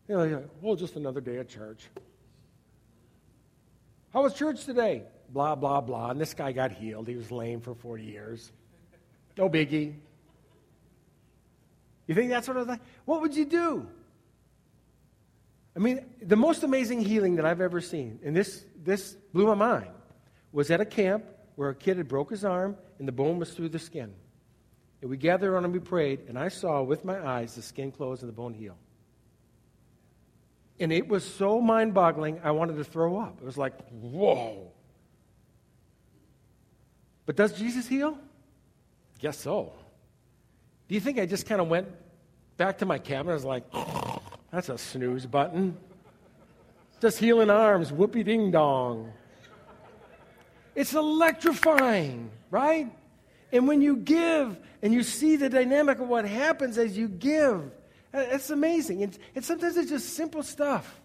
You 0.09 0.17
know, 0.17 0.25
like, 0.25 0.49
well, 0.63 0.77
just 0.77 0.97
another 0.97 1.21
day 1.21 1.39
at 1.39 1.49
church. 1.49 1.85
How 4.13 4.23
was 4.23 4.35
church 4.35 4.65
today? 4.65 5.03
Blah, 5.31 5.55
blah, 5.55 5.81
blah. 5.81 6.11
And 6.11 6.21
this 6.21 6.35
guy 6.35 6.53
got 6.53 6.73
healed. 6.73 7.09
He 7.09 7.17
was 7.17 7.31
lame 7.31 7.61
for 7.61 7.75
40 7.75 8.05
years. 8.05 8.53
No 9.37 9.49
biggie. 9.49 9.95
You 12.07 12.15
think 12.15 12.31
that's 12.31 12.47
what 12.47 12.57
I 12.57 12.61
was 12.61 12.69
like? 12.69 12.81
What 13.05 13.21
would 13.23 13.35
you 13.35 13.45
do? 13.45 13.87
I 15.77 15.81
mean, 15.81 16.05
the 16.23 16.37
most 16.37 16.63
amazing 16.63 17.01
healing 17.01 17.37
that 17.37 17.45
I've 17.45 17.61
ever 17.61 17.81
seen, 17.81 18.21
and 18.25 18.37
this, 18.37 18.65
this 18.85 19.15
blew 19.33 19.47
my 19.47 19.55
mind, 19.55 19.91
was 20.53 20.71
at 20.71 20.81
a 20.81 20.85
camp 20.85 21.25
where 21.57 21.71
a 21.71 21.75
kid 21.75 21.97
had 21.97 22.07
broke 22.07 22.31
his 22.31 22.45
arm 22.45 22.77
and 22.99 23.09
the 23.09 23.13
bone 23.13 23.39
was 23.39 23.53
through 23.55 23.71
the 23.71 23.79
skin. 23.79 24.15
And 25.01 25.11
we 25.11 25.17
gathered 25.17 25.51
around 25.51 25.65
and 25.65 25.73
we 25.73 25.81
prayed, 25.81 26.21
and 26.29 26.39
I 26.39 26.49
saw 26.49 26.83
with 26.83 27.05
my 27.05 27.27
eyes 27.27 27.55
the 27.55 27.63
skin 27.63 27.91
close 27.91 28.23
and 28.23 28.29
the 28.29 28.33
bone 28.33 28.55
heal. 28.55 28.77
And 30.81 30.93
it 30.93 31.09
was 31.09 31.25
so 31.25 31.61
mind 31.61 31.95
boggling, 31.95 32.41
I 32.43 32.53
wanted 32.53 32.77
to 32.77 32.85
throw 32.85 33.19
up. 33.19 33.39
It 33.41 33.45
was 33.45 33.59
like, 33.59 33.75
whoa. 33.91 34.73
But 37.27 37.37
does 37.37 37.53
Jesus 37.53 37.87
heal? 37.87 38.19
Guess 39.19 39.39
so. 39.39 39.73
Do 40.89 40.95
you 40.95 41.01
think 41.01 41.19
I 41.19 41.27
just 41.27 41.47
kind 41.47 41.61
of 41.61 41.69
went 41.69 41.89
back 42.57 42.79
to 42.79 42.87
my 42.87 42.99
cabin? 42.99 43.31
I 43.31 43.35
was 43.35 43.45
like, 43.45 43.65
that's 44.51 44.69
a 44.69 44.79
snooze 44.79 45.27
button. 45.27 45.77
Just 47.01 47.19
healing 47.19 47.51
arms, 47.51 47.93
whoopee 47.93 48.23
ding 48.23 48.51
dong. 48.51 49.13
It's 50.75 50.95
electrifying, 50.95 52.31
right? 52.51 52.91
And 53.53 53.69
when 53.69 53.81
you 53.81 53.97
give 53.97 54.59
and 54.83 54.93
you 54.93 55.03
see 55.03 55.37
the 55.37 55.49
dynamic 55.49 56.01
of 56.01 56.09
what 56.09 56.25
happens 56.25 56.79
as 56.79 56.97
you 56.99 57.09
give, 57.09 57.71
it's 58.13 58.51
amazing. 58.51 59.03
And, 59.03 59.19
and 59.35 59.45
sometimes 59.45 59.77
it's 59.77 59.91
just 59.91 60.15
simple 60.15 60.43
stuff. 60.43 61.01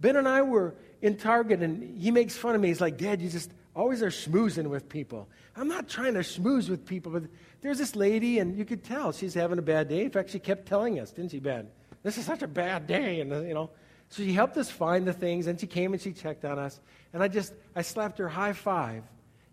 Ben 0.00 0.16
and 0.16 0.28
I 0.28 0.42
were 0.42 0.74
in 1.00 1.16
Target, 1.16 1.60
and 1.60 1.98
he 1.98 2.10
makes 2.10 2.36
fun 2.36 2.54
of 2.54 2.60
me. 2.60 2.68
He's 2.68 2.80
like, 2.80 2.98
Dad, 2.98 3.22
you 3.22 3.28
just 3.28 3.50
always 3.74 4.02
are 4.02 4.08
schmoozing 4.08 4.66
with 4.66 4.88
people. 4.88 5.28
I'm 5.56 5.68
not 5.68 5.88
trying 5.88 6.14
to 6.14 6.20
schmooze 6.20 6.68
with 6.68 6.84
people, 6.84 7.12
but 7.12 7.24
there's 7.60 7.78
this 7.78 7.96
lady, 7.96 8.38
and 8.38 8.56
you 8.56 8.64
could 8.64 8.84
tell 8.84 9.12
she's 9.12 9.34
having 9.34 9.58
a 9.58 9.62
bad 9.62 9.88
day. 9.88 10.04
In 10.04 10.10
fact, 10.10 10.30
she 10.30 10.38
kept 10.38 10.66
telling 10.66 11.00
us, 11.00 11.10
didn't 11.10 11.30
she, 11.30 11.38
Ben? 11.38 11.68
This 12.02 12.18
is 12.18 12.26
such 12.26 12.42
a 12.42 12.48
bad 12.48 12.86
day. 12.86 13.20
And, 13.20 13.30
you 13.46 13.54
know, 13.54 13.70
so 14.08 14.22
she 14.22 14.32
helped 14.32 14.56
us 14.56 14.68
find 14.70 15.06
the 15.06 15.12
things, 15.12 15.46
and 15.46 15.58
she 15.58 15.66
came 15.66 15.92
and 15.92 16.02
she 16.02 16.12
checked 16.12 16.44
on 16.44 16.58
us. 16.58 16.80
And 17.12 17.22
I 17.22 17.28
just, 17.28 17.54
I 17.74 17.82
slapped 17.82 18.18
her 18.18 18.28
high 18.28 18.52
five, 18.52 19.04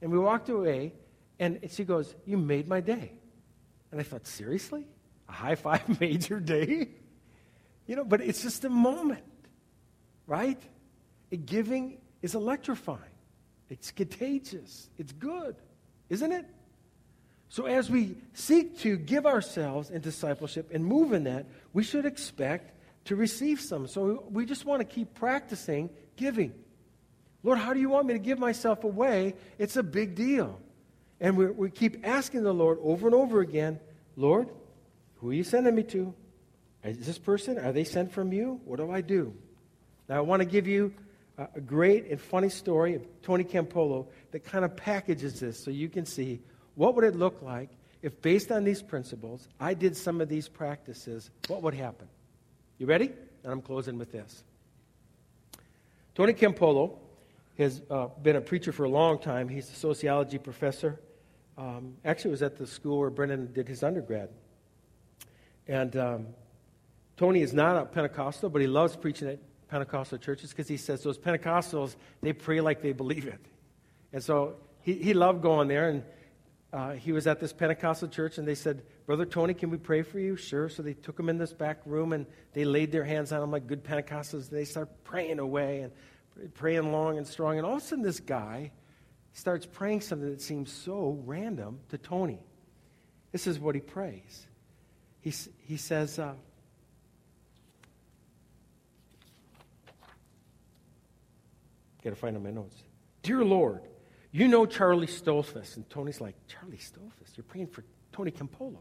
and 0.01 0.11
we 0.11 0.19
walked 0.19 0.49
away, 0.49 0.93
and 1.39 1.59
she 1.69 1.85
goes, 1.85 2.13
You 2.25 2.37
made 2.37 2.67
my 2.67 2.81
day. 2.81 3.13
And 3.91 3.99
I 3.99 4.03
thought, 4.03 4.27
Seriously? 4.27 4.85
A 5.29 5.31
high 5.31 5.55
five 5.55 5.99
made 6.01 6.27
your 6.27 6.39
day? 6.39 6.89
You 7.87 7.95
know, 7.95 8.03
but 8.03 8.21
it's 8.21 8.41
just 8.41 8.65
a 8.65 8.69
moment, 8.69 9.23
right? 10.27 10.61
giving 11.45 11.99
is 12.21 12.33
electrifying. 12.33 12.99
It's 13.69 13.91
contagious. 13.91 14.89
It's 14.97 15.11
good, 15.11 15.55
isn't 16.09 16.31
it? 16.31 16.45
So, 17.49 17.65
as 17.65 17.89
we 17.89 18.15
seek 18.33 18.79
to 18.79 18.95
give 18.95 19.25
ourselves 19.25 19.89
in 19.89 20.01
discipleship 20.01 20.69
and 20.71 20.85
move 20.85 21.13
in 21.13 21.23
that, 21.23 21.47
we 21.73 21.83
should 21.83 22.05
expect 22.05 22.73
to 23.05 23.15
receive 23.15 23.59
some. 23.59 23.87
So, 23.87 24.23
we 24.29 24.45
just 24.45 24.65
want 24.65 24.81
to 24.81 24.85
keep 24.85 25.15
practicing 25.15 25.89
giving. 26.15 26.53
Lord, 27.41 27.57
how 27.57 27.73
do 27.73 27.79
you 27.79 27.89
want 27.89 28.05
me 28.05 28.13
to 28.13 28.19
give 28.19 28.37
myself 28.37 28.83
away? 28.83 29.33
It's 29.57 29.77
a 29.77 29.83
big 29.83 30.13
deal. 30.13 30.59
And 31.19 31.37
we, 31.37 31.47
we 31.47 31.69
keep 31.71 32.05
asking 32.05 32.43
the 32.43 32.53
Lord 32.53 32.77
over 32.83 33.07
and 33.07 33.15
over 33.15 33.41
again, 33.41 33.79
Lord, 34.15 34.49
who 35.15 35.31
are 35.31 35.33
you 35.33 35.43
sending 35.43 35.73
me 35.73 35.83
to? 35.83 36.13
Is 36.83 37.05
this 37.05 37.17
person, 37.17 37.57
are 37.57 37.71
they 37.71 37.83
sent 37.83 38.11
from 38.11 38.31
you? 38.31 38.61
What 38.63 38.77
do 38.77 38.91
I 38.91 39.01
do? 39.01 39.33
Now, 40.07 40.17
I 40.17 40.21
want 40.21 40.41
to 40.41 40.45
give 40.45 40.67
you 40.67 40.93
a 41.55 41.61
great 41.61 42.07
and 42.07 42.19
funny 42.19 42.49
story 42.49 42.95
of 42.95 43.05
Tony 43.21 43.43
Campolo 43.43 44.07
that 44.31 44.43
kind 44.43 44.65
of 44.65 44.75
packages 44.75 45.39
this 45.39 45.63
so 45.63 45.71
you 45.71 45.87
can 45.87 46.05
see 46.05 46.41
what 46.75 46.95
would 46.95 47.05
it 47.05 47.15
look 47.15 47.41
like 47.41 47.69
if 48.01 48.21
based 48.21 48.51
on 48.51 48.63
these 48.63 48.81
principles 48.81 49.47
I 49.59 49.73
did 49.73 49.95
some 49.95 50.21
of 50.21 50.29
these 50.29 50.47
practices, 50.47 51.29
what 51.47 51.61
would 51.61 51.73
happen? 51.73 52.07
You 52.77 52.87
ready? 52.87 53.11
And 53.43 53.51
I'm 53.51 53.61
closing 53.61 53.97
with 53.97 54.11
this. 54.11 54.43
Tony 56.15 56.33
Campolo 56.33 56.97
has 57.57 57.81
uh, 57.89 58.07
been 58.21 58.35
a 58.35 58.41
preacher 58.41 58.71
for 58.71 58.83
a 58.83 58.89
long 58.89 59.19
time. 59.19 59.47
He's 59.47 59.69
a 59.69 59.75
sociology 59.75 60.37
professor. 60.37 60.99
Um, 61.57 61.95
actually, 62.05 62.31
was 62.31 62.41
at 62.41 62.57
the 62.57 62.67
school 62.67 62.99
where 62.99 63.09
Brennan 63.09 63.51
did 63.53 63.67
his 63.67 63.83
undergrad. 63.83 64.29
And 65.67 65.95
um, 65.97 66.27
Tony 67.17 67.41
is 67.41 67.53
not 67.53 67.75
a 67.75 67.85
Pentecostal, 67.85 68.49
but 68.49 68.61
he 68.61 68.67
loves 68.67 68.95
preaching 68.95 69.27
at 69.27 69.39
Pentecostal 69.69 70.17
churches 70.17 70.49
because 70.49 70.67
he 70.67 70.77
says 70.77 71.03
those 71.03 71.17
Pentecostals, 71.17 71.95
they 72.21 72.33
pray 72.33 72.61
like 72.61 72.81
they 72.81 72.93
believe 72.93 73.27
it. 73.27 73.39
And 74.11 74.23
so 74.23 74.55
he, 74.81 74.93
he 74.93 75.13
loved 75.13 75.41
going 75.41 75.67
there. 75.67 75.89
And 75.89 76.03
uh, 76.71 76.91
he 76.91 77.11
was 77.11 77.25
at 77.27 77.39
this 77.39 77.53
Pentecostal 77.53 78.07
church, 78.07 78.37
and 78.37 78.47
they 78.47 78.55
said, 78.55 78.83
Brother 79.05 79.25
Tony, 79.25 79.53
can 79.53 79.69
we 79.69 79.77
pray 79.77 80.03
for 80.03 80.19
you? 80.19 80.35
Sure. 80.35 80.69
So 80.69 80.83
they 80.83 80.93
took 80.93 81.19
him 81.19 81.29
in 81.29 81.37
this 81.37 81.53
back 81.53 81.79
room, 81.85 82.13
and 82.13 82.25
they 82.53 82.65
laid 82.65 82.91
their 82.91 83.03
hands 83.03 83.31
on 83.31 83.41
him 83.41 83.51
like 83.51 83.67
good 83.67 83.83
Pentecostals. 83.83 84.49
And 84.49 84.59
they 84.59 84.65
start 84.65 85.03
praying 85.03 85.39
away 85.39 85.81
and 85.81 86.53
praying 86.53 86.91
long 86.91 87.17
and 87.17 87.25
strong. 87.25 87.57
And 87.57 87.65
all 87.65 87.77
of 87.77 87.83
a 87.83 87.85
sudden, 87.85 88.03
this 88.03 88.19
guy 88.19 88.71
starts 89.33 89.65
praying 89.65 90.01
something 90.01 90.29
that 90.29 90.41
seems 90.41 90.71
so 90.71 91.19
random 91.25 91.79
to 91.89 91.97
Tony. 91.97 92.39
This 93.31 93.47
is 93.47 93.59
what 93.59 93.75
he 93.75 93.81
prays. 93.81 94.47
He, 95.21 95.33
he 95.59 95.77
says, 95.77 96.17
uh, 96.17 96.33
Got 102.03 102.11
to 102.11 102.15
find 102.15 102.41
my 102.41 102.51
notes. 102.51 102.75
Dear 103.23 103.43
Lord, 103.43 103.81
you 104.31 104.47
know 104.47 104.65
Charlie 104.65 105.07
Stoltzfus. 105.07 105.75
And 105.75 105.89
Tony's 105.89 106.21
like, 106.21 106.35
Charlie 106.47 106.77
Stoltzfus? 106.77 107.35
You're 107.35 107.43
praying 107.43 107.67
for 107.67 107.83
Tony 108.11 108.31
Campolo. 108.31 108.77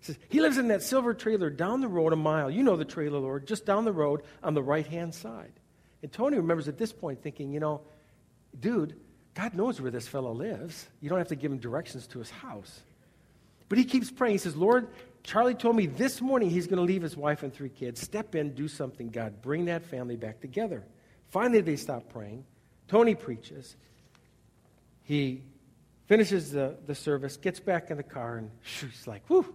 He 0.00 0.06
says, 0.06 0.18
he 0.28 0.40
lives 0.40 0.58
in 0.58 0.68
that 0.68 0.82
silver 0.82 1.14
trailer 1.14 1.50
down 1.50 1.80
the 1.80 1.88
road 1.88 2.12
a 2.12 2.16
mile. 2.16 2.50
You 2.50 2.62
know 2.62 2.76
the 2.76 2.84
trailer, 2.84 3.18
Lord, 3.18 3.46
just 3.46 3.66
down 3.66 3.84
the 3.84 3.92
road 3.92 4.22
on 4.42 4.54
the 4.54 4.62
right 4.62 4.86
hand 4.86 5.14
side. 5.14 5.52
And 6.02 6.12
Tony 6.12 6.36
remembers 6.36 6.68
at 6.68 6.78
this 6.78 6.92
point 6.92 7.22
thinking, 7.22 7.52
you 7.52 7.60
know, 7.60 7.80
dude, 8.58 8.96
God 9.34 9.54
knows 9.54 9.80
where 9.80 9.90
this 9.90 10.06
fellow 10.06 10.32
lives. 10.32 10.86
You 11.00 11.08
don't 11.08 11.18
have 11.18 11.28
to 11.28 11.36
give 11.36 11.50
him 11.50 11.58
directions 11.58 12.06
to 12.08 12.18
his 12.18 12.30
house. 12.30 12.80
But 13.68 13.78
he 13.78 13.84
keeps 13.84 14.10
praying. 14.10 14.34
He 14.34 14.38
says, 14.38 14.56
Lord, 14.56 14.88
Charlie 15.22 15.54
told 15.54 15.76
me 15.76 15.86
this 15.86 16.20
morning 16.20 16.50
he's 16.50 16.66
going 16.66 16.76
to 16.76 16.82
leave 16.82 17.02
his 17.02 17.16
wife 17.16 17.42
and 17.42 17.52
three 17.52 17.70
kids. 17.70 18.00
Step 18.00 18.34
in, 18.34 18.54
do 18.54 18.68
something, 18.68 19.08
God. 19.08 19.40
Bring 19.40 19.64
that 19.64 19.84
family 19.86 20.16
back 20.16 20.40
together. 20.40 20.84
Finally, 21.30 21.62
they 21.62 21.76
stop 21.76 22.10
praying. 22.10 22.44
Tony 22.88 23.14
preaches. 23.14 23.76
He 25.02 25.42
finishes 26.06 26.50
the, 26.50 26.76
the 26.86 26.94
service, 26.94 27.36
gets 27.36 27.60
back 27.60 27.90
in 27.90 27.96
the 27.96 28.02
car, 28.02 28.36
and 28.36 28.50
he's 28.62 29.06
like, 29.06 29.22
whew, 29.28 29.54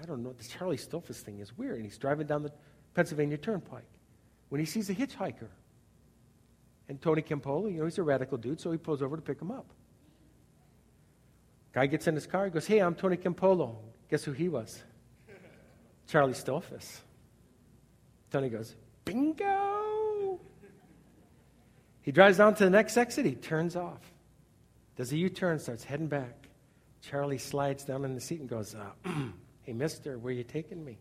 I 0.00 0.06
don't 0.06 0.22
know, 0.22 0.32
this 0.32 0.48
Charlie 0.48 0.76
Stoltzfus 0.76 1.16
thing 1.16 1.40
is 1.40 1.56
weird. 1.56 1.76
And 1.76 1.84
he's 1.84 1.98
driving 1.98 2.26
down 2.26 2.42
the 2.42 2.52
Pennsylvania 2.94 3.36
Turnpike 3.36 3.84
when 4.48 4.60
he 4.60 4.66
sees 4.66 4.90
a 4.90 4.94
hitchhiker. 4.94 5.48
And 6.88 7.00
Tony 7.00 7.22
Campolo, 7.22 7.72
you 7.72 7.78
know, 7.78 7.84
he's 7.84 7.98
a 7.98 8.02
radical 8.02 8.36
dude, 8.36 8.60
so 8.60 8.72
he 8.72 8.78
pulls 8.78 9.02
over 9.02 9.16
to 9.16 9.22
pick 9.22 9.40
him 9.40 9.50
up. 9.50 9.66
Guy 11.72 11.86
gets 11.86 12.08
in 12.08 12.14
his 12.14 12.26
car, 12.26 12.46
he 12.46 12.50
goes, 12.50 12.66
Hey, 12.66 12.80
I'm 12.80 12.94
Tony 12.96 13.16
Campolo. 13.16 13.76
Guess 14.10 14.24
who 14.24 14.32
he 14.32 14.48
was? 14.48 14.82
Charlie 16.08 16.32
Stoltzfus. 16.32 16.98
Tony 18.32 18.48
goes, 18.48 18.74
Bingo! 19.04 19.79
He 22.10 22.12
drives 22.12 22.38
down 22.38 22.56
to 22.56 22.64
the 22.64 22.70
next 22.70 22.96
exit, 22.96 23.24
he 23.24 23.36
turns 23.36 23.76
off. 23.76 24.00
Does 24.96 25.12
a 25.12 25.16
U 25.16 25.28
turn, 25.28 25.60
starts 25.60 25.84
heading 25.84 26.08
back. 26.08 26.48
Charlie 27.02 27.38
slides 27.38 27.84
down 27.84 28.04
in 28.04 28.16
the 28.16 28.20
seat 28.20 28.40
and 28.40 28.48
goes, 28.48 28.74
uh, 28.74 28.90
Hey, 29.62 29.74
mister, 29.74 30.18
where 30.18 30.32
are 30.32 30.36
you 30.36 30.42
taking 30.42 30.84
me? 30.84 30.98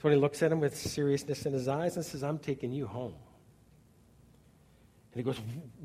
Tony 0.00 0.16
looks 0.16 0.42
at 0.42 0.50
him 0.50 0.58
with 0.58 0.76
seriousness 0.76 1.46
in 1.46 1.52
his 1.52 1.68
eyes 1.68 1.94
and 1.94 2.04
says, 2.04 2.24
I'm 2.24 2.40
taking 2.40 2.72
you 2.72 2.88
home. 2.88 3.14
And 5.12 5.20
he 5.20 5.22
goes, 5.22 5.40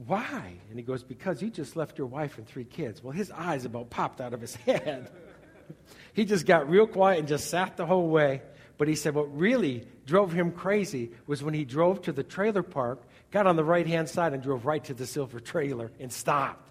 Why? 0.07 0.55
And 0.71 0.79
he 0.79 0.83
goes, 0.83 1.03
Because 1.03 1.43
you 1.43 1.51
just 1.51 1.75
left 1.75 1.99
your 1.99 2.07
wife 2.07 2.39
and 2.39 2.47
three 2.47 2.65
kids. 2.65 3.03
Well, 3.03 3.13
his 3.13 3.29
eyes 3.29 3.65
about 3.65 3.91
popped 3.91 4.19
out 4.19 4.33
of 4.33 4.41
his 4.41 4.55
head. 4.65 5.11
he 6.11 6.25
just 6.25 6.47
got 6.47 6.67
real 6.67 6.88
quiet 6.88 7.19
and 7.19 7.27
just 7.27 7.51
sat 7.51 7.77
the 7.77 7.86
whole 7.86 8.09
way. 8.09 8.41
But 8.79 8.88
he 8.88 8.95
said 8.95 9.13
what 9.13 9.38
really 9.38 9.88
drove 10.07 10.33
him 10.33 10.51
crazy 10.51 11.11
was 11.27 11.43
when 11.43 11.53
he 11.53 11.65
drove 11.65 12.01
to 12.03 12.11
the 12.11 12.23
trailer 12.23 12.63
park, 12.63 13.03
got 13.36 13.47
on 13.47 13.57
the 13.57 13.65
right 13.65 13.86
hand 13.86 14.07
side, 14.07 14.31
and 14.31 14.41
drove 14.41 14.65
right 14.65 14.81
to 14.86 14.93
the 14.93 15.05
silver 15.05 15.41
trailer 15.41 15.91
and 15.99 16.09
stopped. 16.09 16.69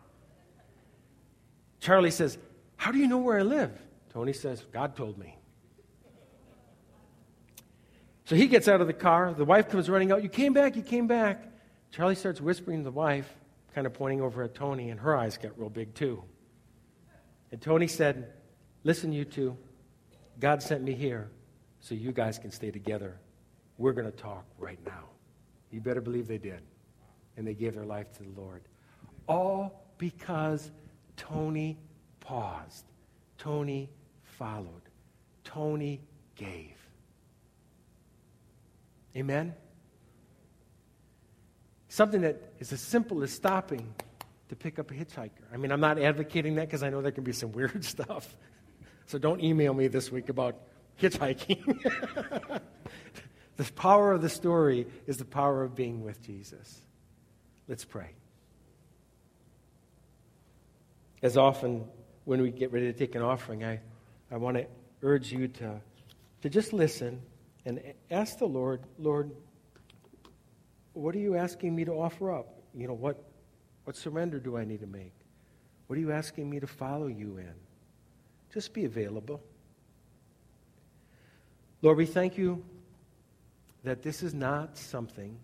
Charlie 1.78 2.10
says, 2.10 2.38
How 2.78 2.90
do 2.90 2.96
you 2.96 3.06
know 3.06 3.18
where 3.18 3.38
I 3.38 3.42
live? 3.42 3.70
Tony 4.14 4.32
says, 4.32 4.64
God 4.72 4.96
told 4.96 5.18
me. 5.18 5.36
So 8.24 8.34
he 8.34 8.46
gets 8.46 8.66
out 8.66 8.80
of 8.80 8.86
the 8.86 8.94
car. 8.94 9.34
The 9.34 9.44
wife 9.44 9.68
comes 9.68 9.90
running 9.90 10.10
out. 10.10 10.22
You 10.22 10.30
came 10.30 10.54
back, 10.54 10.74
you 10.74 10.80
came 10.80 11.06
back. 11.06 11.44
Charlie 11.90 12.14
starts 12.14 12.40
whispering 12.40 12.78
to 12.78 12.84
the 12.84 12.90
wife, 12.90 13.30
kind 13.74 13.86
of 13.86 13.92
pointing 13.92 14.22
over 14.22 14.42
at 14.42 14.54
Tony, 14.54 14.88
and 14.88 14.98
her 15.00 15.14
eyes 15.14 15.36
got 15.36 15.58
real 15.58 15.68
big 15.68 15.92
too. 15.92 16.24
And 17.52 17.60
Tony 17.60 17.88
said, 17.88 18.32
Listen, 18.84 19.12
you 19.12 19.26
two, 19.26 19.58
God 20.40 20.62
sent 20.62 20.82
me 20.82 20.94
here 20.94 21.28
so 21.80 21.94
you 21.94 22.10
guys 22.10 22.38
can 22.38 22.50
stay 22.50 22.70
together. 22.70 23.18
We're 23.76 23.92
going 23.92 24.10
to 24.10 24.16
talk 24.16 24.46
right 24.58 24.78
now. 24.86 25.10
You 25.74 25.80
better 25.80 26.00
believe 26.00 26.28
they 26.28 26.38
did. 26.38 26.62
And 27.36 27.44
they 27.44 27.54
gave 27.54 27.74
their 27.74 27.84
life 27.84 28.12
to 28.18 28.22
the 28.22 28.40
Lord. 28.40 28.62
All 29.26 29.84
because 29.98 30.70
Tony 31.16 31.78
paused. 32.20 32.84
Tony 33.38 33.90
followed. 34.22 34.82
Tony 35.42 36.00
gave. 36.36 36.76
Amen? 39.16 39.52
Something 41.88 42.20
that 42.20 42.52
is 42.60 42.72
as 42.72 42.80
simple 42.80 43.24
as 43.24 43.32
stopping 43.32 43.94
to 44.50 44.56
pick 44.56 44.78
up 44.78 44.92
a 44.92 44.94
hitchhiker. 44.94 45.30
I 45.52 45.56
mean, 45.56 45.72
I'm 45.72 45.80
not 45.80 45.98
advocating 45.98 46.54
that 46.54 46.68
because 46.68 46.84
I 46.84 46.90
know 46.90 47.02
there 47.02 47.10
can 47.10 47.24
be 47.24 47.32
some 47.32 47.50
weird 47.52 47.84
stuff. 47.84 48.36
So 49.06 49.18
don't 49.18 49.42
email 49.42 49.74
me 49.74 49.88
this 49.88 50.12
week 50.12 50.28
about 50.28 50.54
hitchhiking. 51.00 52.60
the 53.56 53.64
power 53.72 54.12
of 54.12 54.22
the 54.22 54.28
story 54.28 54.86
is 55.06 55.16
the 55.16 55.24
power 55.24 55.62
of 55.62 55.74
being 55.74 56.02
with 56.02 56.22
Jesus. 56.22 56.80
Let's 57.68 57.84
pray. 57.84 58.10
As 61.22 61.36
often 61.36 61.84
when 62.24 62.42
we 62.42 62.50
get 62.50 62.72
ready 62.72 62.86
to 62.86 62.98
take 62.98 63.14
an 63.14 63.22
offering, 63.22 63.64
I, 63.64 63.80
I 64.30 64.36
want 64.36 64.56
to 64.56 64.66
urge 65.02 65.32
you 65.32 65.48
to, 65.48 65.80
to 66.42 66.50
just 66.50 66.72
listen 66.72 67.22
and 67.64 67.80
ask 68.10 68.38
the 68.38 68.46
Lord, 68.46 68.82
Lord, 68.98 69.30
what 70.92 71.14
are 71.14 71.20
you 71.20 71.36
asking 71.36 71.74
me 71.74 71.84
to 71.84 71.92
offer 71.92 72.32
up? 72.32 72.48
You 72.74 72.88
know, 72.88 72.94
what, 72.94 73.22
what 73.84 73.96
surrender 73.96 74.38
do 74.38 74.56
I 74.56 74.64
need 74.64 74.80
to 74.80 74.86
make? 74.86 75.12
What 75.86 75.96
are 75.96 76.00
you 76.00 76.12
asking 76.12 76.50
me 76.50 76.60
to 76.60 76.66
follow 76.66 77.06
you 77.06 77.38
in? 77.38 77.54
Just 78.52 78.72
be 78.72 78.84
available. 78.84 79.40
Lord, 81.82 81.98
we 81.98 82.06
thank 82.06 82.36
you 82.38 82.64
that 83.84 84.02
this 84.02 84.22
is 84.22 84.34
not 84.34 84.76
something 84.76 85.38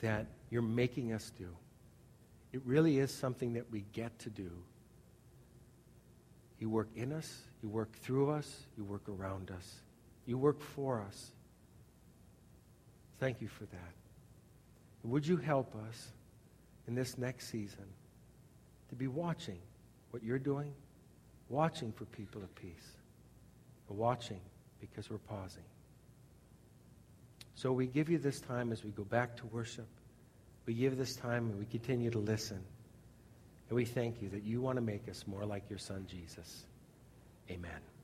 that 0.00 0.26
you're 0.50 0.62
making 0.62 1.12
us 1.12 1.32
do. 1.38 1.48
It 2.52 2.62
really 2.64 2.98
is 2.98 3.12
something 3.12 3.54
that 3.54 3.70
we 3.70 3.84
get 3.92 4.18
to 4.20 4.30
do. 4.30 4.50
You 6.58 6.68
work 6.68 6.88
in 6.96 7.12
us, 7.12 7.42
you 7.62 7.68
work 7.68 7.92
through 7.98 8.30
us, 8.30 8.66
you 8.76 8.84
work 8.84 9.08
around 9.08 9.50
us, 9.50 9.80
you 10.26 10.36
work 10.36 10.60
for 10.60 11.00
us. 11.00 11.30
Thank 13.20 13.40
you 13.40 13.48
for 13.48 13.64
that. 13.66 13.94
Would 15.04 15.26
you 15.26 15.36
help 15.36 15.74
us 15.88 16.08
in 16.88 16.94
this 16.94 17.16
next 17.18 17.48
season 17.48 17.84
to 18.88 18.94
be 18.94 19.06
watching 19.06 19.58
what 20.10 20.22
you're 20.22 20.38
doing, 20.38 20.72
watching 21.48 21.92
for 21.92 22.04
people 22.06 22.42
of 22.42 22.52
peace, 22.54 22.96
watching 23.88 24.40
because 24.80 25.10
we're 25.10 25.18
pausing. 25.18 25.62
So 27.58 27.72
we 27.72 27.88
give 27.88 28.08
you 28.08 28.18
this 28.18 28.40
time 28.40 28.70
as 28.70 28.84
we 28.84 28.92
go 28.92 29.02
back 29.02 29.36
to 29.38 29.46
worship. 29.46 29.88
We 30.64 30.74
give 30.74 30.96
this 30.96 31.16
time 31.16 31.50
and 31.50 31.58
we 31.58 31.64
continue 31.64 32.08
to 32.08 32.20
listen. 32.20 32.60
And 33.68 33.74
we 33.74 33.84
thank 33.84 34.22
you 34.22 34.28
that 34.28 34.44
you 34.44 34.60
want 34.60 34.76
to 34.76 34.80
make 34.80 35.08
us 35.08 35.24
more 35.26 35.44
like 35.44 35.68
your 35.68 35.80
son, 35.80 36.06
Jesus. 36.08 36.62
Amen. 37.50 37.97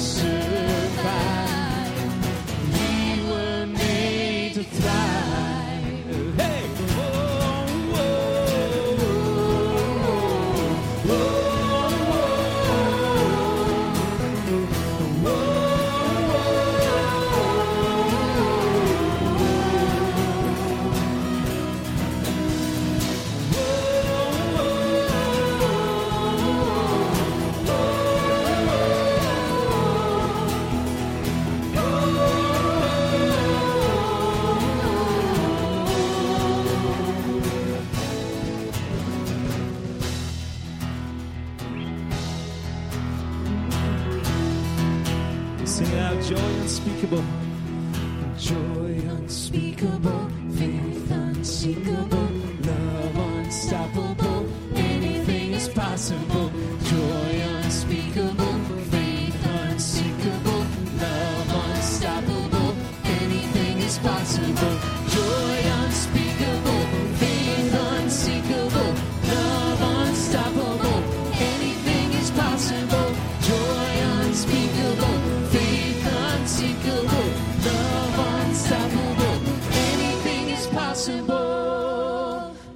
soon. 0.00 0.39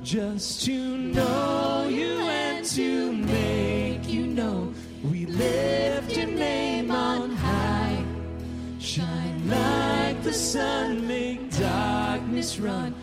just 0.05 0.67
to 0.67 0.99
know 0.99 1.89
you 1.89 2.19
and 2.21 2.67
to 2.67 3.11
make 3.11 4.07
you 4.07 4.27
know 4.27 4.71
we 5.03 5.25
lift 5.25 6.15
your 6.15 6.27
name 6.27 6.91
on 6.91 7.31
high. 7.31 8.05
Shine 8.79 9.49
like 9.49 10.23
the 10.23 10.33
sun, 10.33 11.09
make 11.09 11.51
darkness 11.59 12.59
run. 12.59 12.95